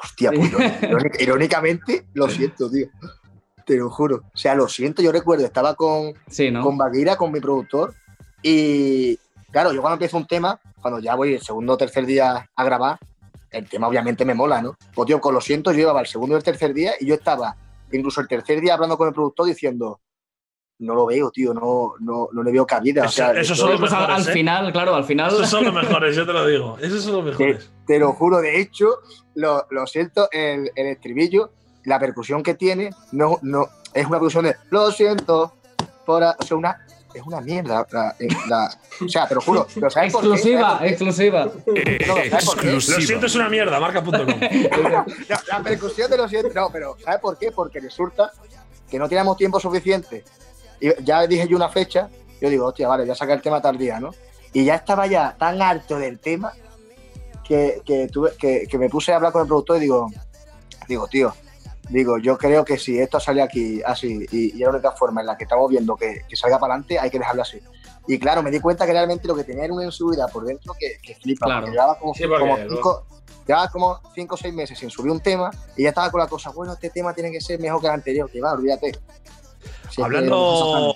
Hostia, 0.02 0.30
pues 0.32 0.50
irónica- 0.82 1.22
irónicamente, 1.22 2.06
lo 2.14 2.28
siento, 2.28 2.70
tío. 2.70 2.86
Te 3.66 3.76
lo 3.76 3.90
juro. 3.90 4.22
O 4.32 4.36
sea, 4.38 4.54
lo 4.54 4.68
siento, 4.68 5.02
yo 5.02 5.12
recuerdo, 5.12 5.44
estaba 5.44 5.74
con, 5.74 6.14
Sí, 6.28 6.50
¿no? 6.50 6.62
con 6.62 6.78
Baguira, 6.78 7.16
con 7.16 7.32
mi 7.32 7.40
productor, 7.40 7.92
y 8.42 9.16
claro, 9.50 9.72
yo 9.72 9.80
cuando 9.80 9.94
empiezo 9.94 10.16
un 10.16 10.26
tema, 10.26 10.58
cuando 10.80 11.00
ya 11.00 11.14
voy 11.16 11.34
el 11.34 11.42
segundo 11.42 11.72
o 11.72 11.76
tercer 11.76 12.06
día 12.06 12.48
a 12.54 12.64
grabar, 12.64 12.98
el 13.50 13.68
tema 13.68 13.88
obviamente 13.88 14.24
me 14.24 14.34
mola, 14.34 14.62
¿no? 14.62 14.76
Pues 14.94 15.06
tío, 15.06 15.20
con 15.20 15.34
lo 15.34 15.40
siento, 15.40 15.72
yo 15.72 15.78
llevaba 15.78 16.00
el 16.00 16.06
segundo 16.06 16.34
y 16.34 16.38
el 16.38 16.44
tercer 16.44 16.72
día 16.72 16.92
y 17.00 17.06
yo 17.06 17.14
estaba, 17.16 17.56
incluso 17.90 18.20
el 18.20 18.28
tercer 18.28 18.60
día 18.60 18.74
hablando 18.74 18.96
con 18.96 19.08
el 19.08 19.14
productor 19.14 19.46
diciendo, 19.46 20.00
no 20.78 20.94
lo 20.94 21.06
veo, 21.06 21.30
tío, 21.30 21.54
no, 21.54 21.94
no, 22.00 22.28
no 22.32 22.42
le 22.44 22.52
veo 22.52 22.66
cabida. 22.66 23.02
o 23.02 23.04
Eso- 23.06 23.14
sea, 23.14 23.32
eso 23.32 23.54
yo- 23.54 23.62
son 23.62 23.70
los 23.80 23.92
al, 23.92 23.98
mejores, 23.98 24.16
al 24.26 24.28
¿eh? 24.30 24.32
final, 24.32 24.72
claro, 24.72 24.94
al 24.94 25.04
final. 25.04 25.32
Esos 25.32 25.48
son 25.48 25.64
los 25.64 25.74
mejores, 25.74 26.14
yo 26.14 26.26
te 26.26 26.32
lo 26.34 26.46
digo. 26.46 26.76
Esos 26.80 27.02
son 27.02 27.14
los 27.14 27.24
mejores. 27.24 27.70
Te 27.86 27.98
lo 27.98 28.12
juro, 28.12 28.38
de 28.40 28.60
hecho, 28.60 28.98
lo, 29.34 29.66
lo 29.70 29.86
siento, 29.86 30.28
el, 30.30 30.70
el 30.76 30.86
estribillo, 30.88 31.50
la 31.86 31.98
percusión 31.98 32.42
que 32.42 32.54
tiene, 32.54 32.90
no, 33.12 33.38
no, 33.42 33.68
es 33.94 34.06
una 34.06 34.18
percusión 34.18 34.44
de 34.44 34.56
lo 34.70 34.90
siento, 34.92 35.54
por 36.04 36.22
a-", 36.22 36.36
o 36.38 36.44
sea, 36.44 36.56
una, 36.56 36.86
es 37.14 37.22
una 37.22 37.40
mierda. 37.40 37.86
la- 37.90 38.14
la- 38.48 38.78
o 39.04 39.08
sea, 39.08 39.26
te 39.26 39.34
lo 39.34 39.40
juro, 39.40 39.66
pero 39.74 39.88
¿sabes 39.90 40.12
por 40.12 40.22
qué? 40.22 40.28
exclusiva, 40.28 40.76
¿Sabes 40.78 40.92
exclusiva. 40.92 41.48
Lo 42.98 43.06
siento, 43.06 43.26
es 43.26 43.34
una 43.34 43.48
mierda, 43.48 43.80
marca.com. 43.80 44.12
No, 44.92 45.04
la 45.48 45.62
percusión 45.62 46.10
de 46.10 46.16
lo 46.18 46.28
siento, 46.28 46.50
no, 46.54 46.70
pero 46.70 46.96
¿sabes 47.02 47.20
por 47.20 47.38
qué? 47.38 47.50
Porque 47.52 47.80
resulta 47.80 48.32
que 48.90 48.98
no 48.98 49.08
teníamos 49.08 49.36
tiempo 49.36 49.58
suficiente. 49.58 50.24
Y 50.80 50.90
ya 51.02 51.26
dije 51.26 51.48
yo 51.48 51.56
una 51.56 51.68
fecha, 51.70 52.08
yo 52.40 52.50
digo, 52.50 52.66
hostia, 52.66 52.86
vale, 52.88 53.04
voy 53.04 53.12
a 53.12 53.14
sacar 53.14 53.36
el 53.36 53.42
tema 53.42 53.60
tal 53.62 53.78
día, 53.78 53.98
¿no? 53.98 54.10
Y 54.52 54.64
ya 54.64 54.74
estaba 54.76 55.06
ya 55.06 55.34
tan 55.38 55.60
harto 55.62 55.98
del 55.98 56.18
tema 56.18 56.52
que, 57.44 57.82
que, 57.84 58.08
tuve, 58.08 58.32
que, 58.38 58.66
que 58.68 58.78
me 58.78 58.88
puse 58.88 59.12
a 59.12 59.16
hablar 59.16 59.32
con 59.32 59.42
el 59.42 59.48
productor 59.48 59.78
y 59.78 59.80
digo, 59.80 60.10
digo, 60.88 61.06
tío, 61.08 61.34
digo, 61.88 62.18
yo 62.18 62.36
creo 62.36 62.64
que 62.64 62.78
si 62.78 62.98
esto 62.98 63.18
sale 63.20 63.42
aquí 63.42 63.80
así 63.84 64.26
y, 64.32 64.46
y 64.56 64.62
es 64.62 64.66
la 64.66 64.70
única 64.70 64.92
forma 64.92 65.20
en 65.20 65.26
la 65.28 65.36
que 65.36 65.44
estamos 65.44 65.70
viendo 65.70 65.94
que, 65.96 66.22
que 66.28 66.36
salga 66.36 66.58
para 66.58 66.74
adelante, 66.74 66.98
hay 66.98 67.10
que 67.10 67.18
dejarlo 67.18 67.42
así. 67.42 67.58
Y 68.08 68.18
claro, 68.18 68.42
me 68.42 68.50
di 68.50 68.60
cuenta 68.60 68.86
que 68.86 68.92
realmente 68.92 69.26
lo 69.26 69.34
que 69.34 69.44
tenía 69.44 69.64
era 69.64 69.74
una 69.74 69.84
inseguridad 69.84 70.30
por 70.32 70.44
dentro 70.44 70.74
que, 70.78 70.98
que 71.02 71.14
flipa, 71.16 71.46
Claro. 71.46 71.66
llevaba 71.66 71.98
como, 71.98 72.14
Sí, 72.14 72.22
como 72.24 72.56
cinco, 72.56 73.06
llevaba 73.46 73.68
como 73.68 74.00
cinco 74.14 74.34
o 74.34 74.38
seis 74.38 74.54
meses 74.54 74.78
sin 74.78 74.90
subir 74.90 75.10
un 75.10 75.20
tema 75.20 75.50
y 75.76 75.82
ya 75.84 75.88
estaba 75.90 76.10
con 76.10 76.20
la 76.20 76.28
cosa, 76.28 76.50
bueno, 76.50 76.72
este 76.74 76.90
tema 76.90 77.12
tiene 77.14 77.30
que 77.32 77.40
ser 77.40 77.58
mejor 77.60 77.80
que 77.80 77.86
el 77.88 77.92
anterior, 77.94 78.30
que 78.30 78.40
va, 78.40 78.52
olvídate. 78.52 78.92
Si 78.92 78.98
es 79.88 79.96
que 79.96 80.02
Hablando, 80.04 80.94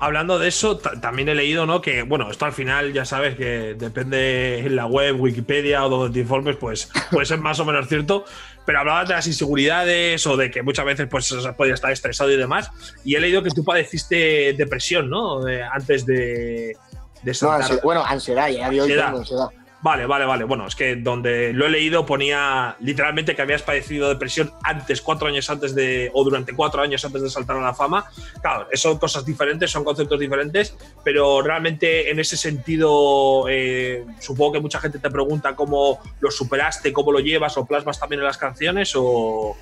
hablando 0.00 0.38
de 0.38 0.48
eso, 0.48 0.78
ta- 0.78 1.00
también 1.00 1.28
he 1.28 1.34
leído, 1.34 1.66
¿no? 1.66 1.80
Que, 1.80 2.02
bueno, 2.02 2.30
esto 2.30 2.44
al 2.44 2.52
final 2.52 2.92
ya 2.92 3.04
sabes 3.04 3.36
que 3.36 3.74
depende 3.74 4.60
en 4.60 4.76
la 4.76 4.86
web, 4.86 5.20
Wikipedia 5.20 5.84
o 5.84 5.88
donde 5.88 6.12
te 6.14 6.20
informes, 6.20 6.56
pues 6.56 6.90
puede 7.10 7.26
ser 7.26 7.38
más 7.38 7.58
o 7.60 7.64
menos 7.64 7.88
cierto. 7.88 8.24
Pero 8.68 8.80
hablabas 8.80 9.08
de 9.08 9.14
las 9.14 9.26
inseguridades 9.26 10.26
o 10.26 10.36
de 10.36 10.50
que 10.50 10.60
muchas 10.62 10.84
veces 10.84 11.06
pues 11.10 11.34
podías 11.56 11.76
estar 11.76 11.90
estresado 11.90 12.30
y 12.30 12.36
demás. 12.36 12.68
Y 13.02 13.14
he 13.14 13.20
leído 13.20 13.42
que 13.42 13.48
tú 13.48 13.64
padeciste 13.64 14.52
depresión, 14.58 15.08
¿no? 15.08 15.40
De- 15.42 15.62
antes 15.62 16.04
de, 16.04 16.76
de 17.22 17.36
No, 17.40 17.50
ansiedad, 17.52 17.80
bueno, 17.82 18.04
ansiedad, 18.04 18.48
ya 18.50 18.68
hoy 18.68 18.78
Ansiedad. 18.80 19.16
ansiedad. 19.16 19.46
Vale, 19.80 20.06
vale, 20.06 20.24
vale. 20.24 20.44
Bueno, 20.44 20.66
es 20.66 20.74
que 20.74 20.96
donde 20.96 21.52
lo 21.52 21.66
he 21.66 21.70
leído 21.70 22.04
ponía 22.04 22.76
literalmente 22.80 23.36
que 23.36 23.42
habías 23.42 23.62
padecido 23.62 24.08
depresión 24.08 24.52
antes, 24.64 25.00
cuatro 25.00 25.28
años 25.28 25.48
antes 25.50 25.74
de, 25.74 26.10
o 26.14 26.24
durante 26.24 26.52
cuatro 26.52 26.82
años 26.82 27.04
antes 27.04 27.22
de 27.22 27.30
saltar 27.30 27.56
a 27.56 27.60
la 27.60 27.74
fama. 27.74 28.04
Claro, 28.42 28.66
son 28.74 28.98
cosas 28.98 29.24
diferentes, 29.24 29.70
son 29.70 29.84
conceptos 29.84 30.18
diferentes, 30.18 30.76
pero 31.04 31.42
realmente 31.42 32.10
en 32.10 32.18
ese 32.18 32.36
sentido, 32.36 33.44
eh, 33.48 34.04
supongo 34.18 34.54
que 34.54 34.60
mucha 34.60 34.80
gente 34.80 34.98
te 34.98 35.10
pregunta 35.10 35.54
cómo 35.54 36.00
lo 36.18 36.30
superaste, 36.30 36.92
cómo 36.92 37.12
lo 37.12 37.20
llevas, 37.20 37.56
o 37.56 37.64
plasmas 37.64 38.00
también 38.00 38.20
en 38.20 38.26
las 38.26 38.38
canciones, 38.38 38.92
o. 38.96 39.56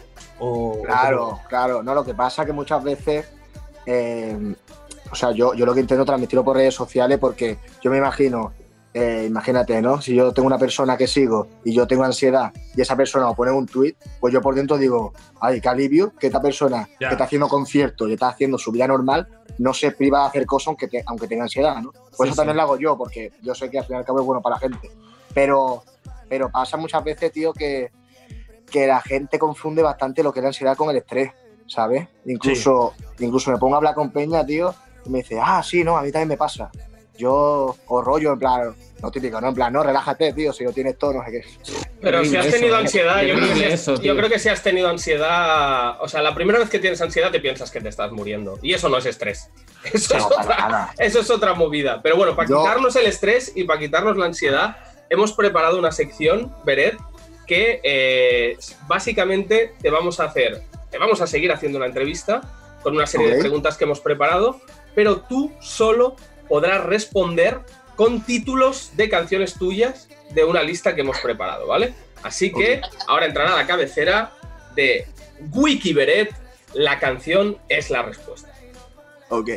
Claro, 0.87 1.41
claro. 1.49 1.83
No, 1.83 1.95
lo 1.95 2.05
que 2.05 2.15
pasa 2.15 2.47
que 2.47 2.53
muchas 2.53 2.83
veces, 2.83 3.27
eh, 3.85 4.55
o 5.11 5.15
sea, 5.15 5.33
yo, 5.33 5.53
yo 5.55 5.67
lo 5.67 5.75
que 5.75 5.81
intento 5.81 6.05
transmitirlo 6.07 6.45
por 6.45 6.57
redes 6.57 6.75
sociales 6.75 7.19
porque 7.19 7.59
yo 7.83 7.91
me 7.91 7.99
imagino, 7.99 8.53
eh, 8.99 9.27
imagínate, 9.29 9.83
¿no? 9.83 10.01
Si 10.01 10.15
yo 10.15 10.33
tengo 10.33 10.47
una 10.47 10.57
persona 10.57 10.97
que 10.97 11.07
sigo 11.07 11.49
y 11.65 11.75
yo 11.75 11.87
tengo 11.87 12.05
ansiedad 12.05 12.51
y 12.75 12.81
esa 12.81 12.97
persona 12.97 13.29
me 13.29 13.35
pone 13.35 13.51
un 13.53 13.67
tweet, 13.67 13.95
pues 14.21 14.33
yo 14.33 14.41
por 14.41 14.55
dentro 14.55 14.79
digo, 14.79 15.13
ay, 15.39 15.61
qué 15.61 15.69
alivio 15.69 16.13
que 16.19 16.29
esta 16.29 16.41
persona 16.41 16.89
que 16.99 17.05
está 17.13 17.25
haciendo 17.25 17.47
conciertos 17.49 18.09
y 18.09 18.15
está 18.15 18.29
haciendo 18.29 18.57
su 18.57 18.73
vida 18.73 18.87
normal 18.87 19.29
no 19.59 19.75
se 19.75 19.91
priva 19.91 20.21
de 20.23 20.27
hacer 20.29 20.47
cosas 20.47 20.69
aunque, 20.69 20.89
te- 20.89 21.03
aunque 21.07 21.27
tenga 21.29 21.43
ansiedad, 21.45 21.77
¿no? 21.83 21.93
Sí, 21.93 21.99
eso 22.23 22.31
sí. 22.33 22.37
también 22.37 22.57
lo 22.57 22.63
hago 22.63 22.79
yo, 22.79 22.97
porque 22.97 23.33
yo 23.43 23.55
sé 23.55 23.69
que 23.71 23.79
al 23.81 23.85
fin 23.85 23.97
y 23.97 23.99
al 23.99 24.05
cabo 24.07 24.21
es 24.21 24.25
bueno 24.25 24.41
para 24.41 24.57
la 24.57 24.61
gente. 24.61 24.91
Pero, 25.35 25.83
pero 26.29 26.49
pasa 26.49 26.79
muchas 26.79 27.05
veces, 27.05 27.31
tío, 27.33 27.53
que, 27.53 27.91
que 28.71 28.87
la 28.87 29.03
gente 29.03 29.39
confunde 29.39 29.83
bastante 29.83 30.23
lo 30.23 30.33
que 30.33 30.39
es 30.41 30.43
la 30.43 30.49
ansiedad 30.49 30.75
con 30.75 30.89
el 30.89 30.97
estrés, 30.97 31.33
¿sabes? 31.67 32.09
Incluso, 32.25 32.95
incluso 33.19 33.51
me 33.51 33.59
pongo 33.59 33.75
a 33.75 33.77
hablar 33.79 33.95
con 33.95 34.11
Peña, 34.11 34.45
tío, 34.47 34.75
y 35.05 35.11
me 35.11 35.19
dice, 35.19 35.39
ah, 35.43 35.63
sí, 35.63 35.85
no, 35.85 35.99
a 35.99 36.03
mí 36.03 36.11
también 36.11 36.29
me 36.29 36.37
pasa. 36.39 36.71
Yo, 37.17 37.77
o 37.87 38.03
rollo, 38.03 38.33
en 38.33 38.39
plan, 38.39 38.75
no 39.03 39.11
típico, 39.11 39.41
no, 39.41 39.49
en 39.49 39.55
plan, 39.55 39.73
no, 39.73 39.83
relájate, 39.83 40.33
tío, 40.33 40.53
si 40.53 40.65
no 40.65 40.73
tienes 40.73 40.99
todo, 40.99 41.15
no 41.15 41.25
sé 41.25 41.31
qué. 41.33 41.45
Pero 42.01 42.25
si 42.25 42.37
has 42.37 42.51
tenido 42.51 42.77
ansiedad, 42.77 43.23
yo 43.23 43.35
creo, 43.35 43.49
que 43.49 43.55
si 43.55 43.65
has, 43.65 43.73
eso, 43.73 43.95
yo 43.95 44.01
tío. 44.01 44.17
creo 44.17 44.29
que 44.29 44.39
si 44.39 44.49
has 44.49 44.63
tenido 44.63 44.89
ansiedad, 44.89 46.01
o 46.03 46.09
sea, 46.09 46.23
la 46.23 46.35
primera 46.35 46.59
vez 46.59 46.69
que 46.69 46.79
tienes 46.79 47.01
ansiedad 47.01 47.31
te 47.31 47.41
piensas 47.41 47.71
que 47.71 47.81
te 47.81 47.89
estás 47.89 48.13
muriendo. 48.13 48.59
Y 48.63 48.75
eso 48.75 48.89
no 48.89 48.99
es 48.99 49.07
estrés. 49.07 49.51
Eso, 49.93 50.17
es, 50.17 50.25
para 50.25 50.43
otra, 50.43 50.57
nada. 50.69 50.95
eso 50.99 51.21
es 51.21 51.31
otra 51.31 51.55
movida. 51.55 52.01
Pero 52.03 52.17
bueno, 52.17 52.35
para 52.35 52.49
Yo- 52.49 52.59
quitarnos 52.61 52.97
el 52.97 53.07
estrés 53.07 53.53
y 53.55 53.65
para 53.65 53.79
quitarnos 53.79 54.17
la 54.17 54.27
ansiedad, 54.27 54.77
hemos 55.09 55.33
preparado 55.33 55.79
una 55.79 55.93
sección, 55.93 56.53
Beret, 56.65 56.97
que 57.47 57.81
eh, 57.85 58.59
básicamente 58.89 59.75
te 59.81 59.91
vamos 59.91 60.19
a 60.19 60.25
hacer, 60.25 60.63
te 60.91 60.99
vamos 60.99 61.21
a 61.21 61.27
seguir 61.29 61.53
haciendo 61.53 61.79
una 61.79 61.87
entrevista 61.87 62.41
con 62.83 62.95
una 62.97 63.07
serie 63.07 63.31
de 63.35 63.39
preguntas 63.41 63.77
que 63.77 63.85
hemos 63.85 64.01
preparado, 64.01 64.61
pero 64.97 65.21
tú 65.21 65.53
solo 65.61 66.17
podrás 66.49 66.85
responder 66.85 67.61
con 67.97 68.23
títulos 68.23 68.93
de 68.97 69.09
canciones 69.09 69.55
tuyas 69.55 70.09
de 70.31 70.45
una 70.45 70.63
lista 70.63 70.95
que 70.95 71.01
hemos 71.01 71.19
preparado, 71.21 71.67
¿vale? 71.67 71.95
Así 72.23 72.53
que 72.53 72.81
ahora 73.09 73.27
entrará 73.27 73.55
la 73.55 73.67
cabecera 73.67 74.33
de 74.75 75.07
Wikiberet, 75.53 76.35
la 76.75 76.99
canción 76.99 77.59
es 77.69 77.91
la 77.91 78.03
respuesta. 78.03 78.53
Ok. 79.29 79.51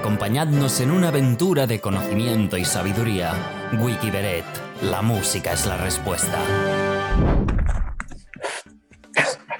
Acompañadnos 0.00 0.80
en 0.80 0.90
una 0.90 1.08
aventura 1.08 1.66
de 1.66 1.80
conocimiento 1.80 2.56
y 2.56 2.64
sabiduría. 2.64 3.32
Wikiberet, 3.78 4.44
la 4.82 5.02
música 5.02 5.52
es 5.52 5.66
la 5.66 5.76
respuesta. 5.76 6.38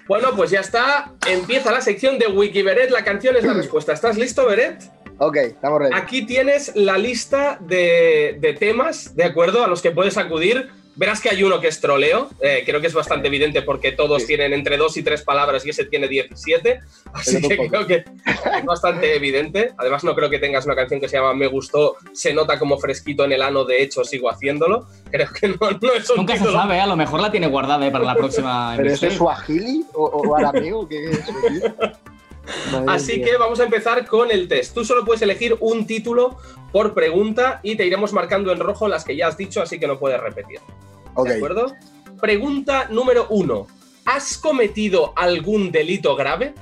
Bueno, 0.06 0.36
pues 0.36 0.50
ya 0.50 0.60
está. 0.60 1.12
Empieza 1.26 1.72
la 1.72 1.80
sección 1.80 2.18
de 2.18 2.26
Wikiberet, 2.26 2.90
la 2.90 3.04
canción 3.04 3.36
es 3.36 3.44
la 3.44 3.52
respuesta. 3.54 3.92
¿Estás 3.92 4.16
listo, 4.16 4.46
Beret? 4.46 4.82
Ok, 5.18 5.36
estamos 5.36 5.78
ready. 5.80 5.94
Aquí 5.94 6.26
tienes 6.26 6.74
la 6.74 6.98
lista 6.98 7.58
de, 7.60 8.36
de 8.40 8.52
temas, 8.54 9.14
¿de 9.14 9.24
acuerdo? 9.24 9.64
A 9.64 9.68
los 9.68 9.80
que 9.82 9.90
puedes 9.90 10.16
acudir. 10.18 10.68
Verás 10.96 11.20
que 11.20 11.28
hay 11.28 11.42
uno 11.42 11.60
que 11.60 11.66
es 11.66 11.80
troleo, 11.80 12.30
eh, 12.40 12.62
creo 12.64 12.80
que 12.80 12.86
es 12.86 12.94
bastante 12.94 13.26
evidente 13.26 13.62
porque 13.62 13.90
todos 13.90 14.22
Sí. 14.22 14.28
tienen 14.28 14.52
entre 14.52 14.76
dos 14.76 14.96
y 14.96 15.02
tres 15.02 15.22
palabras 15.22 15.66
y 15.66 15.70
ese 15.70 15.86
tiene 15.86 16.06
17, 16.06 16.78
así 17.12 17.40
que 17.42 17.56
tampoco. 17.56 17.68
creo 17.68 17.86
que 17.88 18.04
es 18.58 18.64
bastante 18.64 19.16
evidente. 19.16 19.72
Además 19.76 20.04
no 20.04 20.14
creo 20.14 20.30
que 20.30 20.38
tengas 20.38 20.66
una 20.66 20.76
canción 20.76 21.00
que 21.00 21.08
se 21.08 21.16
llama 21.16 21.34
Me 21.34 21.48
gustó, 21.48 21.96
se 22.12 22.32
nota 22.32 22.60
como 22.60 22.78
fresquito 22.78 23.24
en 23.24 23.32
el 23.32 23.42
ano, 23.42 23.64
de 23.64 23.82
hecho 23.82 24.04
sigo 24.04 24.30
haciéndolo. 24.30 24.86
Creo 25.10 25.26
que 25.32 25.48
no, 25.48 25.56
no 25.82 25.92
es 25.94 26.08
un 26.10 26.18
Nunca 26.18 26.34
se 26.34 26.38
título. 26.38 26.58
sabe, 26.60 26.76
¿eh? 26.76 26.80
a 26.80 26.86
lo 26.86 26.94
mejor 26.94 27.18
la 27.20 27.32
tiene 27.32 27.48
guardada 27.48 27.84
¿eh? 27.84 27.90
para 27.90 28.04
la 28.04 28.14
próxima 28.14 28.74
¿Pero 28.76 28.92
es 28.92 29.00
suajili 29.14 29.84
o, 29.94 30.04
o 30.04 30.36
arameo? 30.36 30.86
¿Qué 30.88 31.10
es 31.10 31.18
Así 32.88 33.16
mía. 33.16 33.24
que 33.26 33.36
vamos 33.36 33.60
a 33.60 33.64
empezar 33.64 34.06
con 34.06 34.30
el 34.30 34.48
test. 34.48 34.74
Tú 34.74 34.84
solo 34.84 35.04
puedes 35.04 35.22
elegir 35.22 35.56
un 35.60 35.86
título 35.86 36.38
por 36.72 36.94
pregunta 36.94 37.60
y 37.62 37.76
te 37.76 37.86
iremos 37.86 38.12
marcando 38.12 38.52
en 38.52 38.58
rojo 38.60 38.88
las 38.88 39.04
que 39.04 39.16
ya 39.16 39.28
has 39.28 39.36
dicho, 39.36 39.62
así 39.62 39.78
que 39.78 39.86
no 39.86 39.98
puedes 39.98 40.20
repetir. 40.20 40.60
¿De 41.24 41.36
acuerdo? 41.36 41.72
Pregunta 42.20 42.86
número 42.90 43.26
uno. 43.30 43.66
¿Has 44.04 44.36
cometido 44.38 45.12
algún 45.16 45.70
delito 45.72 46.14
grave? 46.16 46.54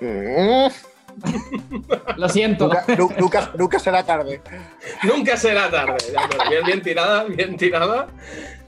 Mm, 0.00 0.66
Lo 2.16 2.28
siento. 2.28 2.66
Nunca, 2.68 2.84
nu- 2.96 3.10
nunca, 3.18 3.52
nunca 3.56 3.78
será 3.78 4.04
tarde. 4.04 4.40
Nunca 5.02 5.36
será 5.36 5.70
tarde. 5.70 5.96
Bien, 6.50 6.64
bien 6.64 6.82
tirada, 6.82 7.24
bien 7.24 7.56
tirada. 7.56 8.08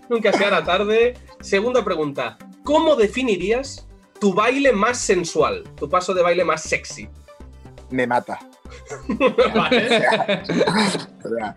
Nunca 0.08 0.32
será 0.32 0.64
tarde. 0.64 1.14
Segunda 1.40 1.84
pregunta. 1.84 2.38
¿Cómo 2.64 2.96
definirías 2.96 3.86
tu 4.20 4.34
baile 4.34 4.72
más 4.72 4.98
sensual? 4.98 5.64
Tu 5.76 5.88
paso 5.88 6.12
de 6.14 6.22
baile 6.22 6.44
más 6.44 6.62
sexy. 6.62 7.08
Me 7.90 8.06
mata. 8.06 8.38
Vale. 9.54 9.88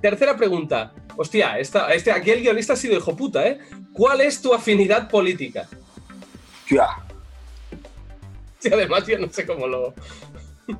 Tercera 0.00 0.36
pregunta. 0.36 0.92
Hostia, 1.16 1.58
esta, 1.58 1.92
este, 1.92 2.10
aquí 2.10 2.30
el 2.30 2.40
guionista 2.40 2.72
ha 2.72 2.76
sido 2.76 2.96
hijo 2.96 3.14
puta, 3.14 3.46
¿eh? 3.46 3.58
¿Cuál 3.92 4.22
es 4.22 4.40
tu 4.40 4.54
afinidad 4.54 5.08
política? 5.10 5.66
hostia, 6.62 6.86
Sí, 8.58 8.70
además 8.72 9.06
yo 9.06 9.18
no 9.18 9.28
sé 9.30 9.44
cómo 9.46 9.66
lo... 9.66 9.94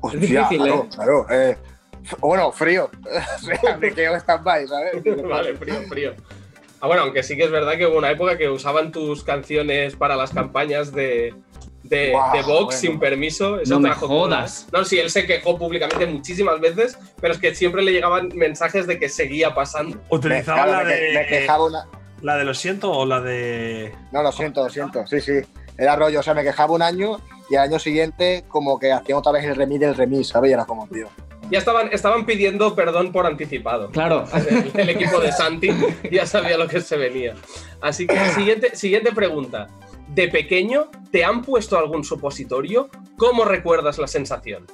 hostia, 0.01 0.19
difícil, 0.19 0.57
claro, 0.57 0.83
¿eh? 0.83 0.89
claro, 0.95 1.25
eh, 1.29 1.57
f- 2.03 2.15
bueno, 2.19 2.51
frío. 2.51 2.89
Me 3.79 3.91
quedo 3.93 4.15
stand-by, 4.15 4.67
¿sabes? 4.67 4.93
vale, 5.27 5.55
frío, 5.57 5.75
frío. 5.87 6.13
Ah, 6.81 6.87
bueno, 6.87 7.03
aunque 7.03 7.21
sí 7.21 7.37
que 7.37 7.43
es 7.43 7.51
verdad 7.51 7.77
que 7.77 7.85
hubo 7.85 7.97
una 7.97 8.09
época 8.09 8.37
que 8.37 8.49
usaban 8.49 8.91
tus 8.91 9.23
canciones 9.23 9.95
para 9.95 10.15
las 10.15 10.31
campañas 10.31 10.91
de, 10.91 11.31
de, 11.83 12.11
Vox 12.11 12.47
bueno. 12.47 12.71
sin 12.71 12.99
permiso. 12.99 13.59
Eso 13.59 13.75
No 13.75 13.79
me 13.79 13.89
trajo 13.89 14.07
jodas. 14.07 14.67
No, 14.71 14.83
sí, 14.83 14.99
él 14.99 15.11
se 15.11 15.27
quejó 15.27 15.59
públicamente 15.59 16.07
muchísimas 16.07 16.59
veces, 16.59 16.97
pero 17.19 17.33
es 17.33 17.39
que 17.39 17.53
siempre 17.53 17.83
le 17.83 17.91
llegaban 17.91 18.29
mensajes 18.33 18.87
de 18.87 18.97
que 18.97 19.09
seguía 19.09 19.53
pasando. 19.53 19.97
¿Utilizaba 20.09 20.65
la, 20.65 20.83
me 20.83 20.95
de, 20.95 21.25
quejaba 21.27 21.65
una. 21.65 21.87
la 22.21 22.37
de 22.37 22.45
lo 22.45 22.53
siento 22.55 22.91
o 22.91 23.05
la 23.05 23.21
de. 23.21 23.93
No, 24.11 24.23
lo 24.23 24.31
siento, 24.31 24.63
lo 24.63 24.69
siento. 24.71 25.05
Sí, 25.05 25.21
sí. 25.21 25.33
Era 25.77 25.95
rollo, 25.95 26.19
o 26.19 26.23
sea, 26.23 26.33
me 26.33 26.43
quejaba 26.43 26.73
un 26.73 26.81
año 26.81 27.17
y 27.49 27.57
al 27.57 27.69
año 27.69 27.77
siguiente, 27.77 28.43
como 28.47 28.79
que 28.79 28.91
hacían 28.91 29.19
otra 29.19 29.31
vez 29.31 29.45
el 29.45 29.55
remix 29.55 29.81
del 29.81 29.95
remix, 29.95 30.29
¿sabes? 30.29 30.49
Y 30.49 30.53
era 30.53 30.65
como, 30.65 30.87
tío. 30.87 31.09
Ya 31.51 31.59
estaban, 31.59 31.89
estaban 31.91 32.25
pidiendo 32.25 32.73
perdón 32.75 33.11
por 33.11 33.25
anticipado. 33.27 33.89
Claro. 33.91 34.25
El, 34.33 34.71
el 34.79 34.89
equipo 34.89 35.19
de 35.19 35.31
Santi 35.33 35.69
ya 36.09 36.25
sabía 36.25 36.57
lo 36.57 36.67
que 36.67 36.79
se 36.81 36.95
venía. 36.97 37.35
Así 37.81 38.07
que 38.07 38.17
siguiente, 38.29 38.75
siguiente 38.75 39.11
pregunta. 39.11 39.67
¿De 40.07 40.27
pequeño 40.29 40.89
te 41.11 41.23
han 41.23 41.41
puesto 41.41 41.77
algún 41.77 42.03
supositorio? 42.03 42.89
¿Cómo 43.17 43.43
recuerdas 43.45 43.97
la 43.97 44.07
sensación? 44.07 44.65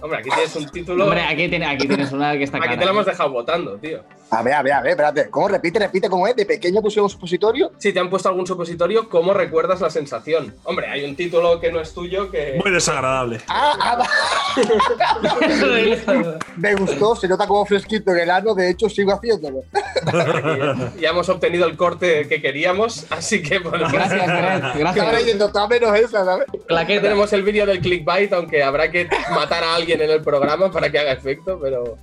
Hombre, 0.00 0.18
aquí 0.18 0.28
tienes 0.30 0.54
un 0.56 0.68
título. 0.68 1.04
Hombre, 1.04 1.22
aquí, 1.22 1.48
tiene- 1.48 1.66
aquí 1.66 1.88
tienes 1.88 2.12
una 2.12 2.32
que 2.36 2.44
está 2.44 2.58
Aquí 2.58 2.66
clara. 2.66 2.78
te 2.80 2.84
la 2.84 2.90
¿eh? 2.90 2.94
hemos 2.94 3.06
dejado 3.06 3.30
votando, 3.30 3.76
tío. 3.78 4.02
A 4.28 4.42
ver, 4.42 4.54
a 4.54 4.62
ver, 4.62 4.72
a 4.72 4.80
ver, 4.80 4.90
espérate. 4.90 5.30
¿Cómo 5.30 5.46
repite, 5.48 5.78
repite 5.78 6.08
cómo 6.08 6.26
es? 6.26 6.34
¿De 6.34 6.44
pequeño 6.44 6.82
pusieron 6.82 7.04
un 7.04 7.10
supositorio? 7.10 7.70
Si 7.78 7.92
te 7.92 8.00
han 8.00 8.10
puesto 8.10 8.28
algún 8.28 8.46
supositorio, 8.46 9.08
¿cómo 9.08 9.32
recuerdas 9.32 9.80
la 9.80 9.88
sensación? 9.88 10.52
Hombre, 10.64 10.88
hay 10.88 11.04
un 11.04 11.14
título 11.14 11.60
que 11.60 11.70
no 11.70 11.80
es 11.80 11.94
tuyo 11.94 12.28
que. 12.30 12.60
Muy 12.62 12.72
desagradable. 12.72 13.40
Ah, 13.46 13.72
ah, 13.78 14.08
me 16.56 16.74
gustó, 16.74 17.14
se 17.14 17.28
nota 17.28 17.46
como 17.46 17.64
fresquito 17.66 18.10
en 18.10 18.18
el 18.18 18.30
ano, 18.30 18.54
de 18.54 18.70
hecho 18.70 18.88
sigo 18.88 19.12
haciéndolo. 19.12 19.62
ya 21.00 21.10
hemos 21.10 21.28
obtenido 21.28 21.66
el 21.66 21.76
corte 21.76 22.26
que 22.26 22.42
queríamos, 22.42 23.06
así 23.10 23.42
que 23.42 23.60
bueno, 23.60 23.86
Gracias, 23.90 24.26
Beret, 24.26 24.72
Que 24.72 24.82
ahora 24.82 24.92
gracias. 24.94 25.26
yendo 25.26 25.50
menos 25.68 25.98
esa, 25.98 26.24
¿sabes? 26.24 26.46
Ya 26.52 26.66
Claqueta. 26.66 27.02
tenemos 27.02 27.32
el 27.32 27.42
vídeo 27.42 27.66
del 27.66 27.80
clickbait, 27.80 28.32
aunque 28.32 28.62
habrá 28.62 28.90
que 28.90 29.08
matar 29.30 29.62
a 29.62 29.74
alguien 29.74 30.00
en 30.00 30.10
el 30.10 30.22
programa 30.22 30.70
para 30.70 30.90
que 30.90 30.98
haga 30.98 31.12
efecto, 31.12 31.58
pero... 31.60 31.96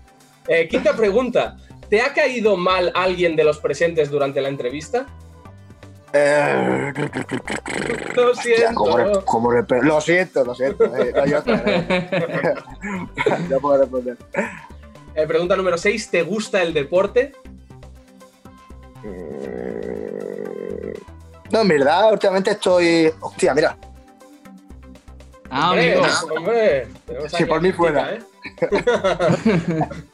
Eh, 0.47 0.67
quinta 0.67 0.93
pregunta. 0.93 1.55
¿Te 1.93 2.01
ha 2.01 2.11
caído 2.11 2.57
mal 2.57 2.91
alguien 2.95 3.35
de 3.35 3.43
los 3.43 3.59
presentes 3.59 4.09
durante 4.09 4.41
la 4.41 4.49
entrevista? 4.49 5.05
Eh, 6.11 6.91
Lo 8.15 8.31
¿cómo 8.73 8.97
re- 8.97 9.03
siento. 9.05 9.25
cómo 9.25 9.51
re- 9.51 9.63
lo 9.83 10.01
siento, 10.01 10.43
lo 10.43 10.55
siento. 10.55 10.85
eh, 10.85 11.13
no, 11.15 11.23
yo 11.27 11.43
vez. 11.43 11.85
no 13.47 13.59
puedo 13.59 13.77
responder. 13.81 14.17
Eh, 15.13 15.27
pregunta 15.27 15.55
número 15.55 15.77
6. 15.77 16.09
¿Te 16.09 16.23
gusta 16.23 16.63
el 16.63 16.73
deporte? 16.73 17.33
No, 21.51 21.61
en 21.61 21.67
verdad, 21.67 22.11
últimamente 22.11 22.49
estoy. 22.49 23.11
Hostia, 23.19 23.53
mira. 23.53 23.77
Ah, 25.51 25.69
Hombre, 25.69 25.93
amigo. 25.93 26.07
hombre, 26.37 26.87
Si 27.37 27.45
por 27.45 27.61
mí 27.61 27.71
fuera. 27.71 28.17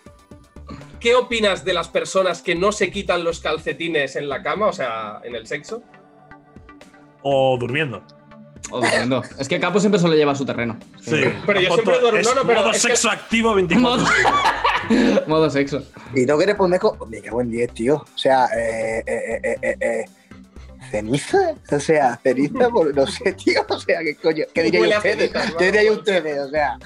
¿eh? 0.99 1.01
¿Qué 1.01 1.15
opinas 1.15 1.63
de 1.65 1.73
las 1.73 1.87
personas 1.87 2.41
que 2.41 2.55
no 2.55 2.71
se 2.71 2.91
quitan 2.91 3.23
los 3.23 3.39
calcetines 3.39 4.15
en 4.15 4.29
la 4.29 4.41
cama, 4.43 4.67
o 4.67 4.73
sea, 4.73 5.21
en 5.23 5.35
el 5.35 5.47
sexo? 5.47 5.81
O 7.21 7.57
durmiendo. 7.59 8.03
Oh, 8.71 8.81
tremendo. 8.81 9.23
Es 9.39 9.47
que 9.47 9.59
Capo 9.59 9.79
siempre 9.79 9.99
solo 9.99 10.13
lleva 10.15 10.33
a 10.33 10.35
su 10.35 10.45
terreno. 10.45 10.77
Sí. 11.01 11.23
Pero 11.45 11.59
yo 11.61 11.73
siempre 11.73 11.99
duermo- 11.99 12.21
no, 12.23 12.35
no, 12.35 12.47
pero 12.47 12.59
modo 12.61 12.71
es 12.71 12.81
que- 12.81 12.87
sexo 12.89 13.09
activo 13.09 13.55
24. 13.55 14.05
Modo 15.27 15.49
sexo. 15.49 15.83
Y 16.15 16.25
tengo 16.25 16.39
que 16.39 16.45
responder 16.47 16.79
con. 16.79 17.09
Me 17.09 17.21
cago 17.21 17.41
en 17.41 17.51
10, 17.51 17.73
tío. 17.73 17.95
O 17.97 18.17
sea, 18.17 18.45
eh, 18.57 19.03
eh, 19.05 19.39
eh, 19.43 19.57
eh, 19.61 19.77
eh, 19.79 20.05
¿Ceniza? 20.91 21.53
O 21.71 21.79
sea, 21.79 22.19
ceniza, 22.23 22.69
por- 22.69 22.95
no 22.95 23.05
sé, 23.07 23.33
tío. 23.33 23.61
O 23.69 23.79
sea, 23.79 23.99
¿qué 24.01 24.15
coño? 24.15 24.45
¿Qué 24.53 24.61
Huele 24.61 24.71
diría 24.79 24.95
a 24.95 24.97
ustedes? 24.99 25.31
¿Qué 25.57 25.65
diría 25.65 25.83
vamos. 25.83 25.97
ustedes? 25.99 26.39
O 26.39 26.49
sea, 26.49 26.79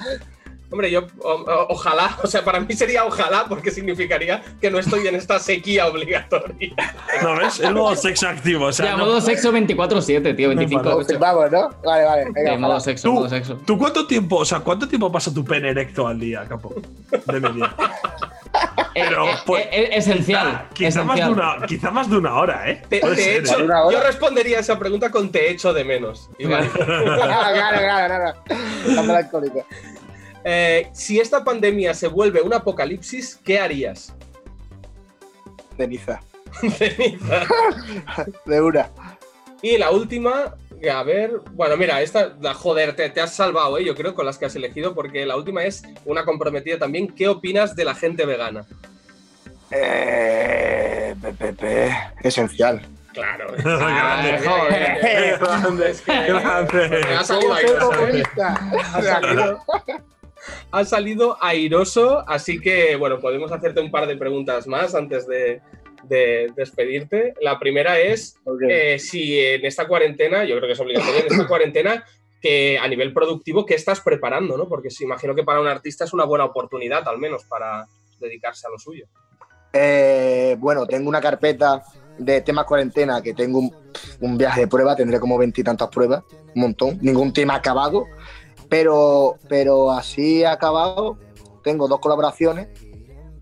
Hombre, 0.70 0.90
yo 0.90 1.06
o- 1.20 1.28
o- 1.32 1.66
ojalá, 1.68 2.18
o 2.22 2.26
sea, 2.26 2.44
para 2.44 2.58
mí 2.58 2.74
sería 2.74 3.04
ojalá 3.04 3.44
porque 3.48 3.70
significaría 3.70 4.42
que 4.60 4.70
no 4.70 4.78
estoy 4.78 5.06
en 5.06 5.14
esta 5.14 5.38
sequía 5.38 5.86
obligatoria. 5.86 6.72
¿No 7.22 7.36
ves? 7.36 7.60
Es 7.60 7.70
modo 7.70 7.94
sexo 7.94 8.28
activo. 8.28 8.66
O 8.66 8.72
sea, 8.72 8.86
ya, 8.86 8.92
no- 8.96 9.04
modo 9.04 9.20
sexo 9.20 9.52
24-7, 9.52 10.34
tío. 10.34 10.48
25 10.48 10.82
No, 10.82 10.96
ocho. 10.96 11.18
vamos, 11.18 11.50
¿no? 11.52 11.70
Vale, 11.84 12.04
vale. 12.04 12.24
Venga, 12.32 12.52
Sí, 12.52 12.58
modo 12.58 12.80
sexo, 12.80 13.08
¿Tú, 13.08 13.14
modo 13.14 13.28
sexo. 13.28 13.56
¿Tú 13.64 13.78
cuánto 13.78 14.06
tiempo, 14.06 14.36
o 14.38 14.44
sea, 14.44 14.60
cuánto 14.60 14.88
tiempo 14.88 15.12
pasa 15.12 15.32
tu 15.32 15.44
pene 15.44 15.68
erecto 15.70 16.08
al 16.08 16.18
día, 16.18 16.44
capo? 16.48 16.74
De 17.26 17.40
media. 17.40 17.74
Pero, 18.94 19.26
Eh, 19.26 19.30
eh, 19.30 19.34
pues, 19.46 19.66
eh, 19.70 19.88
esencial. 19.92 20.68
Quizá 20.72 21.02
más, 21.04 21.16
de 21.16 21.22
esencial. 21.22 21.56
una, 21.58 21.66
quizá 21.66 21.90
más 21.90 22.08
de 22.08 22.16
una 22.16 22.34
hora, 22.36 22.70
¿eh? 22.70 22.82
Te, 22.88 23.00
Puede 23.00 23.16
te 23.16 23.22
ser, 23.22 23.44
echo- 23.44 23.58
¿eh? 23.58 23.64
¿Una 23.64 23.84
hora? 23.84 23.96
yo 23.98 24.04
respondería 24.04 24.56
a 24.58 24.60
esa 24.60 24.78
pregunta 24.78 25.10
con 25.10 25.30
te 25.30 25.50
echo 25.50 25.72
de 25.72 25.84
menos. 25.84 26.30
Iván. 26.38 26.68
Claro, 26.74 27.54
claro, 27.54 27.78
claro, 27.78 28.34
claro. 28.44 29.14
Eh, 30.44 30.88
si 30.92 31.18
esta 31.20 31.42
pandemia 31.42 31.94
se 31.94 32.06
vuelve 32.08 32.42
un 32.42 32.52
apocalipsis, 32.52 33.36
¿qué 33.44 33.58
harías? 33.58 34.14
Ceniza. 35.76 36.20
Ceniza. 36.78 37.46
De 38.44 38.60
una. 38.60 38.90
y 39.62 39.78
la 39.78 39.90
última, 39.90 40.54
a 40.92 41.02
ver, 41.02 41.40
bueno, 41.52 41.76
mira, 41.78 42.02
esta, 42.02 42.34
la, 42.40 42.52
joder, 42.54 42.94
te, 42.94 43.08
te 43.10 43.20
has 43.20 43.34
salvado, 43.34 43.78
¿eh? 43.78 43.84
yo 43.84 43.94
creo, 43.94 44.14
con 44.14 44.26
las 44.26 44.36
que 44.38 44.44
has 44.46 44.54
elegido, 44.54 44.94
porque 44.94 45.24
la 45.26 45.36
última 45.36 45.64
es 45.64 45.82
una 46.04 46.24
comprometida 46.24 46.78
también. 46.78 47.08
¿Qué 47.08 47.26
opinas 47.28 47.74
de 47.74 47.84
la 47.86 47.94
gente 47.94 48.26
vegana? 48.26 48.66
Eh, 49.70 51.14
pe, 51.20 51.32
pe, 51.32 51.52
pe, 51.54 51.90
Esencial. 52.22 52.82
Claro. 53.14 53.52
Grande, 53.64 54.34
Es 55.90 56.00
que- 56.02 56.12
qué 56.12 56.32
grande. 56.32 56.88
Me 56.88 57.14
ha 57.14 57.24
salido 57.24 57.54
Ha 60.70 60.84
salido, 60.84 61.36
airoso, 61.40 62.24
así 62.28 62.60
que 62.60 62.96
bueno, 62.96 63.20
podemos 63.20 63.50
hacerte 63.52 63.80
un 63.80 63.90
par 63.90 64.06
de 64.06 64.16
preguntas 64.16 64.66
más 64.66 64.94
antes 64.94 65.26
de, 65.26 65.60
de 66.08 66.52
despedirte. 66.56 67.34
La 67.40 67.58
primera 67.58 67.98
es 67.98 68.36
eh, 68.68 68.98
si 68.98 69.38
en 69.38 69.64
esta 69.64 69.86
cuarentena, 69.86 70.44
yo 70.44 70.56
creo 70.56 70.66
que 70.66 70.72
es 70.72 70.80
obligatorio, 70.80 71.20
en 71.20 71.32
esta 71.32 71.46
cuarentena, 71.48 72.04
que 72.40 72.78
a 72.78 72.86
nivel 72.88 73.12
productivo, 73.12 73.64
¿qué 73.64 73.74
estás 73.74 74.00
preparando? 74.00 74.56
¿no? 74.56 74.68
Porque 74.68 74.90
sí, 74.90 75.04
imagino 75.04 75.34
que 75.34 75.44
para 75.44 75.60
un 75.60 75.66
artista 75.66 76.04
es 76.04 76.12
una 76.12 76.24
buena 76.24 76.44
oportunidad, 76.44 77.06
al 77.08 77.18
menos, 77.18 77.44
para 77.44 77.86
dedicarse 78.20 78.66
a 78.66 78.70
lo 78.70 78.78
suyo. 78.78 79.06
Eh, 79.72 80.56
bueno, 80.58 80.86
tengo 80.86 81.08
una 81.08 81.20
carpeta 81.20 81.82
de 82.18 82.42
temas 82.42 82.64
cuarentena 82.64 83.20
que 83.22 83.34
tengo 83.34 83.58
un, 83.58 83.74
un 84.20 84.38
viaje 84.38 84.60
de 84.60 84.68
prueba, 84.68 84.94
tendré 84.94 85.18
como 85.18 85.38
veintitantas 85.38 85.88
pruebas, 85.88 86.22
un 86.54 86.62
montón, 86.62 86.98
ningún 87.00 87.32
tema 87.32 87.56
acabado, 87.56 88.06
pero, 88.68 89.36
pero 89.48 89.90
así 89.92 90.44
acabado, 90.44 91.18
tengo 91.62 91.88
dos 91.88 92.00
colaboraciones 92.00 92.68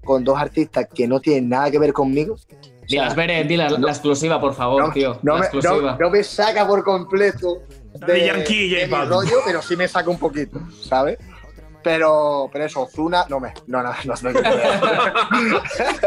con 0.04 0.24
dos 0.24 0.38
artistas 0.38 0.86
que 0.92 1.06
no 1.06 1.20
tienen 1.20 1.48
nada 1.48 1.70
que 1.70 1.78
ver 1.78 1.92
conmigo. 1.92 2.34
O 2.34 2.38
sea, 2.38 2.58
Dilas, 2.88 3.14
Beret, 3.14 3.46
dila 3.46 3.70
la, 3.70 3.78
no- 3.78 3.86
la 3.86 3.92
exclusiva, 3.92 4.40
por 4.40 4.54
favor, 4.54 4.86
no, 4.88 4.92
tío. 4.92 5.18
no 5.22 5.34
la 5.34 5.38
me, 5.40 5.46
exclusiva. 5.46 5.92
no- 5.92 5.98
no 5.98 6.10
me 6.10 6.24
saca 6.24 6.66
por 6.66 6.82
completo 6.82 7.62
Daddy 7.94 8.24
Yankee 8.26 8.64
y 8.64 8.74
de 8.74 8.86
mi 8.88 8.94
rollo, 9.04 9.36
pero 9.46 9.62
sí 9.62 9.76
me 9.76 9.86
saca 9.86 10.10
un 10.10 10.18
poquito, 10.18 10.58
¿sabes? 10.82 11.16
Pero, 11.84 12.48
pero 12.52 12.64
eso, 12.64 12.82
Ozuna, 12.82 13.24
no 13.28 13.40
me. 13.40 13.52
No, 13.66 13.82
no, 13.82 13.92
no, 14.04 14.14
no, 14.22 14.40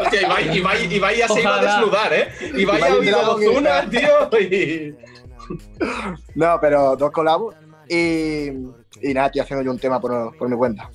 Hostia, 0.02 0.22
Ibai, 0.22 0.58
Ibai, 0.58 0.94
Ibai 0.94 1.18
ya 1.18 1.28
se 1.28 1.42
iba 1.42 1.60
a 1.60 1.62
desnudar, 1.62 2.14
¿eh? 2.14 2.30
Ibai 2.56 2.82
ha 2.82 2.96
oído 2.96 3.36
que 3.38 3.48
Ozuna, 3.48 3.90
tío. 3.90 4.40
Y... 4.40 4.96
No, 6.36 6.58
pero 6.62 6.96
dos 6.96 7.12
colabos. 7.12 7.56
Y, 7.90 8.52
y 9.02 9.14
nada, 9.14 9.28
estoy 9.28 9.42
haciendo 9.42 9.64
yo 9.64 9.72
un 9.72 9.80
tema 9.80 10.00
por, 10.00 10.36
por 10.38 10.50
mi 10.50 10.56
cuenta. 10.56 10.90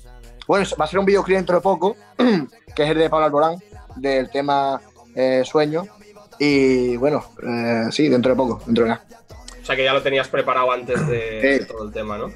Bueno, 0.47 0.65
va 0.79 0.85
a 0.85 0.87
ser 0.87 0.99
un 0.99 1.05
videoclip 1.05 1.37
dentro 1.37 1.55
de 1.55 1.61
poco, 1.61 1.95
que 2.75 2.83
es 2.83 2.89
el 2.89 2.97
de 2.97 3.09
Pablo 3.09 3.25
Alborán, 3.25 3.55
del 3.95 4.29
tema 4.29 4.81
eh, 5.15 5.43
Sueño. 5.45 5.85
Y 6.39 6.97
bueno, 6.97 7.23
eh, 7.43 7.85
sí, 7.91 8.09
dentro 8.09 8.31
de 8.31 8.35
poco, 8.35 8.61
dentro 8.65 8.83
de 8.85 8.89
nada. 8.89 9.05
O 9.61 9.65
sea 9.65 9.75
que 9.75 9.83
ya 9.83 9.93
lo 9.93 10.01
tenías 10.01 10.27
preparado 10.27 10.71
antes 10.71 11.07
de, 11.07 11.65
todo 11.67 11.85
el 11.85 11.93
tema, 11.93 12.17
¿no? 12.17 12.31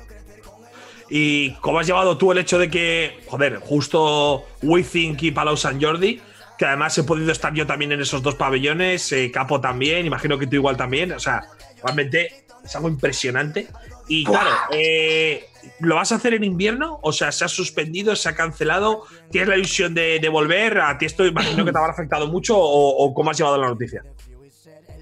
¿Y 1.10 1.54
cómo 1.56 1.80
has 1.80 1.88
llevado 1.88 2.18
tú 2.18 2.32
el 2.32 2.38
hecho 2.38 2.60
de 2.60 2.70
que, 2.70 3.20
joder, 3.28 3.58
justo 3.58 4.46
WeThink 4.62 5.24
y 5.24 5.32
Palau 5.32 5.58
San 5.58 5.82
Jordi, 5.82 6.22
que 6.58 6.66
además 6.66 6.98
he 6.98 7.04
podido 7.04 7.32
estar 7.32 7.54
yo 7.54 7.68
también 7.68 7.92
en 7.92 8.02
esos 8.02 8.22
dos 8.24 8.36
pabellones, 8.36 9.12
eh, 9.12 9.32
Capo 9.32 9.60
también, 9.60 10.06
imagino 10.06 10.38
que 10.38 10.48
tú 10.48 10.56
igual 10.56 10.78
también, 10.78 11.12
o 11.12 11.20
sea, 11.20 11.44
realmente 11.84 12.46
es 12.64 12.76
algo 12.76 12.90
impresionante. 12.90 13.68
Y 14.08 14.24
claro, 14.24 14.52
eh, 14.72 15.48
¿lo 15.80 15.96
vas 15.96 16.12
a 16.12 16.16
hacer 16.16 16.34
en 16.34 16.44
invierno? 16.44 17.00
O 17.02 17.12
sea, 17.12 17.32
¿se 17.32 17.46
ha 17.46 17.48
suspendido, 17.48 18.16
se 18.16 18.30
ha 18.30 18.36
cancelado? 18.36 19.04
¿Tienes 19.30 19.50
la 19.50 19.58
ilusión 19.58 19.94
de, 19.94 20.28
volver? 20.32 20.80
¿A 20.80 20.98
ti 20.98 21.06
esto 21.06 21.26
imagino 21.26 21.66
que 21.66 21.72
te 21.72 21.78
habrá 21.78 21.92
afectado 21.92 22.28
mucho 22.28 22.56
o, 22.58 23.14
cómo 23.14 23.32
has 23.32 23.38
llevado 23.38 23.58
la 23.58 23.68
noticia? 23.68 24.04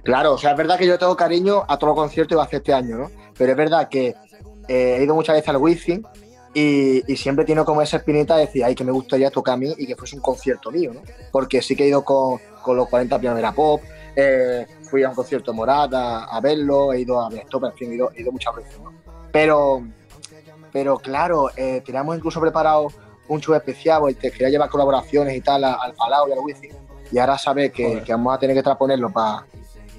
Claro, 0.04 0.34
o 0.34 0.38
sea, 0.38 0.52
es 0.52 0.58
verdad 0.58 0.78
que 0.78 0.86
yo 0.86 1.00
tengo 1.00 1.16
cariño 1.16 1.64
a 1.68 1.78
todos 1.78 1.96
los 1.96 2.04
conciertos 2.04 2.30
que 2.30 2.36
va 2.36 2.44
a 2.44 2.46
hacer 2.46 2.58
este 2.58 2.74
año, 2.74 2.98
¿no? 2.98 3.12
Pero 3.38 3.52
es 3.52 3.58
verdad 3.58 3.88
que 3.88 4.16
eh, 4.68 4.98
he 5.00 5.04
ido 5.04 5.16
muchas 5.16 5.36
veces 5.36 5.50
al 5.50 5.58
Wizzing 5.58 6.06
y, 6.54 7.12
y 7.12 7.16
siempre 7.16 7.46
tiene 7.46 7.64
como 7.64 7.82
esa 7.82 7.98
espinita 7.98 8.36
de 8.36 8.48
decir, 8.48 8.66
ay, 8.66 8.76
que 8.76 8.84
me 8.84 8.92
gustaría 8.92 9.32
tocar 9.32 9.54
a 9.54 9.58
mí 9.58 9.74
y 9.78 9.88
que 9.88 9.96
fuese 9.96 10.18
un 10.18 10.22
concierto 10.22 10.72
mío, 10.72 10.92
¿no? 10.94 11.02
Porque 11.32 11.62
sí 11.62 11.76
que 11.76 11.86
he 11.86 11.88
ido 11.88 12.04
con, 12.04 12.40
los 12.68 12.90
40 12.90 13.18
Primavera 13.18 13.54
Pop, 13.54 13.82
eh, 14.16 14.68
fui 14.84 15.04
a 15.04 15.10
un 15.10 15.16
concierto 15.16 15.52
de 15.52 15.56
Morata 15.56 16.26
a 16.26 16.42
verlo, 16.42 16.92
he 16.92 17.02
ido 17.02 17.22
a 17.22 17.30
Stop, 17.30 17.66
en 17.66 17.74
fin, 17.74 17.92
he 17.92 17.96
ido, 17.96 18.12
he 18.14 18.22
ido 18.22 18.32
muchas 18.32 18.56
veces, 18.56 18.80
¿no? 18.80 18.92
Pero, 19.34 19.84
pero 20.74 20.98
claro, 20.98 21.50
eh, 21.56 21.82
teníamos 21.86 22.18
incluso 22.18 22.42
preparado 22.42 22.88
un 23.28 23.40
show 23.40 23.56
especial, 23.56 24.02
porque 24.02 24.16
te 24.16 24.32
quería 24.32 24.50
llevar 24.50 24.70
colaboraciones 24.70 25.38
y 25.38 25.42
tal 25.42 25.64
al 25.64 25.94
Palau 25.94 26.28
y 26.28 26.34
al 26.34 26.40
Wizzing, 26.40 26.74
y 27.12 27.20
ahora 27.20 27.38
sabes 27.38 27.72
que, 27.72 28.02
que 28.04 28.12
vamos 28.12 28.36
a 28.36 28.40
tener 28.40 28.56
que 28.56 28.64
transponerlo 28.64 29.10
para 29.12 29.46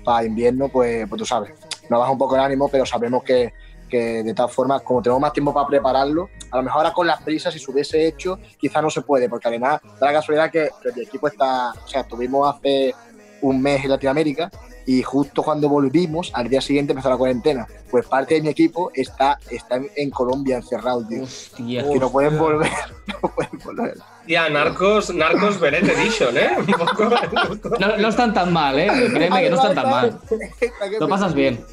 para 0.05 0.25
invierno, 0.27 0.69
pues, 0.69 1.09
pues 1.09 1.19
tú 1.19 1.27
sabes, 1.27 1.53
nos 1.89 1.99
baja 1.99 2.13
un 2.13 2.19
poco 2.19 2.37
el 2.37 2.43
ánimo, 2.43 2.69
pero 2.69 2.87
sabemos 2.87 3.25
que, 3.25 3.53
que 3.89 4.23
de 4.23 4.35
tal 4.35 4.49
forma, 4.49 4.79
como 4.81 5.03
tenemos 5.03 5.21
más 5.21 5.33
tiempo 5.33 5.53
para 5.53 5.67
prepararlo, 5.67 6.29
a 6.51 6.59
lo 6.59 6.63
mejor 6.63 6.79
ahora 6.81 6.93
con 6.93 7.07
las 7.07 7.23
prisas, 7.23 7.53
si 7.53 7.59
se 7.59 7.71
hubiese 7.71 8.07
hecho, 8.07 8.39
quizás 8.59 8.83
no 8.83 8.91
se 8.91 9.03
puede, 9.03 9.29
porque 9.29 9.49
además 9.49 9.81
da 9.99 10.09
la 10.09 10.13
casualidad 10.13 10.51
que, 10.51 10.71
que 10.83 10.93
mi 10.93 11.03
equipo 11.03 11.27
está, 11.27 11.73
o 11.73 11.89
sea, 11.89 12.03
estuvimos 12.03 12.55
hace 12.55 12.95
un 13.41 13.61
mes 13.61 13.83
en 13.83 13.91
Latinoamérica 13.91 14.51
y 14.87 15.03
justo 15.03 15.43
cuando 15.43 15.69
volvimos, 15.69 16.31
al 16.35 16.49
día 16.49 16.61
siguiente 16.61 16.93
empezó 16.93 17.11
la 17.11 17.17
cuarentena. 17.17 17.67
Pues 17.91 18.07
parte 18.07 18.35
de 18.35 18.43
mi 18.43 18.49
equipo 18.49 18.91
está, 18.95 19.39
está 19.51 19.81
en, 19.97 20.11
Colombia 20.11 20.57
encerrado, 20.57 21.07
tío. 21.07 21.23
Hostia. 21.23 21.85
Y 21.95 21.99
no 21.99 22.11
pueden 22.11 22.39
volver, 22.39 22.71
no 23.23 23.29
pueden 23.31 23.59
volver. 23.65 23.99
Tía, 24.27 24.49
Narcos, 24.49 25.15
Narcos 25.15 25.61
Beret 25.61 25.89
Edition, 25.89 26.37
¿eh? 26.37 26.51
Un 26.59 26.67
poco. 26.67 27.05
un 27.51 27.59
poco. 27.59 27.77
No, 27.79 27.97
no 27.97 28.09
están 28.09 28.33
tan 28.33 28.53
mal, 28.53 28.79
¿eh? 28.79 28.89
Créeme 29.13 29.43
que 29.43 29.51
no 29.51 29.57
están 29.57 29.75
tan 29.75 29.91
mal. 29.91 30.21
Lo 30.99 31.09
pasas 31.09 31.35
bien. 31.35 31.65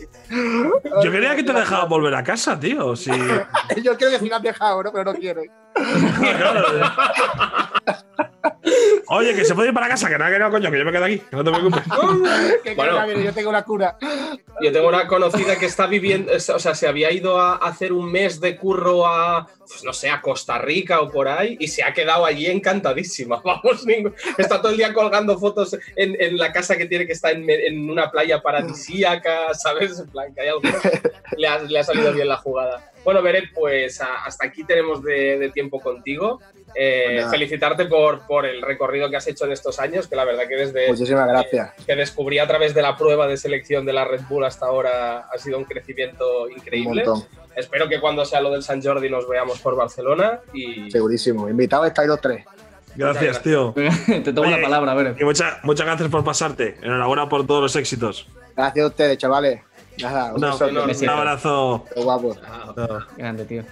Yo 1.03 1.11
quería 1.11 1.35
que 1.35 1.43
te 1.43 1.53
dejaba 1.53 1.85
volver 1.85 2.15
a 2.15 2.23
casa, 2.23 2.59
tío. 2.59 2.95
Si... 2.95 3.11
Yo 3.83 3.97
creo 3.97 4.11
que 4.11 4.19
sí 4.19 4.29
me 4.29 4.35
han 4.35 4.41
dejado, 4.41 4.83
¿no? 4.83 4.91
Pero 4.91 5.13
no 5.13 5.19
quiero. 5.19 5.41
Oye, 9.07 9.35
que 9.35 9.43
se 9.43 9.53
puede 9.55 9.69
ir 9.69 9.73
para 9.73 9.87
casa, 9.87 10.09
que 10.09 10.17
nada, 10.17 10.31
que 10.31 10.39
no, 10.39 10.49
coño, 10.49 10.71
que 10.71 10.77
yo 10.79 10.85
me 10.85 10.91
quedo 10.91 11.05
aquí, 11.05 11.19
que 11.19 11.35
no 11.35 11.43
te 11.43 11.51
preocupes. 11.51 11.83
Que 12.63 12.75
Bueno. 12.75 13.11
yo 13.11 13.33
tengo 13.33 13.49
una 13.49 13.63
cura. 13.63 13.97
Yo 14.61 14.71
tengo 14.71 14.87
una 14.87 15.07
conocida 15.07 15.57
que 15.57 15.65
está 15.65 15.87
viviendo, 15.87 16.31
o 16.33 16.39
sea, 16.39 16.75
se 16.75 16.87
había 16.87 17.11
ido 17.11 17.39
a 17.39 17.55
hacer 17.55 17.91
un 17.93 18.11
mes 18.11 18.39
de 18.39 18.55
curro 18.57 19.05
a, 19.07 19.47
pues, 19.59 19.83
no 19.83 19.91
sé, 19.93 20.09
a 20.09 20.21
Costa 20.21 20.59
Rica 20.59 21.01
o 21.01 21.09
por 21.09 21.27
ahí 21.27 21.57
y 21.59 21.67
se 21.67 21.83
ha 21.83 21.93
quedado 21.93 22.25
allí 22.25 22.45
encantadísima. 22.47 23.41
Vamos, 23.43 23.85
está 24.37 24.61
todo 24.61 24.71
el 24.71 24.77
día 24.77 24.93
colgando 24.93 25.37
fotos 25.37 25.75
en, 25.95 26.15
en 26.19 26.37
la 26.37 26.51
casa 26.51 26.77
que 26.77 26.85
tiene 26.85 27.05
que 27.05 27.13
estar 27.13 27.33
en, 27.33 27.49
en 27.49 27.89
una 27.89 28.09
playa 28.11 28.41
paradisíaca, 28.41 29.53
¿sabes? 29.53 29.99
En 29.99 30.07
plan, 30.09 30.33
que 30.33 30.41
hay 30.41 30.47
algo. 30.49 30.61
Le 31.37 31.47
ha, 31.47 31.59
le 31.59 31.79
ha 31.79 31.83
salido 31.83 32.13
bien 32.13 32.27
la 32.27 32.37
jugada. 32.37 32.91
Bueno, 33.03 33.21
Beret, 33.21 33.45
pues 33.53 33.99
hasta 34.01 34.45
aquí 34.45 34.63
tenemos 34.63 35.01
de, 35.03 35.37
de 35.39 35.49
tiempo 35.49 35.79
contigo. 35.79 36.39
Eh, 36.73 37.03
Pues 37.07 37.17
nada. 37.17 37.31
felicitarte 37.31 37.85
por, 37.85 38.25
por 38.27 38.45
el 38.45 38.61
recorrido 38.61 39.09
que 39.09 39.17
has 39.17 39.27
hecho 39.27 39.43
en 39.45 39.51
estos 39.51 39.77
años, 39.79 40.07
que 40.07 40.15
la 40.15 40.23
verdad 40.23 40.47
que 40.47 40.55
desde, 40.55 40.87
Muchísimas 40.87 41.27
gracias. 41.27 41.73
que 41.85 41.95
descubrí 41.97 42.39
a 42.39 42.47
través 42.47 42.73
de 42.73 42.81
la 42.81 42.95
prueba 42.95 43.27
de 43.27 43.35
selección 43.35 43.85
de 43.85 43.91
la 43.91 44.05
Red 44.05 44.21
Bull 44.29 44.45
hasta 44.45 44.67
ahora 44.67 45.25
ha 45.33 45.37
sido 45.37 45.57
un 45.57 45.65
crecimiento 45.65 46.43
Un 46.43 46.53
increíble. 46.53 47.03
montón. 47.03 47.27
Espero 47.57 47.89
que 47.89 47.99
cuando 47.99 48.23
sea 48.23 48.39
lo 48.39 48.51
del 48.51 48.63
San 48.63 48.81
Jordi 48.81 49.09
nos 49.09 49.27
veamos 49.27 49.59
por 49.59 49.75
Barcelona 49.75 50.39
y 50.53 50.89
Segurísimo. 50.89 51.49
Invitados 51.49 51.87
estáis 51.87 52.07
los 52.07 52.21
tres. 52.21 52.45
Gracias, 52.95 53.41
tío. 53.41 53.73
Te 54.07 54.31
tomo 54.31 54.47
Oye, 54.47 54.57
la 54.57 54.63
palabra, 54.63 54.91
a 54.93 54.95
ver. 54.95 55.15
Y 55.19 55.25
mucha- 55.25 55.59
muchas 55.63 55.85
gracias 55.85 56.07
por 56.09 56.23
pasarte. 56.23 56.77
Enhorabuena 56.81 57.27
por 57.27 57.45
todos 57.45 57.61
los 57.63 57.75
éxitos. 57.75 58.27
Gracias 58.55 58.83
a 58.85 58.87
ustedes, 58.87 59.17
chavales. 59.17 59.61
Nada, 59.99 60.33
un 60.33 60.41
No, 60.41 60.55
enorme. 60.67 60.93
Un 60.99 61.09
abrazo. 61.09 61.85
Qué 61.93 62.01
guapo. 62.01 62.35
Grande, 63.17 63.45
tío. 63.45 63.63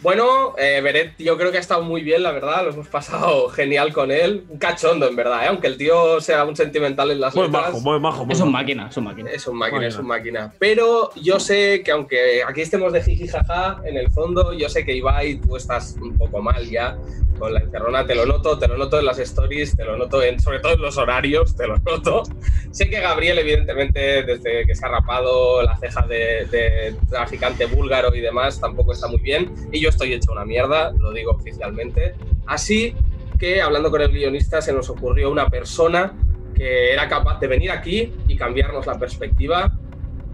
Bueno, 0.00 0.52
eh, 0.58 0.82
Beret, 0.82 1.14
yo 1.18 1.38
creo 1.38 1.50
que 1.50 1.56
ha 1.56 1.60
estado 1.60 1.82
muy 1.82 2.02
bien, 2.02 2.22
la 2.22 2.30
verdad. 2.30 2.62
Lo 2.64 2.72
hemos 2.72 2.88
pasado 2.88 3.48
genial 3.54 3.94
con 3.94 4.10
él. 4.10 4.44
Un 4.50 4.58
cachondo, 4.58 5.08
en 5.08 5.16
verdad, 5.16 5.44
¿eh? 5.44 5.46
aunque 5.48 5.66
el 5.66 5.78
tío 5.78 6.20
sea 6.20 6.44
un 6.44 6.54
sentimental 6.54 7.10
en 7.10 7.20
las 7.22 7.34
Muy 7.34 7.46
letras. 7.46 7.68
majo, 7.72 7.80
muy 7.80 7.98
majo. 8.00 8.24
muy 8.26 8.34
Es 8.34 8.40
un 8.40 8.48
majo. 8.52 8.62
máquina, 8.62 8.88
es 8.90 8.96
un 8.98 9.04
máquina. 9.04 9.30
Es 9.30 9.46
un 9.46 9.56
máquina, 9.56 9.76
Máquina. 9.78 9.88
es 9.88 9.98
un 9.98 10.06
máquina. 10.06 10.52
Pero 10.58 11.10
yo 11.14 11.40
sé 11.40 11.82
que 11.82 11.90
aunque 11.92 12.42
aquí 12.46 12.60
estemos 12.60 12.92
de 12.92 13.02
jiji 13.02 13.28
jaja, 13.28 13.80
en 13.86 13.96
el 13.96 14.10
fondo, 14.10 14.52
yo 14.52 14.68
sé 14.68 14.84
que 14.84 14.94
Ibai, 14.94 15.36
tú 15.40 15.56
estás 15.56 15.96
un 15.98 16.18
poco 16.18 16.42
mal 16.42 16.68
ya 16.68 16.98
con 17.38 17.52
la 17.52 17.60
encerrona, 17.60 18.06
te 18.06 18.14
lo 18.14 18.26
noto, 18.26 18.58
te 18.58 18.68
lo 18.68 18.76
noto 18.76 18.98
en 18.98 19.06
las 19.06 19.18
stories, 19.18 19.76
te 19.76 19.84
lo 19.84 19.96
noto 19.96 20.22
en, 20.22 20.40
sobre 20.40 20.60
todo 20.60 20.74
en 20.74 20.82
los 20.82 20.96
horarios, 20.96 21.56
te 21.56 21.66
lo 21.66 21.78
noto. 21.78 22.22
Sé 22.70 22.88
que 22.88 23.00
Gabriel, 23.00 23.38
evidentemente, 23.38 24.22
desde 24.22 24.66
que 24.66 24.74
se 24.74 24.86
ha 24.86 24.88
rapado 24.88 25.62
la 25.62 25.76
ceja 25.76 26.06
de, 26.06 26.46
de 26.50 26.94
traficante 27.08 27.66
búlgaro 27.66 28.14
y 28.14 28.20
demás, 28.20 28.60
tampoco 28.60 28.92
está 28.92 29.08
muy 29.08 29.20
bien. 29.20 29.54
Y 29.72 29.80
yo 29.80 29.88
estoy 29.88 30.12
hecho 30.12 30.32
una 30.32 30.44
mierda, 30.44 30.92
lo 30.98 31.12
digo 31.12 31.32
oficialmente. 31.32 32.14
Así 32.46 32.94
que, 33.38 33.60
hablando 33.60 33.90
con 33.90 34.00
el 34.02 34.10
guionista, 34.10 34.62
se 34.62 34.72
nos 34.72 34.88
ocurrió 34.90 35.30
una 35.30 35.48
persona 35.48 36.14
que 36.54 36.92
era 36.92 37.08
capaz 37.08 37.40
de 37.40 37.48
venir 37.48 37.70
aquí 37.70 38.12
y 38.28 38.36
cambiarnos 38.36 38.86
la 38.86 38.98
perspectiva. 38.98 39.72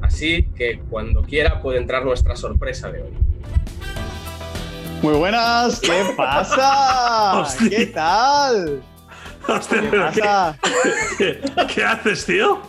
Así 0.01 0.49
que 0.57 0.81
cuando 0.89 1.23
quiera 1.23 1.61
puede 1.61 1.79
entrar 1.79 2.05
nuestra 2.05 2.37
sorpresa 2.37 2.91
de 2.91 3.03
hoy. 3.03 3.11
Muy 5.03 5.15
buenas, 5.15 5.81
¿qué 5.81 6.05
pasa? 6.17 7.41
Hostia. 7.41 7.69
¿Qué 7.79 7.87
tal? 7.87 8.83
Hostia, 9.49 9.81
¿Qué 9.81 9.89
pero 9.89 10.11
¿qué, 10.13 10.21
pasa? 10.21 10.59
qué- 11.19 11.41
qué 11.75 11.85
haces, 11.85 12.27
tío? 12.27 12.61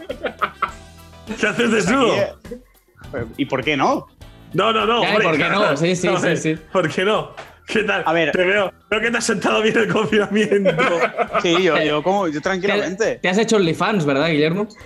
¿Qué 1.40 1.48
haces 1.48 1.72
desnudo? 1.72 2.14
Aquí, 2.14 2.56
eh, 3.14 3.26
¿Y 3.38 3.46
por 3.46 3.64
qué 3.64 3.76
no? 3.76 4.08
No, 4.54 4.72
no, 4.72 4.86
no. 4.86 5.02
Hombre, 5.02 5.24
¿por 5.24 5.38
qué 5.38 5.50
no? 5.50 5.76
Sí, 5.78 5.96
sí, 5.96 6.10
sí, 6.22 6.38
sí. 6.38 6.56
¿Por 6.72 6.90
qué 6.90 7.04
no? 7.06 7.32
¿Qué 7.72 7.84
tal? 7.84 8.04
A 8.06 8.14
ver. 8.14 8.32
Te 8.32 8.44
veo, 8.44 8.72
veo 8.90 9.00
que 9.02 9.10
te 9.12 9.18
has 9.18 9.26
sentado 9.26 9.62
bien 9.62 9.78
el 9.78 9.88
confinamiento. 9.88 10.72
Sí, 11.42 11.64
yo, 11.64 11.82
yo 11.82 12.04
como 12.04 12.28
yo 12.28 12.34
Te, 12.34 12.42
tranquilamente. 12.42 13.16
te 13.22 13.30
has 13.30 13.38
hecho 13.38 13.56
OnlyFans, 13.56 14.06
¿verdad, 14.06 14.30
Guillermo? 14.30 14.68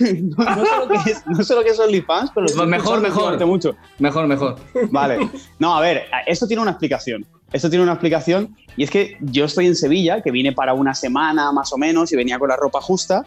No, 0.00 0.44
no 0.56 0.64
sé 0.64 0.76
lo 0.78 0.88
que 0.88 1.10
es, 1.10 1.26
no 1.26 1.44
sé 1.44 1.54
lo 1.54 1.62
que 1.62 1.70
es 1.70 1.78
OnlyFans, 1.78 2.30
pero 2.34 2.46
lo 2.46 2.50
estoy 2.50 2.66
Mejor, 2.66 3.00
mejor. 3.02 3.46
mucho. 3.46 3.76
Mejor, 3.98 4.26
mejor. 4.26 4.56
Vale. 4.90 5.28
No, 5.58 5.76
a 5.76 5.80
ver, 5.80 6.06
esto 6.26 6.46
tiene 6.46 6.62
una 6.62 6.70
explicación. 6.72 7.26
Esto 7.52 7.68
tiene 7.70 7.82
una 7.82 7.92
explicación 7.92 8.56
y 8.76 8.84
es 8.84 8.90
que 8.90 9.16
yo 9.20 9.44
estoy 9.44 9.66
en 9.66 9.76
Sevilla, 9.76 10.22
que 10.22 10.30
vine 10.30 10.52
para 10.52 10.72
una 10.74 10.94
semana 10.94 11.52
más 11.52 11.72
o 11.72 11.78
menos 11.78 12.12
y 12.12 12.16
venía 12.16 12.38
con 12.38 12.48
la 12.48 12.56
ropa 12.56 12.80
justa. 12.80 13.24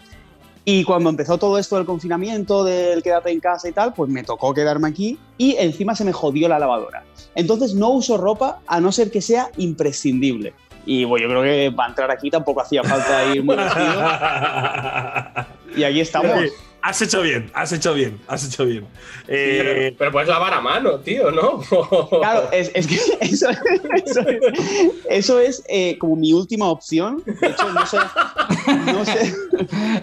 Y 0.64 0.84
cuando 0.84 1.09
empezó 1.09 1.38
todo 1.38 1.57
esto 1.57 1.78
del 1.78 1.86
confinamiento, 1.86 2.64
del 2.64 3.01
quédate 3.01 3.32
en 3.32 3.39
casa 3.39 3.68
y 3.68 3.72
tal, 3.72 3.93
pues 3.93 4.09
me 4.09 4.24
tocó 4.24 4.53
quedarme 4.53 4.89
aquí 4.89 5.18
y 5.38 5.55
encima 5.57 5.95
se 5.95 6.05
me 6.05 6.14
jodió 6.14 6.47
la 6.47 6.59
lavadora. 6.59 7.03
Entonces 7.34 7.74
no 7.74 7.89
uso 7.89 8.18
ropa 8.18 8.59
a 8.68 8.80
no 8.80 8.91
ser 8.91 9.09
que 9.09 9.22
sea 9.22 9.49
imprescindible. 9.57 10.53
Y 10.86 11.03
bueno, 11.05 11.28
yo 11.28 11.30
creo 11.30 11.43
que 11.43 11.76
para 11.76 11.89
entrar 11.89 12.12
aquí 12.12 12.30
tampoco 12.30 12.62
hacía 12.62 12.84
falta 12.84 13.34
ir 13.34 13.43
muy 13.43 13.55
vestido. 13.55 14.01
Y 15.76 15.84
aquí 15.86 16.01
estamos. 16.01 16.51
Has 16.84 16.99
hecho 16.99 17.22
bien, 17.22 17.51
has 17.53 17.72
hecho 17.72 17.93
bien, 17.93 18.20
has 18.28 18.43
hecho 18.43 18.66
bien. 18.66 18.88
Eh, 19.28 19.62
pero, 19.64 19.97
pero 19.99 20.12
puedes 20.12 20.30
lavar 20.30 20.51
a 20.55 20.62
mano, 20.62 20.99
tío, 20.99 21.30
¿no? 21.30 21.62
Claro, 22.09 22.49
es, 22.51 22.72
es 22.74 22.88
que 22.88 22.95
eso, 23.22 23.49
eso 24.03 24.22
es, 24.22 24.39
eso 25.07 25.39
es, 25.39 25.64
eh, 25.70 25.97
como 25.99 26.16
mi 26.16 26.34
última 26.34 26.70
opción. 26.72 27.22
De 27.24 27.47
hecho, 27.47 27.72
no 27.72 27.86
sé. 27.86 27.97
No 28.86 29.05
sé. 29.05 29.34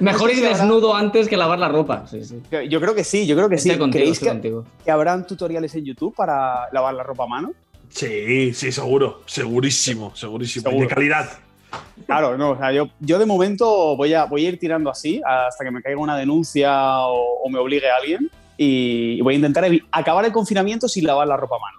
Mejor 0.01 0.23
No 0.23 0.27
sé 0.29 0.33
ir 0.33 0.39
si 0.39 0.45
habrá- 0.45 0.59
desnudo 0.59 0.95
antes 0.95 1.29
que 1.29 1.37
lavar 1.37 1.59
la 1.59 1.69
ropa. 1.69 2.07
Sí, 2.07 2.25
sí. 2.25 2.41
Yo- 2.69 2.81
creo 2.81 2.95
que 2.95 3.05
sí, 3.05 3.27
yo 3.27 3.37
creo 3.37 3.49
que 3.49 3.57
Estoy 3.57 3.73
sí. 3.73 3.79
contigo, 3.79 4.01
¿Creéis 4.01 4.13
estoy 4.17 4.27
que, 4.29 4.33
contigo. 4.33 4.65
que 4.85 4.91
habrán 4.91 5.27
tutoriales 5.27 5.75
en 5.75 5.85
YouTube 5.85 6.15
para 6.15 6.71
lavar 6.73 6.95
la 6.95 7.03
ropa 7.03 7.25
a 7.25 7.27
mano? 7.27 7.53
Sí, 7.91 8.53
sí, 8.55 8.71
seguro. 8.73 9.23
Segurísimo, 9.27 10.15
segurísimo. 10.15 10.69
Y 10.69 10.73
Seguro. 10.73 10.89
De 10.89 10.95
calidad. 10.95 11.29
Claro, 12.07 12.39
no, 12.39 12.51
o 12.51 12.57
sea, 12.57 12.73
yo, 12.73 12.89
yo 13.01 13.19
de 13.19 13.27
momento 13.27 13.97
voy 13.97 14.15
a, 14.15 14.25
voy 14.25 14.47
a 14.47 14.49
ir 14.51 14.59
tirando 14.59 14.89
así 14.91 15.21
hasta 15.27 15.65
que 15.65 15.71
me 15.71 15.83
caiga 15.83 16.01
una 16.01 16.17
denuncia 16.17 17.01
o, 17.01 17.41
o 17.45 17.49
me 17.51 17.59
obligue 17.59 17.91
a 17.91 17.97
alguien 17.97 18.31
y 18.57 19.21
voy 19.21 19.35
a 19.35 19.37
intentar 19.37 19.65
acabar 19.93 20.25
el 20.25 20.33
confinamiento 20.33 20.89
sin 20.89 21.05
lavar 21.07 21.29
la 21.29 21.37
ropa 21.37 21.57
a 21.57 21.59
mano. 21.59 21.79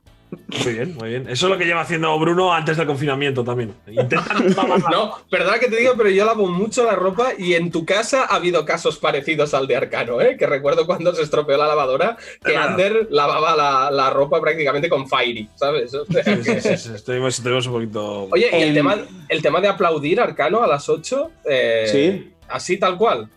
Muy 0.64 0.74
bien, 0.74 0.96
muy 0.96 1.10
bien. 1.10 1.28
Eso 1.30 1.48
es 1.48 1.52
lo 1.52 1.58
que 1.58 1.66
lleva 1.66 1.82
haciendo 1.82 2.18
Bruno 2.20 2.54
antes 2.54 2.78
del 2.78 2.86
confinamiento 2.86 3.44
también. 3.44 3.74
No 4.92 5.18
perdona 5.30 5.60
que 5.60 5.68
te 5.68 5.78
diga, 5.78 5.94
pero 5.98 6.10
yo 6.10 6.26
lavo 6.26 6.48
mucho 6.48 6.84
la 6.86 6.96
ropa 6.96 7.30
y 7.38 7.54
en 7.56 7.72
tu 7.72 7.86
casa 7.86 8.24
ha 8.30 8.36
habido 8.36 8.66
casos 8.66 8.98
parecidos 8.98 9.54
al 9.54 9.68
de 9.68 9.76
Arcano, 9.76 10.22
¿eh? 10.22 10.38
Que 10.38 10.46
recuerdo 10.48 10.86
cuando 10.86 11.14
se 11.14 11.24
estropeó 11.24 11.58
la 11.58 11.68
lavadora, 11.68 12.18
que 12.44 12.52
Claro. 12.52 12.70
Ander 12.72 13.08
lavaba 13.12 13.56
la, 13.56 13.92
la 13.92 14.10
ropa 14.10 14.40
prácticamente 14.42 14.90
con 14.90 15.08
Fairy, 15.08 15.50
¿sabes? 15.56 15.94
O 15.94 16.06
sea 16.06 16.24
Sí, 16.24 16.32
que- 16.44 16.62
sí, 16.62 16.70
sí, 16.70 16.78
sí, 16.78 16.90
Estuvimos, 16.96 17.38
estuvimos 17.38 17.68
un 17.68 17.74
poquito. 17.74 18.28
Oye, 18.32 18.50
y 18.52 18.56
el 18.62 18.70
Em, 18.70 18.74
tema, 18.76 18.98
el 19.30 19.42
tema 19.42 19.62
de 19.62 19.68
aplaudir 19.68 20.20
Arcano 20.22 20.64
a 20.64 20.68
las 20.68 20.88
8, 20.90 21.32
eh, 21.46 21.86
Sí. 21.92 22.34
así 22.48 22.78
tal 22.78 22.98
cual. 22.98 23.30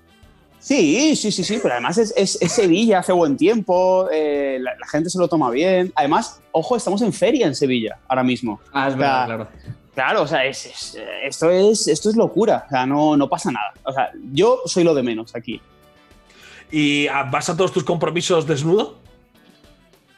Sí, 0.64 1.16
sí, 1.16 1.32
sí, 1.32 1.42
sí, 1.42 1.58
pero 1.60 1.74
además 1.74 1.98
es, 1.98 2.14
es- 2.16 2.38
es 2.40 2.52
Sevilla, 2.52 3.00
hace 3.00 3.12
buen 3.12 3.36
tiempo, 3.36 4.08
eh, 4.12 4.58
la, 4.60 4.70
la 4.78 4.86
gente 4.86 5.10
se 5.10 5.18
lo 5.18 5.26
toma 5.26 5.50
bien. 5.50 5.92
Además, 5.96 6.40
ojo, 6.52 6.76
estamos 6.76 7.02
en 7.02 7.12
feria 7.12 7.48
en 7.48 7.54
Sevilla 7.56 7.98
ahora 8.06 8.22
mismo. 8.22 8.60
Ah, 8.72 8.86
es 8.88 8.94
O 8.94 8.98
sea, 8.98 9.26
verdad, 9.26 9.26
claro. 9.26 9.48
Claro, 9.92 10.22
o 10.22 10.26
sea, 10.28 10.44
es- 10.46 10.66
es- 10.66 10.98
esto, 11.24 11.50
es, 11.50 11.88
esto 11.88 12.10
es 12.10 12.16
locura, 12.16 12.62
o 12.66 12.70
sea, 12.70 12.86
no, 12.86 13.16
no 13.16 13.28
pasa 13.28 13.50
nada. 13.50 13.72
O 13.82 13.92
sea, 13.92 14.10
yo 14.32 14.60
soy 14.64 14.84
lo 14.84 14.94
de 14.94 15.02
menos 15.02 15.34
aquí. 15.34 15.60
¿Y 16.70 17.08
vas 17.08 17.50
a 17.50 17.56
todos 17.56 17.72
tus 17.72 17.82
compromisos 17.82 18.46
desnudo? 18.46 18.98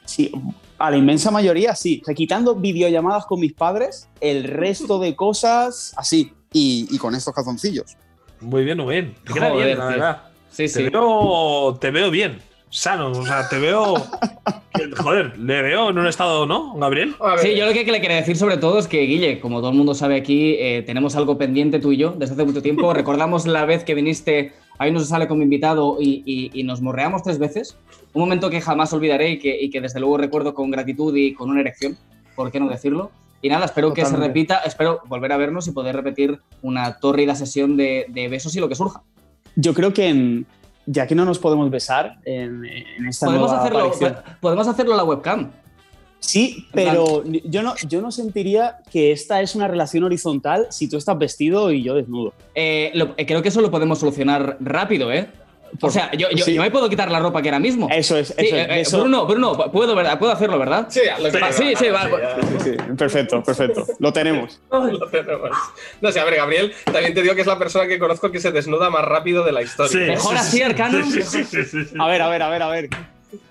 Sí, 0.05 0.30
a 0.78 0.90
la 0.90 0.97
inmensa 0.99 1.30
mayoría 1.30 1.74
sí. 1.74 2.01
O 2.03 2.05
sea, 2.05 2.14
quitando 2.14 2.55
videollamadas 2.55 3.24
con 3.24 3.40
mis 3.40 3.55
padres, 3.55 4.09
el 4.20 4.45
resto 4.45 4.99
de 4.99 5.16
cosas 5.16 5.95
así. 5.97 6.34
Y, 6.53 6.86
y 6.90 6.99
con 6.99 7.14
estos 7.14 7.34
calzoncillos. 7.34 7.97
Muy 8.40 8.62
bien, 8.62 8.76
muy 8.78 8.95
bien. 8.95 9.14
Te 9.26 9.32
queda 9.32 9.49
Joder, 9.49 9.66
bien, 9.66 9.78
la 9.78 9.84
verdad. 9.86 10.22
Sí, 10.55 10.64
Te, 10.64 10.68
sí. 10.68 10.82
veo, 10.88 11.76
te 11.80 11.90
veo 11.90 12.11
bien, 12.11 12.38
sano. 12.70 13.11
O 13.11 13.26
sea, 13.26 13.48
te 13.48 13.59
veo. 13.59 13.94
Joder, 14.96 15.38
le 15.38 15.62
veo 15.62 15.90
en 15.90 15.98
un 15.98 16.07
estado, 16.07 16.46
¿no, 16.46 16.74
Gabriel? 16.74 17.14
Sí, 17.40 17.55
yo 17.57 17.64
lo 17.66 17.72
que 17.72 17.84
le 17.84 18.00
quería 18.00 18.16
decir 18.16 18.36
sobre 18.36 18.57
todo 18.57 18.78
es 18.78 18.88
que, 18.88 19.00
Guille, 19.02 19.38
como 19.40 19.61
todo 19.61 19.70
el 19.70 19.76
mundo 19.76 19.94
sabe 19.94 20.16
aquí, 20.16 20.57
eh, 20.59 20.82
tenemos 20.84 21.14
algo 21.16 21.38
pendiente 21.38 21.78
tú 21.78 21.92
y 21.92 21.96
yo 21.96 22.11
desde 22.18 22.34
hace 22.34 22.44
mucho 22.44 22.61
tiempo. 22.62 22.92
Recordamos 22.94 23.46
la 23.46 23.64
vez 23.64 23.84
que 23.84 23.94
viniste, 23.94 24.52
ahí 24.78 24.90
nos 24.90 25.09
sale 25.09 25.28
como 25.28 25.42
invitado 25.42 25.96
y, 26.00 26.22
y- 26.26 26.50
y 26.59 26.64
nos 26.64 26.80
morreamos 26.80 27.22
tres 27.22 27.38
veces. 27.38 27.76
Un 28.12 28.22
momento 28.22 28.50
que 28.50 28.61
jamás 28.61 28.92
olvidaré 28.92 29.30
y 29.30 29.38
que, 29.38 29.61
y 29.61 29.70
que 29.70 29.80
desde 29.80 30.00
luego 30.00 30.18
recuerdo 30.18 30.55
con 30.55 30.70
gratitud 30.70 31.14
y 31.16 31.34
con 31.34 31.50
una 31.50 31.61
erección, 31.61 31.96
¿por 32.34 32.50
qué 32.50 32.59
no 32.61 32.68
decirlo? 32.68 33.11
Y 33.42 33.48
nada, 33.50 33.66
espero 33.66 33.92
que 33.92 34.05
se 34.07 34.16
repita, 34.16 34.59
espero 34.64 35.00
volver 35.07 35.30
a 35.32 35.36
vernos 35.36 35.68
y 35.68 35.72
poder 35.72 35.94
repetir 35.94 36.40
una 36.62 36.98
tórrida 36.98 37.34
sesión 37.34 37.76
de, 37.76 38.07
de 38.09 38.28
besos 38.28 38.57
y 38.57 38.61
lo 38.61 38.68
que 38.68 38.74
surja. 38.74 39.02
Yo 39.57 39.74
creo 39.74 39.92
que 39.92 40.09
en- 40.09 40.46
ya 40.86 41.07
que 41.07 41.14
no 41.14 41.24
nos 41.24 41.38
podemos 41.38 41.70
besar 41.70 42.18
en, 42.24 42.64
en 42.64 43.07
esta 43.09 43.26
Podemos 43.26 43.48
nueva 43.50 43.62
hacerlo, 43.64 43.78
aparición- 43.86 44.16
podemos 44.40 44.68
hacerlo 44.68 44.92
en 44.92 44.96
la 44.98 45.05
webcam. 45.05 45.50
Sí, 46.20 46.66
pero 46.72 47.22
yo 47.44 47.62
no, 47.62 47.74
yo 47.86 48.00
no 48.00 48.11
sentiría 48.11 48.78
que 48.90 49.12
esta 49.12 49.42
es 49.42 49.55
una 49.55 49.68
relación 49.68 50.05
horizontal 50.05 50.66
si 50.70 50.88
tú 50.88 50.96
estás 50.96 51.18
vestido 51.18 51.70
y 51.70 51.82
yo 51.82 51.94
desnudo. 51.94 52.32
Eh, 52.55 52.90
lo- 52.94 53.12
eh, 53.18 53.26
creo 53.26 53.42
que 53.42 53.48
eso 53.50 53.61
lo 53.61 53.70
podemos 53.70 53.98
solucionar 53.98 54.57
rápido, 54.61 55.12
¿eh? 55.12 55.28
O 55.81 55.91
sea, 55.91 56.11
yo, 56.12 56.29
yo- 56.31 56.45
Sí. 56.45 56.55
yo 56.55 56.62
me 56.62 56.70
puedo 56.70 56.89
quitar 56.89 57.11
la 57.11 57.18
ropa 57.20 57.43
que 57.43 57.49
ahora 57.49 57.59
mismo. 57.59 57.89
Eso 57.91 58.16
es, 58.16 58.31
eso 58.31 58.41
Sí, 58.41 58.47
es. 58.47 58.53
eh, 58.53 58.66
eh, 58.70 58.81
eso- 58.81 59.01
Bruno, 59.01 59.27
Bruno, 59.27 59.57
puedo, 59.72 59.95
¿verdad? 59.95 60.18
puedo 60.18 60.33
hacerlo, 60.33 60.59
¿verdad? 60.59 60.87
sí, 60.89 61.01
lo 61.20 61.31
que 61.31 61.39
Va, 61.41 61.53
sí, 61.53 61.75
sí, 61.77 61.89
va, 61.89 62.09
sí, 62.62 62.70
perfecto, 62.97 63.43
perfecto. 63.43 63.87
Lo 63.99 64.12
tenemos. 64.12 64.61
Lo 64.70 65.09
tenemos. 65.11 65.51
No 66.01 66.12
sé, 66.12 66.20
a 66.20 66.25
ver, 66.25 66.37
Gabriel, 66.37 66.72
también 66.85 67.14
te 67.14 67.22
digo 67.22 67.35
que 67.35 67.41
es 67.41 67.47
la 67.47 67.59
persona 67.59 67.87
que 67.87 67.99
conozco 67.99 68.31
que 68.31 68.41
se 68.41 68.53
desnuda 68.53 68.91
más 68.91 69.05
rápido 69.05 69.45
de 69.45 69.53
la 69.53 69.62
historia. 69.62 70.07
Mejor 70.07 70.37
así, 70.37 70.62
Arcano. 70.62 71.05
Sí, 71.05 71.22
sí, 71.22 71.45
sí, 71.45 71.64
sí, 71.64 71.85
sí. 71.85 71.95
A 71.99 72.07
ver, 72.09 72.22
a 72.22 72.29
ver, 72.29 72.43
a 72.43 72.49
ver, 72.49 72.62
a 72.62 72.68
ver. 72.68 72.89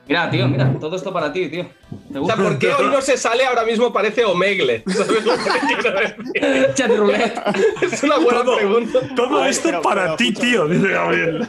Mira, 0.08 0.30
tío, 0.30 0.48
mira, 0.48 0.72
todo 0.80 0.96
esto 0.96 1.12
para 1.14 1.32
ti, 1.32 1.48
tío. 1.50 1.66
¿por 2.14 2.58
qué 2.60 2.74
hoy 2.74 2.88
no 2.90 3.02
se 3.02 3.18
sale 3.18 3.46
ahora 3.46 3.64
mismo 3.64 3.92
parece 3.94 4.26
Omegle? 4.26 4.84
¿Sabes 4.88 5.24
lo 5.26 5.34
que 5.34 5.44
te 5.44 5.82
quiero 5.82 6.00
decir? 6.00 6.74
Chat 6.76 6.92
roulette. 6.96 7.40
Es 7.82 8.04
una 8.04 8.18
buena 8.18 8.44
Todo- 8.44 8.56
pregunta. 8.58 9.00
Todo 9.16 9.46
esto 9.46 9.70
pero- 9.70 9.82
para 9.82 10.04
pero 10.04 10.16
ti, 10.18 10.28
escucha. 10.30 10.42
tío, 10.48 10.68
dice 10.68 10.88
Gabriel. 10.90 11.48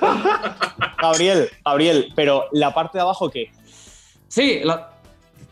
Gabriel, 1.01 1.51
Gabriel, 1.64 2.12
pero 2.14 2.45
la 2.53 2.72
parte 2.74 2.99
de 2.99 3.03
abajo, 3.03 3.30
¿qué? 3.30 3.51
Sí, 4.28 4.61
lo- 4.64 4.80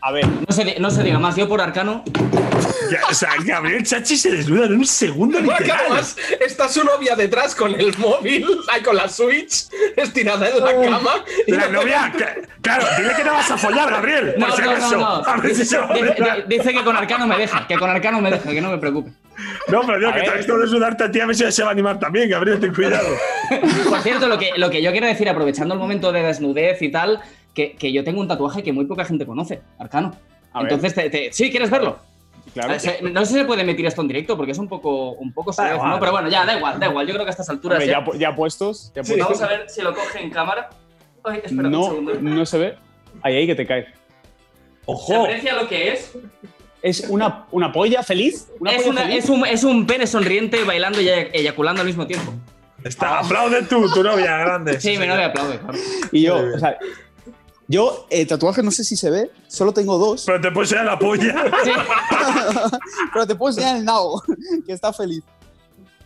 A 0.01 0.11
ver, 0.11 0.25
no, 0.27 0.53
se, 0.53 0.79
no 0.79 0.91
se 0.91 1.03
diga 1.03 1.19
más. 1.19 1.35
Yo 1.35 1.47
por 1.47 1.61
Arcano. 1.61 2.03
Ya, 2.91 3.01
o 3.09 3.13
sea, 3.13 3.31
Gabriel 3.43 3.83
Chachi 3.83 4.17
se 4.17 4.31
desnuda 4.31 4.65
en 4.65 4.73
un 4.73 4.85
segundo 4.85 5.39
literal. 5.39 5.71
además 5.81 6.15
está 6.39 6.67
su 6.69 6.83
novia 6.83 7.15
detrás 7.15 7.55
con 7.55 7.73
el 7.79 7.97
móvil, 7.97 8.45
ahí 8.71 8.81
con 8.81 8.95
la 8.95 9.07
Switch, 9.09 9.65
estirada 9.95 10.49
en 10.49 10.59
la 10.63 10.73
cama. 10.91 11.11
y 11.47 11.51
La 11.51 11.67
no- 11.67 11.81
novia, 11.81 12.11
que- 12.17 12.47
claro, 12.61 12.85
dile 12.97 13.13
que 13.15 13.23
no 13.23 13.33
vas 13.33 13.51
a 13.51 13.57
follar, 13.57 13.89
Gabriel. 13.89 14.35
No, 14.37 14.47
no, 14.47 14.77
no, 14.77 14.91
no. 14.97 15.05
A 15.25 15.37
ver 15.37 15.55
si 15.55 15.65
se 15.65 15.77
va 15.77 15.89
a 15.93 16.37
Dice, 16.47 16.73
que 16.73 16.83
con 16.83 16.95
Arcano 16.95 17.27
me 17.27 17.37
deja, 17.37 17.67
que 17.67 17.77
con 17.77 17.89
Arcano 17.89 18.21
me 18.21 18.31
deja, 18.31 18.49
que 18.51 18.61
no 18.61 18.71
me 18.71 18.77
preocupe. 18.77 19.11
No, 19.67 19.81
pero 19.81 19.97
digo 19.99 20.13
que 20.13 20.21
te 20.21 20.29
ha 20.29 20.33
visto 20.35 20.57
desnudarte 20.57 21.05
a 21.05 21.11
ti, 21.11 21.19
a 21.19 21.25
ver 21.25 21.35
si 21.35 21.51
se 21.51 21.63
va 21.63 21.69
a 21.69 21.71
animar 21.71 21.99
también, 21.99 22.29
Gabriel, 22.29 22.59
ten 22.59 22.73
cuidado. 22.73 23.07
Por 23.89 23.99
cierto, 24.01 24.27
lo 24.27 24.37
que, 24.37 24.51
lo 24.57 24.69
que 24.69 24.81
yo 24.81 24.91
quiero 24.91 25.07
decir, 25.07 25.27
aprovechando 25.29 25.73
el 25.73 25.79
momento 25.79 26.11
de 26.11 26.21
desnudez 26.23 26.81
y 26.81 26.89
tal, 26.91 27.19
que, 27.53 27.73
que 27.73 27.91
yo 27.91 28.03
tengo 28.03 28.19
un 28.21 28.27
tatuaje 28.27 28.61
que 28.63 28.71
muy 28.73 28.85
poca 28.85 29.05
gente 29.05 29.25
conoce, 29.25 29.61
Arcano. 29.79 30.15
A. 30.53 30.61
Entonces, 30.61 30.93
te- 30.93 31.09
te- 31.09 31.33
¿sí 31.33 31.49
quieres 31.49 31.69
verlo? 31.71 31.97
Claro. 32.53 32.79
Se- 32.79 33.01
No 33.01 33.25
sé 33.25 33.33
si 33.33 33.39
se 33.39 33.45
puede 33.45 33.61
emitir 33.61 33.85
esto 33.85 34.01
en 34.01 34.07
directo 34.07 34.35
porque 34.37 34.51
es 34.51 34.57
un 34.57 34.67
poco, 34.69 35.11
un 35.11 35.33
poco 35.33 35.51
igual. 35.51 35.89
¿no? 35.89 35.99
Pero 35.99 36.11
bueno, 36.11 36.29
ya, 36.29 36.45
da 36.45 36.57
igual, 36.57 36.79
da 36.79 36.87
igual. 36.87 37.05
Yo 37.07 37.13
creo 37.13 37.25
que 37.25 37.29
a 37.29 37.31
estas 37.31 37.49
alturas. 37.49 37.77
Hombre, 37.79 37.91
ya- 37.91 37.99
ya, 37.99 38.05
pu- 38.05 38.17
ya 38.17 38.35
puestos, 38.35 38.91
ya 38.95 39.03
Sí. 39.03 39.13
puestos. 39.13 39.39
Vamos 39.39 39.41
a 39.41 39.47
ver 39.57 39.69
si 39.69 39.81
lo 39.81 39.93
coge 39.93 40.21
en 40.23 40.29
cámara. 40.29 40.69
Ay, 41.23 41.41
espera 41.43 41.67
un 41.67 41.71
No, 41.71 41.83
segundo. 41.85 42.13
no 42.21 42.45
se 42.45 42.57
ve. 42.57 42.77
Ahí, 43.21 43.35
ahí 43.35 43.47
que 43.47 43.55
te 43.55 43.65
cae. 43.65 43.83
¿Se 43.85 43.91
Ojo. 44.85 45.23
aprecia 45.23 45.53
lo 45.55 45.67
que 45.67 45.93
es? 45.93 46.11
Es 46.81 47.05
una, 47.07 47.45
una 47.51 47.71
polla 47.71 48.03
feliz. 48.03 48.49
Una 48.59 48.71
Es, 48.71 48.77
polla 48.79 48.89
una- 48.89 49.01
feliz. 49.03 49.23
es, 49.23 49.29
un, 49.29 49.45
es 49.45 49.63
un 49.63 49.85
pene 49.87 50.05
sonriente 50.05 50.63
bailando 50.65 50.99
y 51.01 51.07
eyaculando 51.07 51.79
al 51.81 51.87
mismo 51.87 52.05
tiempo. 52.05 52.33
Está, 52.83 53.19
aplaude 53.19 53.63
tú, 53.63 53.89
tu 53.93 54.03
novia 54.03 54.37
grande. 54.39 54.81
Sí, 54.81 54.97
mi 54.97 55.07
novia 55.07 55.27
aplaude, 55.27 55.57
claro. 55.59 55.77
Y 56.11 56.23
yo, 56.23 56.35
o 56.53 56.59
sea, 56.59 56.77
yo, 57.67 58.07
eh, 58.09 58.25
tatuaje 58.25 58.61
no 58.63 58.71
sé 58.71 58.83
si 58.83 58.95
se 58.95 59.09
ve, 59.09 59.31
solo 59.47 59.73
tengo 59.73 59.97
dos, 59.97 60.23
Pero 60.25 60.41
te 60.41 60.51
puedes 60.51 60.71
ir 60.71 60.77
a 60.79 60.83
la 60.83 60.99
polla. 60.99 61.45
Sí. 61.63 61.71
pero 63.13 63.27
te 63.27 63.35
puedo 63.35 63.51
enseñar 63.51 63.77
el 63.77 63.85
nabo, 63.85 64.21
que 64.65 64.73
está 64.73 64.91
feliz. 64.93 65.23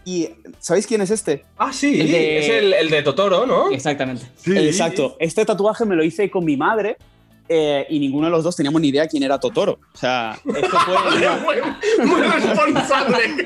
Y, 0.05 0.30
¿sabéis 0.60 0.88
quién 0.88 1.01
es 1.01 1.10
este? 1.12 1.43
Ah, 1.58 1.74
sí, 1.74 1.99
El 1.99 2.12
de- 2.12 2.39
es 2.39 2.49
el, 2.49 2.74
el 2.74 2.89
de 2.89 3.03
Totoro, 3.03 3.45
¿no? 3.45 3.70
Exactamente. 3.72 4.26
Exacto. 4.45 5.18
Este 5.20 5.43
tatuaje 5.43 5.84
me 5.84 5.95
lo 5.97 6.03
hice 6.03 6.30
con 6.32 6.45
mi 6.45 6.55
madre 6.55 6.97
eh, 7.49 7.85
y 7.89 7.99
ninguno 7.99 8.25
de 8.25 8.31
los 8.31 8.43
dos 8.43 8.55
teníamos 8.55 8.81
ni 8.81 8.89
idea 8.89 9.07
quién 9.07 9.23
era 9.23 9.39
Totoro. 9.39 9.79
O 9.93 9.97
sea, 9.97 10.39
esto 10.45 10.77
fue... 10.79 10.95
Muy, 11.37 11.55
muy 12.07 12.21
responsable. 12.21 13.45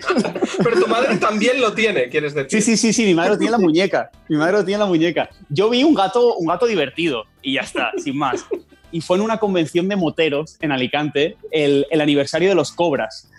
Pero 0.64 0.80
tu 0.82 0.88
madre 0.88 1.18
también 1.18 1.62
lo 1.62 1.74
tiene, 1.74 2.10
quieres 2.10 2.34
decir. 2.34 2.62
Sí, 2.62 2.72
sí, 2.72 2.78
sí, 2.78 2.94
sí, 2.94 3.06
mi 3.06 3.14
madre 3.14 3.32
lo 3.32 3.38
tiene 3.38 3.56
en 3.56 3.62
la 3.62 3.66
muñeca. 3.66 4.12
Mi 4.28 4.38
madre 4.38 4.54
lo 4.54 4.66
tiene 4.66 4.76
en 4.76 4.80
la 4.80 4.86
muñeca. 4.86 5.30
Yo 5.50 5.70
vi 5.70 5.84
un 5.84 5.94
gato, 5.94 6.36
un 6.36 6.48
gato 6.48 6.66
divertido 6.66 7.26
y 7.42 7.54
ya 7.54 7.62
está, 7.62 7.92
sin 7.98 8.18
más. 8.18 8.46
Y 8.92 9.02
fue 9.02 9.18
en 9.18 9.24
una 9.24 9.38
convención 9.38 9.88
de 9.88 9.96
moteros 9.96 10.58
en 10.62 10.72
Alicante, 10.72 11.38
el, 11.52 11.86
el 11.90 12.02
aniversario 12.02 12.50
de 12.50 12.56
los 12.56 12.72
cobras. 12.72 13.30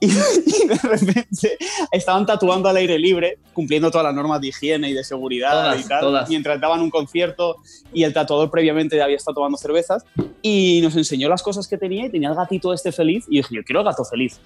Y, 0.48 0.66
de 0.68 0.74
repente 0.82 1.58
estaban 1.90 2.24
tatuando 2.24 2.68
al 2.68 2.76
aire 2.76 2.98
libre, 2.98 3.38
cumpliendo 3.52 3.90
todas 3.90 4.04
las 4.04 4.14
normas 4.14 4.40
de 4.40 4.48
higiene 4.48 4.90
y 4.90 4.92
de 4.92 5.02
seguridad 5.02 5.50
Todas, 5.50 5.80
y 5.84 5.88
tal, 5.88 6.00
todas. 6.00 6.28
mientras 6.28 6.60
daban 6.60 6.80
un 6.80 6.90
concierto 6.90 7.56
y 7.92 8.04
el 8.04 8.12
tatuador 8.12 8.50
previamente 8.50 9.00
había 9.02 9.16
estado 9.16 9.36
tomando 9.36 9.58
cervezas 9.58 10.04
y 10.40 10.80
nos 10.82 10.94
enseñó 10.96 11.28
las 11.28 11.42
cosas 11.42 11.66
que 11.66 11.76
tenía 11.76 12.06
y 12.06 12.10
tenía 12.10 12.28
el 12.28 12.36
gatito 12.36 12.72
este 12.72 12.92
feliz 12.92 13.24
y 13.28 13.38
dije, 13.38 13.56
yo 13.56 13.64
quiero 13.64 13.80
el 13.80 13.86
gato 13.86 14.04
feliz. 14.04 14.40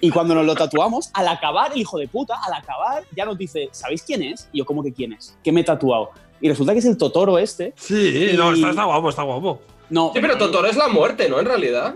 Y 0.00 0.10
cuando 0.10 0.34
nos 0.34 0.44
lo 0.44 0.54
tatuamos, 0.54 1.10
al 1.14 1.28
acabar, 1.28 1.72
el 1.72 1.78
hijo 1.80 1.98
de 1.98 2.06
puta, 2.06 2.34
al 2.44 2.52
acabar, 2.52 3.04
ya 3.16 3.24
nos 3.24 3.38
dice, 3.38 3.68
¿sabéis 3.72 4.02
quién 4.02 4.22
es? 4.22 4.48
Y 4.52 4.58
yo, 4.58 4.66
¿cómo 4.66 4.82
que 4.82 4.92
quién 4.92 5.14
es? 5.14 5.38
¿Qué 5.42 5.52
me 5.52 5.62
he 5.62 5.64
tatuado? 5.64 6.10
Y 6.40 6.48
resulta 6.48 6.74
que 6.74 6.80
es 6.80 6.84
el 6.84 6.98
Totoro 6.98 7.38
este. 7.38 7.72
Sí, 7.76 8.30
no, 8.36 8.52
está, 8.52 8.70
está 8.70 8.84
guapo, 8.84 9.08
está 9.08 9.22
guapo. 9.22 9.60
No, 9.88 10.10
Sí, 10.12 10.20
pero 10.20 10.36
Totoro 10.36 10.68
es 10.68 10.76
la 10.76 10.88
muerte, 10.88 11.28
¿no? 11.28 11.40
En 11.40 11.46
realidad. 11.46 11.94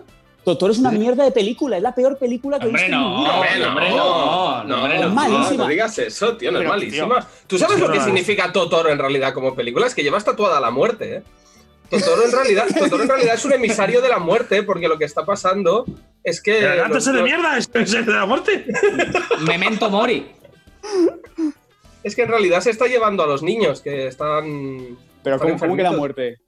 Totoro 0.51 0.73
es 0.73 0.81
una 0.81 0.91
mierda 0.91 1.23
de 1.23 1.31
película, 1.31 1.77
es 1.77 1.83
la 1.83 1.95
peor 1.95 2.19
película 2.19 2.59
que 2.59 2.67
he 2.67 2.71
visto 2.71 2.87
en 2.87 2.91
mi 2.91 2.97
no. 2.99 3.21
vida. 3.21 3.35
Hombre, 3.35 3.59
no, 3.61 3.69
hombre, 3.69 3.91
no, 3.91 4.65
no, 4.65 4.83
hombre, 4.83 4.99
no. 4.99 5.07
Es 5.07 5.13
malísima. 5.13 5.63
No 5.63 5.69
digas 5.69 5.99
eso, 5.99 6.37
tío, 6.37 6.51
no 6.51 6.61
es 6.61 6.67
malísima. 6.67 7.25
¿Tú 7.47 7.57
sabes 7.57 7.79
lo 7.79 7.89
que 7.93 7.99
no, 7.99 8.05
significa 8.05 8.51
Totoro 8.51 8.91
en 8.91 8.99
realidad 8.99 9.33
como 9.33 9.55
película? 9.55 9.87
Es 9.87 9.95
que 9.95 10.03
llevas 10.03 10.25
tatuada 10.25 10.59
la 10.59 10.73
muerte, 10.73 11.19
¿eh? 11.19 11.23
Totoro 11.89 12.25
en 12.25 12.33
realidad, 12.33 12.67
Totoro 12.81 13.05
en 13.05 13.09
realidad 13.09 13.35
es 13.37 13.45
un 13.45 13.53
emisario 13.53 14.01
de 14.01 14.09
la 14.09 14.19
muerte, 14.19 14.65
porque 14.65 14.89
lo 14.89 14.99
que 14.99 15.05
está 15.05 15.25
pasando 15.25 15.85
es 16.25 16.43
que. 16.43 16.59
¿El 16.59 16.77
gato 16.79 16.95
los- 16.95 17.07
ese 17.07 17.17
de 17.17 17.23
mierda 17.23 17.57
es 17.57 17.71
el 17.75 18.07
de 18.07 18.13
la 18.13 18.27
muerte? 18.27 18.67
Memento 19.47 19.89
Mori. 19.89 20.27
Es 22.03 22.17
que 22.17 22.23
en 22.23 22.29
realidad 22.29 22.61
se 22.61 22.71
está 22.71 22.89
llevando 22.89 23.23
a 23.23 23.29
los 23.29 23.45
niños 23.45 23.83
que 23.83 24.09
están. 24.09 24.99
Pero 25.23 25.37
están 25.37 25.51
¿cómo, 25.51 25.61
cómo 25.61 25.77
que 25.77 25.83
la 25.85 25.93
muerte? 25.93 26.39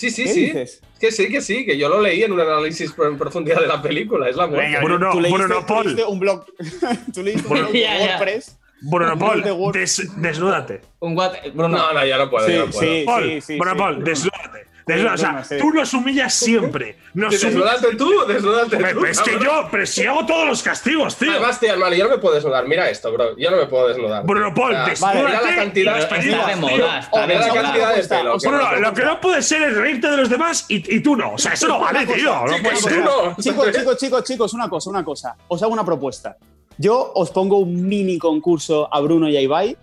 Sí, 0.00 0.10
sí, 0.10 0.24
¿Qué 0.24 0.32
sí. 0.32 0.40
dices? 0.46 0.80
Que 0.98 1.12
sí, 1.12 1.28
que 1.28 1.40
sí, 1.42 1.66
que 1.66 1.76
yo 1.76 1.88
lo 1.90 2.00
leí 2.00 2.22
en 2.22 2.32
un 2.32 2.40
análisis 2.40 2.94
en 3.06 3.18
profundidad 3.18 3.60
de 3.60 3.66
la 3.66 3.82
película. 3.82 4.30
Es 4.30 4.36
la 4.36 4.46
muerte. 4.46 4.66
Venga, 4.66 4.80
Bruno, 4.82 5.10
Tú 5.12 5.20
leíste- 5.20 5.38
Bruno 5.38 5.60
tú 5.60 5.66
Paul. 5.66 5.84
leíste 5.86 6.04
un 6.04 6.18
blog. 6.20 6.44
Tú 7.14 7.22
leíste 7.22 7.42
un 7.42 7.48
Bruno- 7.50 7.62
blog 7.64 7.72
de 7.72 7.80
Ya, 7.82 7.98
ya. 7.98 8.06
WordPress. 8.16 8.56
Bruno 8.82 9.18
Paul, 9.18 9.72
des- 9.72 10.08
desnúdate. 10.16 10.80
Un 11.00 11.14
what. 11.18 11.32
Bruno. 11.52 11.76
No, 11.76 11.92
no, 11.92 12.06
ya 12.06 12.16
no 12.16 12.30
puedo. 12.30 12.46
Sí, 12.46 12.52
ya 12.52 12.58
no 12.60 12.70
puedo. 12.70 12.80
sí. 12.80 13.02
Paul, 13.04 13.42
sí, 13.42 13.56
Bruno 13.58 13.72
sí. 13.72 13.78
Paul, 13.78 14.04
desnúdate. 14.04 14.66
O 14.94 15.16
sea, 15.16 15.44
sí. 15.44 15.56
tú 15.58 15.70
nos 15.72 15.92
humillas 15.94 16.34
siempre. 16.34 16.96
Nos 17.14 17.28
humillas. 17.34 17.42
Desnúdate 17.42 17.96
tú, 17.96 18.12
desnúdate 18.26 18.76
tú. 18.76 18.82
Pero 18.82 19.06
es 19.06 19.20
que 19.20 19.32
yo, 19.42 19.68
pero 19.70 19.86
si 19.86 20.06
hago 20.06 20.26
todos 20.26 20.46
los 20.46 20.62
castigos, 20.62 21.16
tío. 21.16 21.30
Además, 21.32 21.58
tío, 21.60 21.72
hermano, 21.72 21.94
yo 21.96 22.04
no 22.04 22.10
me 22.10 22.18
puedo 22.18 22.34
desnudar. 22.34 22.66
Mira 22.66 22.88
esto, 22.90 23.12
bro. 23.12 23.36
Yo 23.36 23.50
no 23.50 23.56
me 23.56 23.66
puedo 23.66 23.88
desnudar. 23.88 24.24
Bruno 24.24 24.52
Paul, 24.54 24.72
O 24.72 24.74
sea, 24.76 24.86
desnúdate. 24.86 25.18
Mira 25.18 25.42
la 25.42 25.56
cantidad, 25.56 25.98
Está 26.00 26.16
de 26.48 26.56
moda, 26.56 26.98
está 27.00 27.26
de 27.26 27.34
la 27.34 27.48
cantidad 27.52 27.94
de 27.96 28.02
pelo. 28.04 28.34
O 28.34 28.40
sea, 28.40 28.50
que 28.50 28.56
Bruno, 28.56 28.70
no- 28.72 28.80
lo 28.80 28.94
que 28.94 29.04
no 29.04 29.20
puede 29.20 29.42
ser 29.42 29.62
es 29.62 29.76
reírte 29.76 30.10
de 30.10 30.16
los 30.16 30.28
demás 30.30 30.66
y, 30.68 30.96
y 30.96 31.00
tú 31.00 31.16
no. 31.16 31.32
O 31.34 31.38
sea, 31.38 31.52
eso 31.52 31.68
no 31.68 31.78
vale, 31.80 32.06
tío. 32.06 32.34
No 32.46 32.56
puede 32.62 32.76
ser. 32.76 33.02
Chicos, 33.40 33.72
chicos, 33.72 33.96
chicos, 33.98 34.24
chicos, 34.24 34.54
una 34.54 34.68
cosa, 34.68 34.90
una 34.90 35.04
cosa. 35.04 35.36
Os 35.48 35.62
hago 35.62 35.72
una 35.72 35.84
propuesta. 35.84 36.36
Yo 36.78 37.12
os 37.14 37.30
pongo 37.30 37.58
un 37.58 37.86
mini 37.86 38.16
concurso 38.18 38.88
a 38.92 39.00
Bruno 39.00 39.28
y 39.28 39.36
a 39.36 39.40
Ibai 39.42 39.76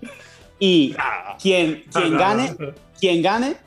y 0.60 0.96
Ah, 0.98 1.36
quien, 1.40 1.84
quien 1.94 2.14
no, 2.14 2.20
gane, 2.20 2.56
quien 3.00 3.22
gane, 3.22 3.58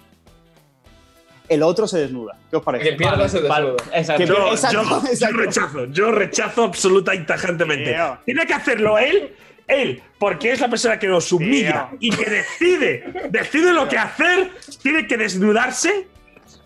el 1.51 1.63
otro 1.63 1.87
se 1.87 1.99
desnuda. 1.99 2.37
¿Qué 2.49 2.57
os 2.57 2.63
parece? 2.63 2.85
Que 2.91 2.93
pierda 2.97 3.29
se 3.29 3.41
Vale, 3.41 3.73
desnuda. 3.73 3.99
exacto. 3.99 4.23
Que- 4.23 4.27
Yo, 4.29 4.51
Exacto, 4.53 4.83
yo- 4.83 5.03
yo 5.29 5.37
rechazo, 5.37 5.85
yo 5.87 6.11
rechazo 6.13 6.65
absoluta 6.65 7.15
y 7.15 7.27
tajantemente. 7.27 7.93
Tío. 7.93 8.19
Tiene 8.25 8.47
que 8.47 8.55
hacerlo 8.55 8.97
él, 8.99 9.35
él, 9.67 10.03
porque 10.19 10.53
es 10.53 10.61
la 10.61 10.69
persona 10.71 10.99
que 10.99 11.07
nos 11.09 11.31
humilla 11.33 11.89
Tío. 11.91 11.99
y 12.01 12.11
que 12.17 12.25
decide, 12.31 13.13
decide 13.31 13.73
lo 13.73 13.89
que 13.89 13.99
hacer, 13.99 14.53
tiene 14.83 15.07
que 15.07 15.17
desnudarse. 15.17 16.07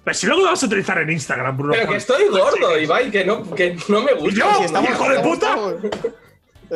Pero 0.05 0.15
si 0.15 0.27
luego 0.27 0.43
lo 0.43 0.51
vas 0.51 0.63
a 0.63 0.67
utilizar 0.67 0.99
en 0.99 1.11
Instagram, 1.11 1.57
Bruno. 1.57 1.73
Pero 1.73 1.89
que 1.91 1.97
estoy 1.97 2.29
gordo, 2.29 2.79
Ibai, 2.79 3.11
que 3.11 3.25
no, 3.25 3.55
que 3.55 3.77
no 3.89 4.03
me 4.03 4.13
gusta. 4.13 4.29
¿Y 4.29 4.39
yo? 4.39 4.55
Si 4.59 4.65
estamos- 4.65 4.91
hijo 4.91 5.09
de 5.09 5.21
puta. 5.21 5.57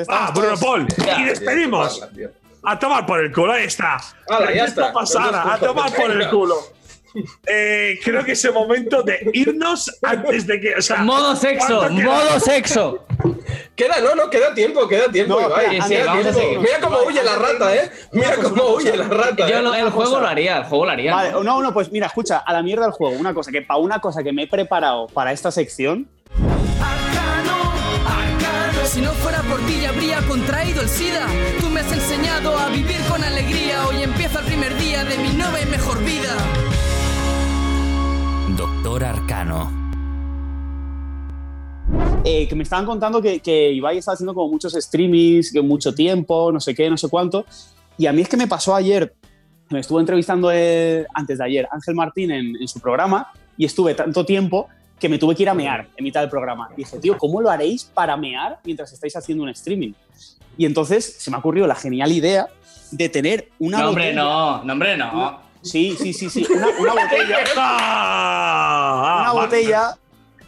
Ah, 0.08 0.32
Bruno 0.34 0.56
Paul. 0.58 0.86
Ya. 1.04 1.20
Y 1.20 1.24
despedimos. 1.24 2.08
A 2.64 2.78
tomar 2.78 3.06
por 3.06 3.20
el 3.20 3.32
culo, 3.32 3.52
ahí 3.52 3.64
está. 3.64 3.98
Hala, 4.28 4.46
ya 4.52 4.64
¿Qué 4.64 4.68
está. 4.70 4.92
pasada? 4.92 5.54
A 5.54 5.58
tomar 5.58 5.92
por 5.92 6.10
el 6.10 6.18
venga. 6.18 6.30
culo. 6.30 6.56
Eh, 7.46 7.98
creo 8.04 8.24
que 8.24 8.32
es 8.32 8.44
el 8.44 8.52
momento 8.52 9.02
de 9.02 9.30
irnos 9.32 9.90
antes 10.02 10.46
de 10.46 10.60
que. 10.60 10.74
O 10.74 10.82
sea, 10.82 10.98
Modo 10.98 11.34
sexo, 11.36 11.88
modo 11.90 12.40
sexo. 12.40 13.04
Queda, 13.74 14.00
no, 14.00 14.14
no, 14.14 14.28
queda 14.28 14.54
tiempo, 14.54 14.88
queda 14.88 15.10
tiempo, 15.10 15.40
No, 15.40 15.46
Ibai. 15.46 15.80
sí, 15.82 15.88
queda 15.88 16.12
tiempo. 16.20 16.40
Mira 16.60 16.80
cómo 16.80 16.98
huye 17.06 17.22
la 17.22 17.36
rata, 17.36 17.74
eh. 17.74 17.90
Mira 18.12 18.36
cómo 18.36 18.74
huye 18.74 18.96
la 18.96 19.08
rata. 19.08 19.48
Yo 19.48 19.74
eh. 19.74 19.80
el 19.80 19.90
juego 19.90 20.20
lo 20.20 20.26
haría, 20.26 20.58
el 20.58 20.64
juego 20.64 20.84
lo 20.84 20.90
haría. 20.90 21.14
Vale, 21.14 21.30
no, 21.30 21.62
no, 21.62 21.72
pues 21.72 21.90
mira, 21.92 22.06
escucha, 22.08 22.38
a 22.38 22.52
la 22.52 22.62
mierda 22.62 22.86
el 22.86 22.92
juego. 22.92 23.16
Una 23.16 23.32
cosa, 23.32 23.50
que 23.52 23.62
para 23.62 23.78
una 23.78 24.00
cosa 24.00 24.22
que 24.22 24.32
me 24.32 24.42
he 24.44 24.46
preparado 24.48 25.06
para 25.06 25.32
esta 25.32 25.50
sección, 25.50 26.08
Si 28.84 29.02
no 29.02 29.12
fuera 29.12 29.42
por 29.42 29.60
ti 29.66 29.80
ya 29.82 29.90
habría 29.90 30.18
contraído 30.22 30.80
el 30.80 30.88
SIDA. 30.88 31.26
Tú 31.60 31.68
me 31.68 31.80
has 31.80 31.92
enseñado 31.92 32.58
a 32.58 32.68
vivir 32.70 32.96
con 33.08 33.22
alegría. 33.22 33.86
Hoy 33.86 34.02
empieza 34.02 34.40
el 34.40 34.46
primer 34.46 34.74
día 34.78 35.04
de 35.04 35.18
mi 35.18 35.28
nueva 35.34 35.60
y 35.60 35.66
mejor 35.66 36.02
vida. 36.02 36.34
Arcano. 38.96 39.70
eh, 42.24 42.46
que 42.48 42.54
me 42.54 42.62
estaban 42.64 42.84
contando 42.84 43.22
que, 43.22 43.40
que 43.40 43.70
Ibai 43.72 43.98
estaba 43.98 44.14
haciendo 44.14 44.34
como 44.34 44.50
muchos 44.50 44.72
streamings, 44.74 45.52
que 45.52 45.62
mucho 45.62 45.94
tiempo, 45.94 46.50
no 46.52 46.60
sé 46.60 46.74
qué, 46.74 46.90
no 46.90 46.96
sé 46.96 47.08
cuánto. 47.08 47.44
Y 47.96 48.06
a 48.06 48.12
mí 48.12 48.22
es 48.22 48.28
que 48.28 48.36
me 48.36 48.46
pasó 48.46 48.74
ayer, 48.74 49.14
me 49.70 49.80
estuvo 49.80 50.00
entrevistando 50.00 50.50
eh, 50.52 51.06
antes 51.14 51.38
de 51.38 51.44
ayer 51.44 51.68
Ángel 51.70 51.94
Martín 51.94 52.30
en, 52.30 52.56
en 52.60 52.68
su 52.68 52.80
programa 52.80 53.28
y 53.56 53.64
estuve 53.64 53.94
tanto 53.94 54.24
tiempo 54.26 54.68
que 54.98 55.08
me 55.08 55.18
tuve 55.18 55.34
que 55.36 55.44
ir 55.44 55.48
a 55.48 55.54
mear 55.54 55.88
en 55.96 56.04
mitad 56.04 56.20
del 56.20 56.30
programa. 56.30 56.68
Y 56.74 56.78
dije, 56.78 56.98
tío, 56.98 57.16
¿cómo 57.16 57.40
lo 57.40 57.50
haréis 57.50 57.84
para 57.84 58.16
mear 58.16 58.58
mientras 58.64 58.92
estáis 58.92 59.14
haciendo 59.16 59.44
un 59.44 59.50
streaming? 59.50 59.92
Y 60.56 60.66
entonces 60.66 61.16
se 61.18 61.30
me 61.30 61.36
ha 61.36 61.40
ocurrido 61.40 61.66
la 61.66 61.76
genial 61.76 62.10
idea 62.12 62.48
de 62.90 63.08
tener 63.08 63.48
una 63.58 63.78
No, 63.80 63.88
hombre, 63.90 64.04
botella. 64.06 64.22
no, 64.22 64.64
no, 64.64 64.72
hombre, 64.72 64.96
no. 64.96 65.47
Sí, 65.62 65.96
sí, 65.98 66.12
sí, 66.12 66.30
sí. 66.30 66.46
Una, 66.50 66.68
una 66.78 66.92
botella. 67.02 67.36
Ah, 67.56 69.18
una 69.22 69.32
botella 69.32 69.98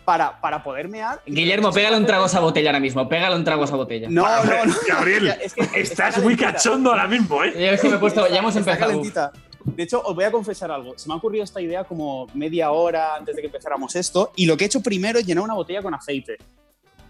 para, 0.05 0.41
para 0.41 0.63
poder 0.63 0.89
mear. 0.89 1.21
Guillermo, 1.27 1.73
pégale 1.73 1.97
un 1.97 2.07
trago 2.07 2.25
a 2.25 2.27
esa 2.27 2.41
botella 2.41 2.71
ahora 2.71 2.81
mismo. 2.81 3.09
Pégale 3.09 3.37
un 3.37 3.45
trago 3.45 3.63
a 3.63 3.65
esa 3.65 3.77
botella. 3.77 4.09
No, 4.11 4.25
no, 4.45 4.65
no. 4.67 4.75
Gabriel, 4.89 5.29
Es 5.43 5.55
que 5.55 5.63
está 5.63 5.79
estás 6.09 6.23
muy 6.23 6.37
cachondo 6.37 6.91
ahora 6.91 7.07
mismo, 7.07 7.43
¿eh? 7.45 7.53
Yo 7.55 7.61
es 7.73 7.81
que 7.81 7.89
me 7.89 7.97
he 7.97 7.99
puesto, 7.99 8.27
ya 8.29 8.39
hemos 8.39 8.57
Está 8.57 8.71
empezado. 8.73 8.91
calentita. 8.93 9.33
De 9.65 9.83
hecho, 9.83 10.01
os 10.03 10.15
voy 10.15 10.25
a 10.25 10.31
confesar 10.33 10.71
algo. 10.71 10.95
Se 10.97 11.07
me 11.07 11.15
ha 11.15 11.19
ocurrido 11.19 11.45
esta 11.45 11.61
idea 11.61 11.85
como 11.85 12.27
media 12.35 12.71
hora 12.71 13.17
antes 13.17 13.37
de 13.37 13.43
que 13.43 13.47
empezáramos 13.49 13.95
esto. 13.95 14.33
Y 14.37 14.47
lo 14.47 14.57
que 14.57 14.65
he 14.65 14.67
hecho 14.67 14.81
primero 14.81 15.19
es 15.19 15.27
llenar 15.27 15.45
una 15.45 15.55
botella 15.55 15.83
con 15.83 15.93
aceite. 15.95 16.39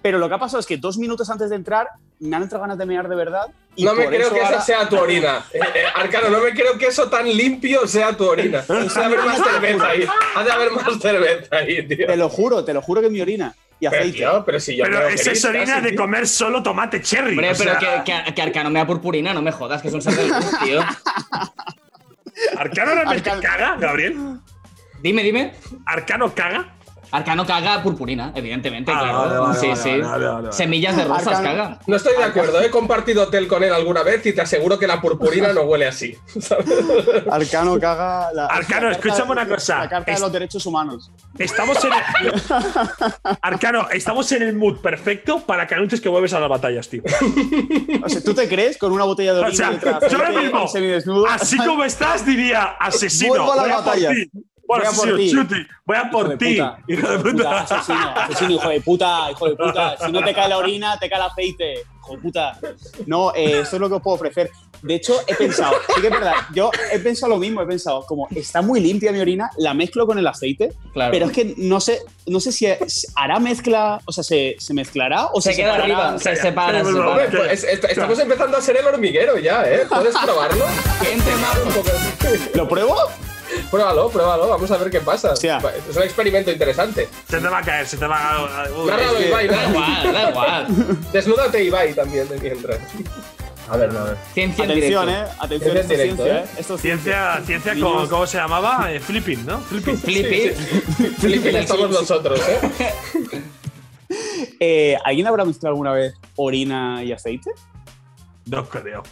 Pero 0.03 0.18
lo 0.18 0.28
que 0.28 0.34
ha 0.34 0.38
pasado 0.38 0.61
es 0.61 0.66
que 0.66 0.76
dos 0.78 0.96
minutos 0.96 1.28
antes 1.28 1.51
de 1.51 1.57
entrar 1.57 1.88
me 2.20 2.34
han 2.36 2.42
entrado 2.42 2.62
ganas 2.62 2.78
de 2.78 2.86
mear 2.86 3.09
de 3.09 3.16
verdad. 3.16 3.46
Y 3.76 3.84
No 3.84 3.94
me 3.94 4.07
creo 4.07 4.30
que 4.30 4.38
esa 4.38 4.46
ahora- 4.46 4.61
sea 4.62 4.88
tu 4.88 4.96
orina. 4.96 5.44
Eh, 5.53 5.59
eh, 5.74 5.84
Arcano, 5.94 6.28
no 6.30 6.40
me 6.40 6.51
creo 6.53 6.78
que 6.78 6.86
eso 6.86 7.09
tan 7.11 7.26
limpio 7.26 7.86
sea 7.86 8.16
tu 8.16 8.24
orina. 8.24 8.64
Ha 8.68 8.74
de 8.74 9.05
haber 9.05 9.18
más 9.20 9.42
cerveza 9.42 9.86
ahí. 9.88 10.07
Ha 10.36 10.42
de 10.44 10.51
haber 10.53 10.70
más 10.72 10.98
cerveza 11.01 11.57
ahí, 11.57 11.86
tío. 11.86 12.07
Te 12.07 12.16
lo 12.16 12.28
juro, 12.28 12.64
te 12.64 12.72
lo 12.74 12.80
juro 12.82 13.01
que 13.01 13.09
es 13.09 13.12
mi 13.12 13.20
orina. 13.20 13.55
Y 13.78 13.88
Pero, 13.88 14.01
aceite. 14.03 14.18
tío, 14.18 14.44
pero 14.44 14.61
si 14.61 14.76
yo 14.76 14.84
Pero 14.84 15.09
esa 15.09 15.32
es 15.32 15.44
orina 15.44 15.64
casi, 15.66 15.80
de 15.84 15.88
tío. 15.90 15.98
comer 16.01 16.26
solo 16.28 16.62
tomate 16.62 17.01
cherry. 17.01 17.30
Hombre, 17.30 17.53
o 17.53 17.57
pero 17.57 17.80
sea, 17.80 18.05
que, 18.05 18.12
que, 18.24 18.34
que 18.34 18.42
Arcano 18.42 18.68
me 18.70 18.78
da 18.78 18.86
purpurina, 18.86 19.32
no 19.32 19.40
me 19.40 19.53
jodas, 19.53 19.80
que 19.80 19.88
es 19.88 20.05
del 20.05 20.05
club, 20.14 20.59
tío. 20.64 20.80
¿Arcano 22.57 22.92
realmente 22.94 23.30
Arcano- 23.30 23.42
caga, 23.42 23.76
Gabriel? 23.78 24.16
Dime, 25.03 25.22
dime. 25.22 25.53
¿Arcano 25.86 26.34
caga? 26.34 26.74
Arcano 27.13 27.45
caga 27.45 27.83
purpurina, 27.83 28.33
evidentemente, 28.35 28.93
Ah, 28.95 28.99
claro. 29.01 29.19
vale, 29.19 29.39
vale, 29.39 29.59
sí, 29.61 29.67
vale, 29.69 29.83
sí. 29.83 29.89
vale, 29.91 30.03
vale, 30.05 30.27
vale. 30.43 30.53
Semillas 30.53 30.97
de 30.97 31.05
rosas 31.05 31.27
Arcano- 31.29 31.43
caga. 31.43 31.79
No 31.87 31.97
estoy 31.97 32.17
de 32.17 32.25
acuerdo, 32.25 32.61
he 32.61 32.71
compartido 32.71 33.25
hotel 33.25 33.49
con 33.49 33.65
él 33.65 33.73
alguna 33.73 34.03
vez 34.03 34.25
y 34.27 34.33
te 34.33 34.41
aseguro 34.41 34.79
que 34.79 34.87
la 34.87 35.01
purpurina 35.01 35.53
no 35.53 35.63
huele 35.63 35.87
así. 35.89 36.17
¿sabes? 36.41 36.67
Arcano 37.31 37.79
caga. 37.81 38.33
La, 38.33 38.47
Arcano, 38.47 38.87
la 38.89 38.93
escúchame 38.93 39.33
una 39.33 39.49
cosa. 39.49 39.79
La 39.81 39.89
carta 39.89 40.13
Es- 40.13 40.19
de 40.19 40.23
los 40.25 40.33
derechos 40.33 40.65
humanos. 40.67 41.11
Estamos 41.39 41.79
en 41.85 41.93
el... 41.93 42.33
Arcano, 43.43 43.89
estamos 43.91 44.31
en 44.33 44.43
el 44.43 44.55
mood 44.57 44.79
perfecto 44.81 45.41
para 45.41 45.67
que 45.67 45.75
anuncies 45.75 46.01
que 46.01 46.09
vuelves 46.09 46.33
a 46.35 46.41
las 46.41 46.49
batallas, 46.49 46.89
tío. 46.89 47.03
O 48.05 48.09
sea, 48.09 48.23
¿tú 48.23 48.35
te 48.35 48.49
crees 48.49 48.77
con 48.79 48.93
una 48.93 49.05
botella 49.05 49.33
de 49.35 49.41
O 49.41 49.43
orina 49.45 49.57
sea, 49.57 49.71
detrás, 49.71 50.11
yo 50.11 50.19
ahora 50.19 50.31
mismo, 50.41 50.65
así 51.29 51.57
como 51.59 51.85
estás, 51.85 52.25
diría 52.25 52.63
asesino. 52.79 53.31
Vuelvo 53.45 53.53
a 53.53 53.57
las 53.57 53.65
voy 53.67 53.75
por 53.75 53.85
batallas. 53.85 54.15
ti. 54.15 54.31
Bueno, 54.71 54.85
Voy 54.85 54.93
a 54.93 54.97
por 54.97 55.09
asesino, 55.09 55.16
ti. 55.16 55.31
chuti, 55.55 55.66
voy 55.85 55.97
a 55.97 56.11
por 56.11 56.21
Hijo 56.27 56.29
de 56.31 56.37
ti. 56.37 56.53
puta. 56.55 56.79
Hijo 56.89 57.09
de 57.11 57.18
puta. 57.33 57.61
Asesino, 57.62 58.11
asesino, 58.16 58.51
hijo 58.53 58.68
de 58.68 58.81
puta, 58.81 59.31
hijo 59.33 59.49
de 59.49 59.57
puta. 59.57 59.97
Si 60.05 60.12
no 60.12 60.23
te 60.25 60.33
cae 60.33 60.49
la 60.49 60.59
orina, 60.59 60.97
te 60.99 61.09
cae 61.11 61.18
el 61.18 61.25
aceite. 61.27 61.75
Hijo 62.05 62.12
de 62.14 62.18
puta. 62.23 62.59
No, 63.07 63.35
eh, 63.35 63.61
esto 63.62 63.77
es 63.77 63.81
lo 63.81 63.89
que 63.89 63.97
os 63.97 64.03
puedo 64.03 64.14
ofrecer. 64.14 64.49
De 64.83 64.95
hecho, 64.95 65.14
he 65.27 65.35
pensado, 65.35 65.75
sí 65.95 66.01
que 66.01 66.07
es 66.07 66.12
verdad, 66.12 66.33
yo 66.55 66.71
he 66.91 66.99
pensado 67.01 67.35
lo 67.35 67.39
mismo, 67.39 67.61
he 67.61 67.66
pensado, 67.66 68.03
como 68.07 68.27
está 68.35 68.62
muy 68.62 68.81
limpia 68.81 69.12
mi 69.12 69.18
orina, 69.21 69.51
la 69.59 69.75
mezclo 69.75 70.07
con 70.07 70.18
el 70.18 70.27
aceite, 70.27 70.73
Claro. 70.95 71.11
pero 71.12 71.27
es 71.27 71.33
que 71.33 71.53
no 71.59 71.81
sé, 71.81 72.01
no 72.27 72.41
sé 72.41 72.51
si 72.51 72.66
hará 73.14 73.39
mezcla, 73.41 74.01
o 74.07 74.12
sea, 74.12 74.25
se, 74.25 74.57
se 74.59 74.73
mezclará 74.73 75.27
o 75.35 75.41
se 75.43 75.51
se, 75.53 75.57
queda 75.61 75.75
separará? 75.75 76.09
arriba, 76.09 76.18
se 76.18 76.35
separa, 76.37 76.83
se 76.83 76.93
separa. 76.93 77.29
pues, 77.31 77.53
es- 77.53 77.64
est- 77.64 77.85
estamos 77.85 78.18
empezando 78.21 78.57
a 78.57 78.62
ser 78.62 78.77
el 78.79 78.87
hormiguero 78.87 79.37
ya, 79.39 79.64
¿eh? 79.71 79.85
¿Puedes 79.87 80.16
probarlo? 80.16 80.64
Un 80.64 81.73
poco. 81.75 81.91
¿Lo 82.55 82.66
pruebo? 82.68 82.97
Pruébalo, 83.70 84.09
pruébalo, 84.11 84.48
vamos 84.48 84.70
a 84.70 84.76
ver 84.76 84.90
qué 84.90 85.01
pasa. 85.01 85.32
Hostia. 85.32 85.59
Es 85.88 85.96
un 85.96 86.03
experimento 86.03 86.51
interesante. 86.51 87.09
Se 87.28 87.38
te 87.40 87.48
va 87.48 87.59
a 87.59 87.62
caer, 87.62 87.86
se 87.86 87.96
te 87.96 88.07
va 88.07 88.36
a. 88.36 88.68
Uy, 88.70 88.90
es 88.90 89.12
que- 89.12 89.28
Ibai, 89.28 89.48
Da 89.48 89.68
igual, 89.68 90.12
da 90.12 90.30
igual. 90.30 90.66
Desnúdate, 91.12 91.64
Ibai, 91.64 91.94
también 91.94 92.28
de 92.28 92.38
mientras. 92.38 92.78
A 93.68 93.76
ver, 93.76 93.92
no, 93.92 94.01
a 94.01 94.05
ver. 94.05 94.16
Ciencia 94.34 94.64
en 94.64 94.70
Atención, 94.72 95.07
directo. 95.07 95.30
eh. 95.30 95.34
Atención, 95.38 95.72
Ciencia 95.72 95.80
esto 95.80 95.94
es 95.94 96.01
ciencia, 96.03 96.38
¿eh? 96.38 96.44
eh. 96.44 96.61
Esto 96.61 96.74
es 96.74 96.80
Ciencia, 96.80 97.42
ciencia. 97.46 97.74
¿cómo, 97.80 98.09
cómo 98.09 98.26
se 98.26 98.38
llamaba? 98.38 98.92
Eh, 98.92 98.98
flipping, 99.01 99.46
¿no? 99.46 99.61
Flipping. 99.61 99.96
Flippy. 99.96 100.51
Flipping 101.18 101.57
estamos 101.57 101.90
nosotros, 101.90 102.40
¿eh? 102.48 102.92
Eh, 104.59 104.96
¿Alguien 105.05 105.26
habrá 105.28 105.44
mezclado 105.44 105.70
alguna 105.72 105.92
vez 105.92 106.14
orina 106.36 107.03
y 107.05 107.12
aceite? 107.12 107.51
No 108.46 108.68
creo. 108.68 109.03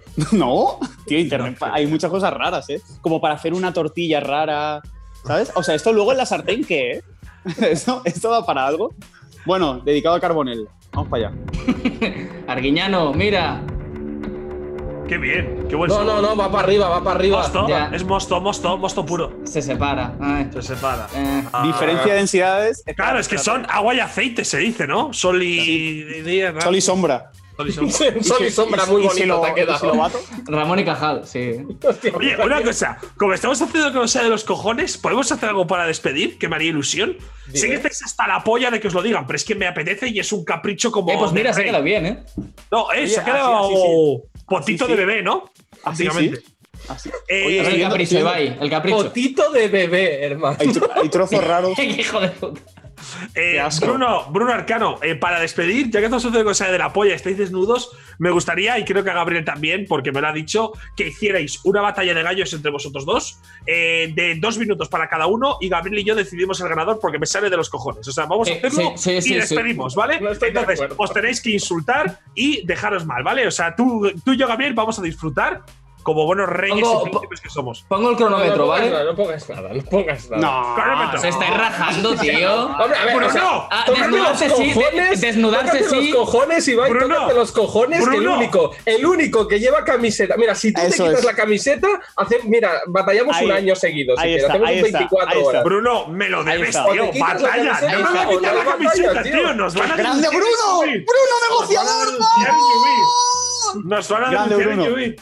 No, 0.32 0.78
tío, 1.06 1.18
internet. 1.18 1.56
No, 1.60 1.72
hay 1.72 1.86
muchas 1.86 2.10
cosas 2.10 2.32
raras, 2.32 2.68
¿eh? 2.70 2.80
Como 3.00 3.20
para 3.20 3.34
hacer 3.34 3.54
una 3.54 3.72
tortilla 3.72 4.20
rara, 4.20 4.80
¿sabes? 5.26 5.52
O 5.54 5.62
sea, 5.62 5.74
esto 5.74 5.92
luego 5.92 6.12
en 6.12 6.18
la 6.18 6.26
sartén, 6.26 6.64
¿qué? 6.64 6.90
eh? 6.92 7.02
¿Esto, 7.70 8.02
¿Esto 8.04 8.30
da 8.30 8.44
para 8.46 8.66
algo? 8.66 8.94
Bueno, 9.46 9.80
dedicado 9.80 10.14
a 10.14 10.20
Carbonell. 10.20 10.68
Vamos 10.92 11.08
para 11.08 11.28
allá. 11.28 11.36
Arguiñano, 12.46 13.12
mira. 13.14 13.62
Qué 15.08 15.18
bien, 15.18 15.66
qué 15.68 15.74
buen 15.76 15.88
No, 15.90 15.96
sabor. 15.96 16.22
no, 16.22 16.22
no, 16.22 16.36
va 16.36 16.50
para 16.50 16.64
arriba, 16.64 16.88
va 16.88 17.02
para 17.04 17.16
arriba. 17.16 17.38
Mosto, 17.38 17.68
Ya. 17.68 17.90
es 17.92 18.04
mosto, 18.04 18.40
mosto, 18.40 18.78
mosto 18.78 19.04
puro. 19.04 19.40
Se 19.44 19.60
separa. 19.60 20.14
Ay. 20.20 20.48
Se 20.52 20.62
separa. 20.62 21.06
Eh, 21.14 21.44
Ah. 21.52 21.64
Diferencia 21.66 22.12
de 22.12 22.18
densidades. 22.18 22.84
Claro, 22.96 23.18
es 23.18 23.28
que 23.28 23.36
son 23.36 23.66
agua 23.68 23.94
y 23.94 24.00
aceite, 24.00 24.44
se 24.44 24.58
dice, 24.58 24.86
¿no? 24.86 25.12
Sol 25.12 25.42
y- 25.42 26.22
Sol 26.62 26.76
y 26.76 26.80
sombra. 26.80 27.30
Sol 27.56 27.68
y 27.68 27.72
sombra. 27.72 28.22
Sol 28.22 28.46
y 28.46 28.50
sombra 28.50 28.86
muy 28.86 29.00
¿Y 29.04 29.08
si 29.10 29.26
bonito 29.26 29.26
lo- 29.46 29.54
te 29.54 29.62
ha 29.62 29.78
si 29.78 29.86
lo? 29.86 30.56
Ramón 30.56 30.78
y 30.78 30.84
Cajal, 30.84 31.26
sí. 31.26 31.56
Oye, 32.14 32.36
una 32.42 32.62
cosa, 32.62 32.98
como 33.16 33.34
estamos 33.34 33.60
haciendo 33.60 33.92
cosa 33.92 34.22
de 34.22 34.28
los 34.30 34.44
cojones, 34.44 34.96
¿podemos 34.98 35.30
hacer 35.30 35.48
algo 35.50 35.66
para 35.66 35.86
despedir? 35.86 36.38
Que 36.38 36.48
me 36.48 36.56
haría 36.56 36.70
ilusión. 36.70 37.16
Sé 37.52 37.68
que 37.68 37.74
estáis 37.74 38.02
hasta 38.04 38.26
la 38.26 38.42
polla 38.42 38.70
de 38.70 38.80
que 38.80 38.88
os 38.88 38.94
lo 38.94 39.02
digan, 39.02 39.26
pero 39.26 39.36
es 39.36 39.44
que 39.44 39.54
me 39.54 39.66
apetece 39.66 40.08
y 40.08 40.18
es 40.18 40.32
un 40.32 40.44
capricho 40.44 40.90
como. 40.90 41.10
Eh, 41.12 41.16
pues 41.18 41.32
mira, 41.32 41.52
se 41.52 41.60
ha 41.60 41.64
quedado 41.64 41.82
bien, 41.84 42.06
¿eh? 42.06 42.22
No, 42.70 42.90
eh, 42.92 43.00
Oye, 43.00 43.08
se 43.08 43.18
ha 43.20 43.22
así- 43.22 43.30
quedado 43.30 43.64
así 43.64 43.74
sí. 43.74 44.42
potito 44.46 44.84
Así 44.84 44.92
de 44.94 45.04
bebé, 45.04 45.22
¿no? 45.22 45.50
Así 45.84 46.04
Básicamente. 46.06 46.40
sí. 46.40 46.54
Así. 46.88 47.10
Eh, 47.28 47.44
Oye, 47.46 47.74
el 47.76 47.82
capricho, 47.82 48.18
Ibai, 48.18 48.58
el 48.60 48.70
capricho. 48.70 48.96
Potito 49.04 49.50
de 49.52 49.68
bebé, 49.68 50.24
hermano. 50.24 50.56
Hay, 50.58 50.68
tro- 50.68 50.90
hay 50.94 51.08
trozos 51.08 51.44
raros. 51.44 51.76
Qué 51.76 51.84
hijo 51.84 52.18
de 52.20 52.28
puta. 52.30 52.60
Eh. 53.34 53.62
Bruno, 53.80 54.26
Bruno 54.30 54.52
Arcano, 54.52 54.98
eh, 55.02 55.14
para 55.14 55.40
despedir, 55.40 55.90
ya 55.90 56.00
que 56.00 56.06
estamos 56.06 56.24
haciendo 56.24 56.44
cosa 56.44 56.70
de 56.70 56.78
la 56.78 56.92
polla, 56.92 57.14
estáis 57.14 57.38
desnudos, 57.38 57.90
me 58.18 58.30
gustaría, 58.30 58.78
y 58.78 58.84
creo 58.84 59.02
que 59.02 59.10
a 59.10 59.14
Gabriel 59.14 59.44
también, 59.44 59.86
porque 59.88 60.12
me 60.12 60.20
lo 60.20 60.28
ha 60.28 60.32
dicho, 60.32 60.72
que 60.96 61.08
hicierais 61.08 61.60
una 61.64 61.80
batalla 61.80 62.14
de 62.14 62.22
gallos 62.22 62.52
entre 62.52 62.70
vosotros 62.70 63.04
dos, 63.04 63.38
eh, 63.66 64.12
de 64.14 64.36
dos 64.36 64.58
minutos 64.58 64.88
para 64.88 65.08
cada 65.08 65.26
uno, 65.26 65.58
y 65.60 65.68
Gabriel 65.68 66.00
y 66.00 66.04
yo 66.04 66.14
decidimos 66.14 66.60
el 66.60 66.68
ganador 66.68 66.98
porque 67.00 67.18
me 67.18 67.26
sale 67.26 67.50
de 67.50 67.56
los 67.56 67.70
cojones. 67.70 68.06
O 68.06 68.12
sea, 68.12 68.26
vamos 68.26 68.48
a 68.48 68.52
hacerlo 68.52 68.92
sí, 68.96 69.10
sí, 69.10 69.12
y 69.12 69.22
sí, 69.22 69.34
despedimos, 69.34 69.94
¿vale? 69.94 70.20
No 70.20 70.30
Entonces, 70.30 70.80
os 70.96 71.12
tenéis 71.12 71.40
que 71.40 71.50
insultar 71.50 72.20
y 72.34 72.64
dejaros 72.66 73.06
mal, 73.06 73.22
¿vale? 73.22 73.46
O 73.46 73.50
sea, 73.50 73.74
tú, 73.74 74.10
tú 74.24 74.32
y 74.32 74.36
yo, 74.36 74.46
Gabriel, 74.46 74.74
vamos 74.74 74.98
a 74.98 75.02
disfrutar 75.02 75.62
como 76.02 76.24
buenos 76.26 76.48
reyes 76.48 76.82
Pongo- 76.82 77.00
y 77.06 77.10
príncipes 77.10 77.40
que 77.40 77.48
somos. 77.50 77.84
Pongo 77.88 78.10
el 78.10 78.14
No, 78.16 78.20
no 78.20 78.26
cronómetro, 78.36 78.64
pongas 78.64 78.80
¿vale? 78.80 78.90
nada, 78.90 79.04
no 79.04 79.16
pongas 79.16 79.48
nada, 79.48 79.68
no 79.72 79.82
pongas 79.84 80.30
nada. 80.30 80.42
No. 80.42 80.74
Cronómetro. 80.74 81.20
Se 81.20 81.28
estáis 81.28 81.56
rajando, 81.56 82.14
tío. 82.16 82.66
Hombre, 82.66 82.98
a 82.98 83.04
ver, 83.04 83.14
Bruno, 83.16 83.26
o 83.26 83.30
sea, 83.30 83.68
tócate 83.86 84.00
desnudarse 84.02 84.48
los 84.48 84.58
sí, 84.58 84.72
cojones, 84.74 85.20
desnudarse 85.20 85.84
sí. 85.88 86.10
los 86.10 86.16
cojones, 86.16 86.68
Ibai, 86.68 86.90
Bruno, 86.90 87.14
tócate 87.14 87.34
los 87.34 87.52
cojones, 87.52 87.98
que 88.00 88.04
el 88.16 88.20
Bruno. 88.22 88.36
único, 88.38 88.70
el 88.84 89.06
único 89.06 89.48
que 89.48 89.60
lleva 89.60 89.84
camiseta. 89.84 90.34
Mira, 90.36 90.54
si 90.54 90.72
tú 90.72 90.80
Eso 90.80 90.90
te 91.04 91.08
quitas 91.10 91.18
es. 91.20 91.24
la 91.24 91.34
camiseta, 91.34 91.88
hace, 92.16 92.40
mira, 92.44 92.80
batallamos 92.88 93.36
Ahí- 93.36 93.46
un 93.46 93.52
año 93.52 93.74
seguido. 93.76 94.16
Si 94.16 94.22
ahí 94.22 94.34
está, 94.36 94.48
hacemos 94.52 94.68
ahí 94.68 94.80
un 94.80 94.86
está, 94.86 94.98
24 94.98 95.30
ahí 95.30 95.36
está. 95.38 95.48
horas. 95.48 95.64
Bruno, 95.64 96.06
me 96.08 96.28
lo 96.28 96.44
debes, 96.44 96.70
tío. 96.70 97.10
Batalla. 97.20 97.72
camiseta 97.80 97.92
No 97.92 97.98
me 97.98 98.10
voy 98.10 98.18
a 98.18 98.28
quitar 98.38 98.54
no 98.54 98.58
la 98.64 98.70
camiseta, 98.70 99.22
tío. 99.22 99.32
tío. 99.32 99.54
Nos 99.54 99.74
van 99.74 99.92
a 99.92 99.96
¡Grande 99.96 100.28
Bruno! 100.28 100.80
¡Bruno 100.80 101.34
negociador! 101.48 102.08
Nos 103.84 104.08
van 104.08 104.24
a 104.24 104.46
denunciar 104.46 104.70
en 104.72 104.92
Ubit. 104.92 105.20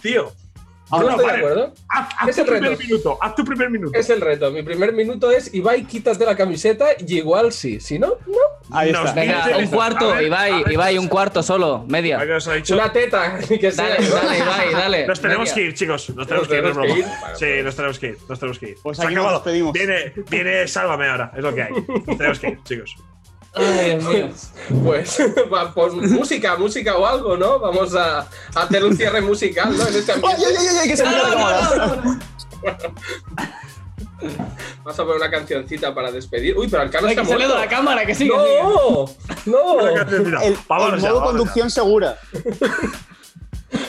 Nos 0.91 1.05
van 1.05 1.11
a 1.11 1.11
Grande 1.11 1.11
denunciar 1.11 1.11
en 1.11 1.11
Bruno. 1.11 1.11
Ubit, 1.11 1.11
tío. 1.11 1.11
No 1.11 1.11
estoy 1.11 1.17
de 1.17 1.27
vale. 1.27 1.39
acuerdo. 1.39 1.75
Haz, 1.89 2.09
haz 2.19 2.29
Es 2.29 2.35
tu 2.37 2.41
el 2.43 2.47
primer 2.49 2.71
reto. 2.71 2.83
minuto. 2.83 3.19
Haz 3.21 3.35
tu 3.35 3.45
primer 3.45 3.71
minuto. 3.71 3.99
Es 3.99 4.11
el 4.11 4.21
reto. 4.21 4.51
Mi 4.51 4.63
primer 4.63 4.93
minuto 4.93 5.31
es 5.31 5.55
Ibai, 5.55 5.85
quítate 5.85 6.25
la 6.27 6.37
camiseta 6.37 6.87
y 6.99 7.17
igual 7.19 7.53
sí. 7.53 7.81
Si 7.81 7.99
no, 7.99 8.09
no. 8.27 8.77
Ahí 8.77 8.93
Nos 8.93 9.07
está. 9.09 9.21
Venga, 9.21 9.49
un 9.59 9.67
cuarto, 9.69 10.13
ver, 10.15 10.23
Ibai, 10.25 10.63
ver. 10.65 10.73
Ibai, 10.73 10.99
un 10.99 11.09
cuarto 11.09 11.43
solo, 11.43 11.85
media. 11.89 12.19
Una 12.73 12.93
teta, 12.93 13.39
que 13.61 13.71
sea. 13.73 13.85
Dale, 13.89 14.09
dale, 14.09 14.39
Ibai, 14.39 14.73
dale. 14.73 15.07
Nos 15.07 15.21
tenemos 15.21 15.49
media. 15.49 15.55
que 15.55 15.61
ir, 15.63 15.75
chicos. 15.75 16.11
Nos 16.11 16.27
tenemos 16.27 16.49
Nos 16.49 16.49
que 16.49 16.57
ir, 16.57 16.63
no 16.63 16.69
es 16.71 16.77
tenemos 16.77 16.95
que 16.97 17.03
broma. 17.03 17.15
ir. 17.17 17.23
Vale, 17.23 17.37
Sí, 17.37 17.63
nos 17.65 17.77
tenemos 17.77 17.99
que 17.99 18.07
ir. 18.07 18.19
Nos 18.29 18.39
tenemos 18.39 18.59
que 18.59 18.69
ir. 18.71 18.77
Pues 18.83 18.97
Se 18.97 19.03
ha 19.03 19.07
aquí 19.07 19.15
nos 19.15 19.25
acabado. 19.25 19.45
despedimos. 19.45 19.73
Viene, 19.73 20.13
viene, 20.31 20.69
sálvame 20.69 21.09
ahora. 21.09 21.33
Es 21.37 21.43
lo 21.43 21.55
que 21.55 21.63
hay. 21.63 21.73
Nos 21.73 22.17
tenemos 22.19 22.39
que 22.41 22.49
ir, 22.49 22.63
chicos. 22.65 22.97
Ay, 23.55 23.91
Dios 23.99 24.05
mío. 24.05 24.29
Pues, 24.85 25.19
pues 25.75 25.93
música, 25.95 26.57
música 26.57 26.97
o 26.97 27.07
algo, 27.07 27.37
¿no? 27.37 27.59
Vamos 27.59 27.95
a, 27.95 28.21
a 28.21 28.63
hacer 28.63 28.85
un 28.85 28.97
cierre 28.97 29.21
musical, 29.21 29.77
¿no? 29.77 29.87
En 29.87 29.95
este 29.97 30.13
¡Ay, 30.13 30.21
ambiente. 30.23 30.47
ay, 30.59 30.67
ay, 30.69 30.77
ay! 30.83 30.89
Que 30.89 30.97
se 30.97 31.05
me 31.05 31.11
queda 31.11 31.29
la 31.29 31.35
cámara. 31.77 32.21
Vamos 34.85 34.99
a 34.99 35.03
poner 35.05 35.17
una 35.17 35.31
cancioncita 35.31 35.95
para 35.95 36.11
despedir. 36.13 36.57
Uy, 36.57 36.69
pero 36.69 36.83
Alcano 36.83 37.07
Ay, 37.07 37.13
está 37.15 37.23
que 37.23 37.29
se 37.29 37.33
le 37.35 37.39
muerto. 37.47 37.55
da 37.55 37.61
la 37.65 37.69
cámara, 37.71 38.07
que 38.07 38.15
sigue. 38.15 38.31
sigue. 38.31 38.63
¡No! 38.63 39.07
¡No! 39.47 39.81
El, 39.81 40.43
el 40.43 40.57
modo 40.69 41.23
conducción 41.25 41.71
segura. 41.71 42.19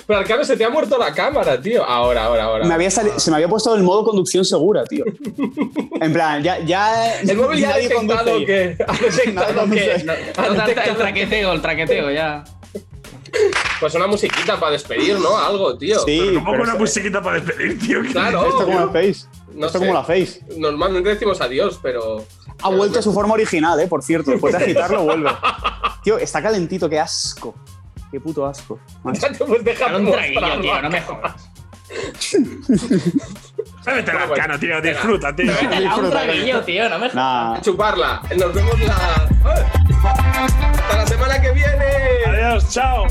Pero 0.06 0.20
Alcano 0.20 0.44
se 0.44 0.56
te 0.58 0.64
ha 0.66 0.70
muerto 0.70 0.98
la 0.98 1.14
cámara, 1.14 1.60
tío. 1.60 1.84
Ahora, 1.84 2.26
ahora, 2.26 2.44
ahora. 2.44 2.66
Me 2.68 2.74
había 2.74 2.90
sali- 2.92 3.12
se 3.18 3.32
me 3.32 3.38
había 3.38 3.48
puesto 3.48 3.74
el 3.76 3.84
modo 3.84 4.04
conducción 4.04 4.46
segura, 4.46 4.84
tío. 4.86 5.06
En 6.02 6.14
plan, 6.14 6.42
ya. 6.44 6.60
ya 6.60 7.20
El 7.22 7.38
móvil 7.38 7.60
ya 7.60 7.74
ha 7.74 7.78
detectado 7.78 8.46
que. 8.46 8.76
Ha 8.88 8.94
detectado 8.98 9.70
que. 9.70 10.04
No, 10.06 10.54
no, 10.54 10.66
el 10.66 10.96
traqueteo, 10.98 11.52
el 11.54 11.62
traqueteo, 11.62 12.12
ya. 12.12 12.44
Pues 13.80 13.94
una 13.96 14.08
musiquita 14.08 14.60
para 14.60 14.74
despedir, 14.74 15.18
¿no? 15.20 15.38
Algo, 15.38 15.78
tío. 15.78 16.00
Sí, 16.00 16.20
Pero 16.20 16.34
¿Cómo 16.40 16.52
pero 16.52 16.64
una 16.64 16.72
esto- 16.74 16.80
musiquita 16.84 17.22
para 17.22 17.40
despedir, 17.40 17.80
tío? 17.80 18.00
Claro. 18.12 18.48
Esto 18.48 18.66
como 18.66 18.80
la 18.80 18.88
face. 18.88 19.26
No 19.54 19.66
esto 19.68 19.80
sé. 19.80 19.86
como 19.86 19.94
la 19.94 20.04
face. 20.04 20.42
Normalmente 20.58 21.10
decimos 21.10 21.40
adiós, 21.42 21.80
pero. 21.82 22.24
Ha 22.64 22.70
vuelto 22.70 23.00
a 23.00 23.02
su 23.02 23.12
forma 23.14 23.34
original, 23.34 23.80
eh, 23.80 23.88
por 23.88 24.04
cierto. 24.04 24.32
Después 24.32 24.56
de 24.56 24.64
agitarlo, 24.64 25.04
vuelve. 25.04 25.30
Tío, 26.04 26.18
está 26.18 26.42
calentito, 26.42 26.90
qué 26.90 27.00
asco. 27.00 27.56
Qué 28.12 28.20
puto 28.20 28.46
asco. 28.46 28.80
Macho. 29.04 29.28
Dejar 29.64 29.90
Era 29.90 29.98
un 29.98 30.12
traguillo, 30.12 30.62
tío, 30.62 30.82
no 30.82 30.90
me 30.90 31.02
jodas. 31.02 31.52
Vete 33.86 34.14
la 34.14 34.30
cana, 34.34 34.60
tío. 34.60 34.82
Disfruta, 34.82 35.36
tío. 35.36 35.52
Era 35.52 35.96
un 35.96 36.10
traguillo, 36.10 36.62
tío, 36.62 36.90
no 36.90 37.00
me 37.00 37.10
jodas. 37.10 37.16
Nah. 37.16 37.62
Chuparla. 37.62 38.22
Nos 38.38 38.54
vemos 38.54 38.80
la. 38.82 39.30
¡Hasta 40.04 40.98
la 40.98 41.08
semana 41.08 41.42
que 41.42 41.52
viene! 41.52 41.86
Adiós, 42.28 42.70
chao. 42.70 43.08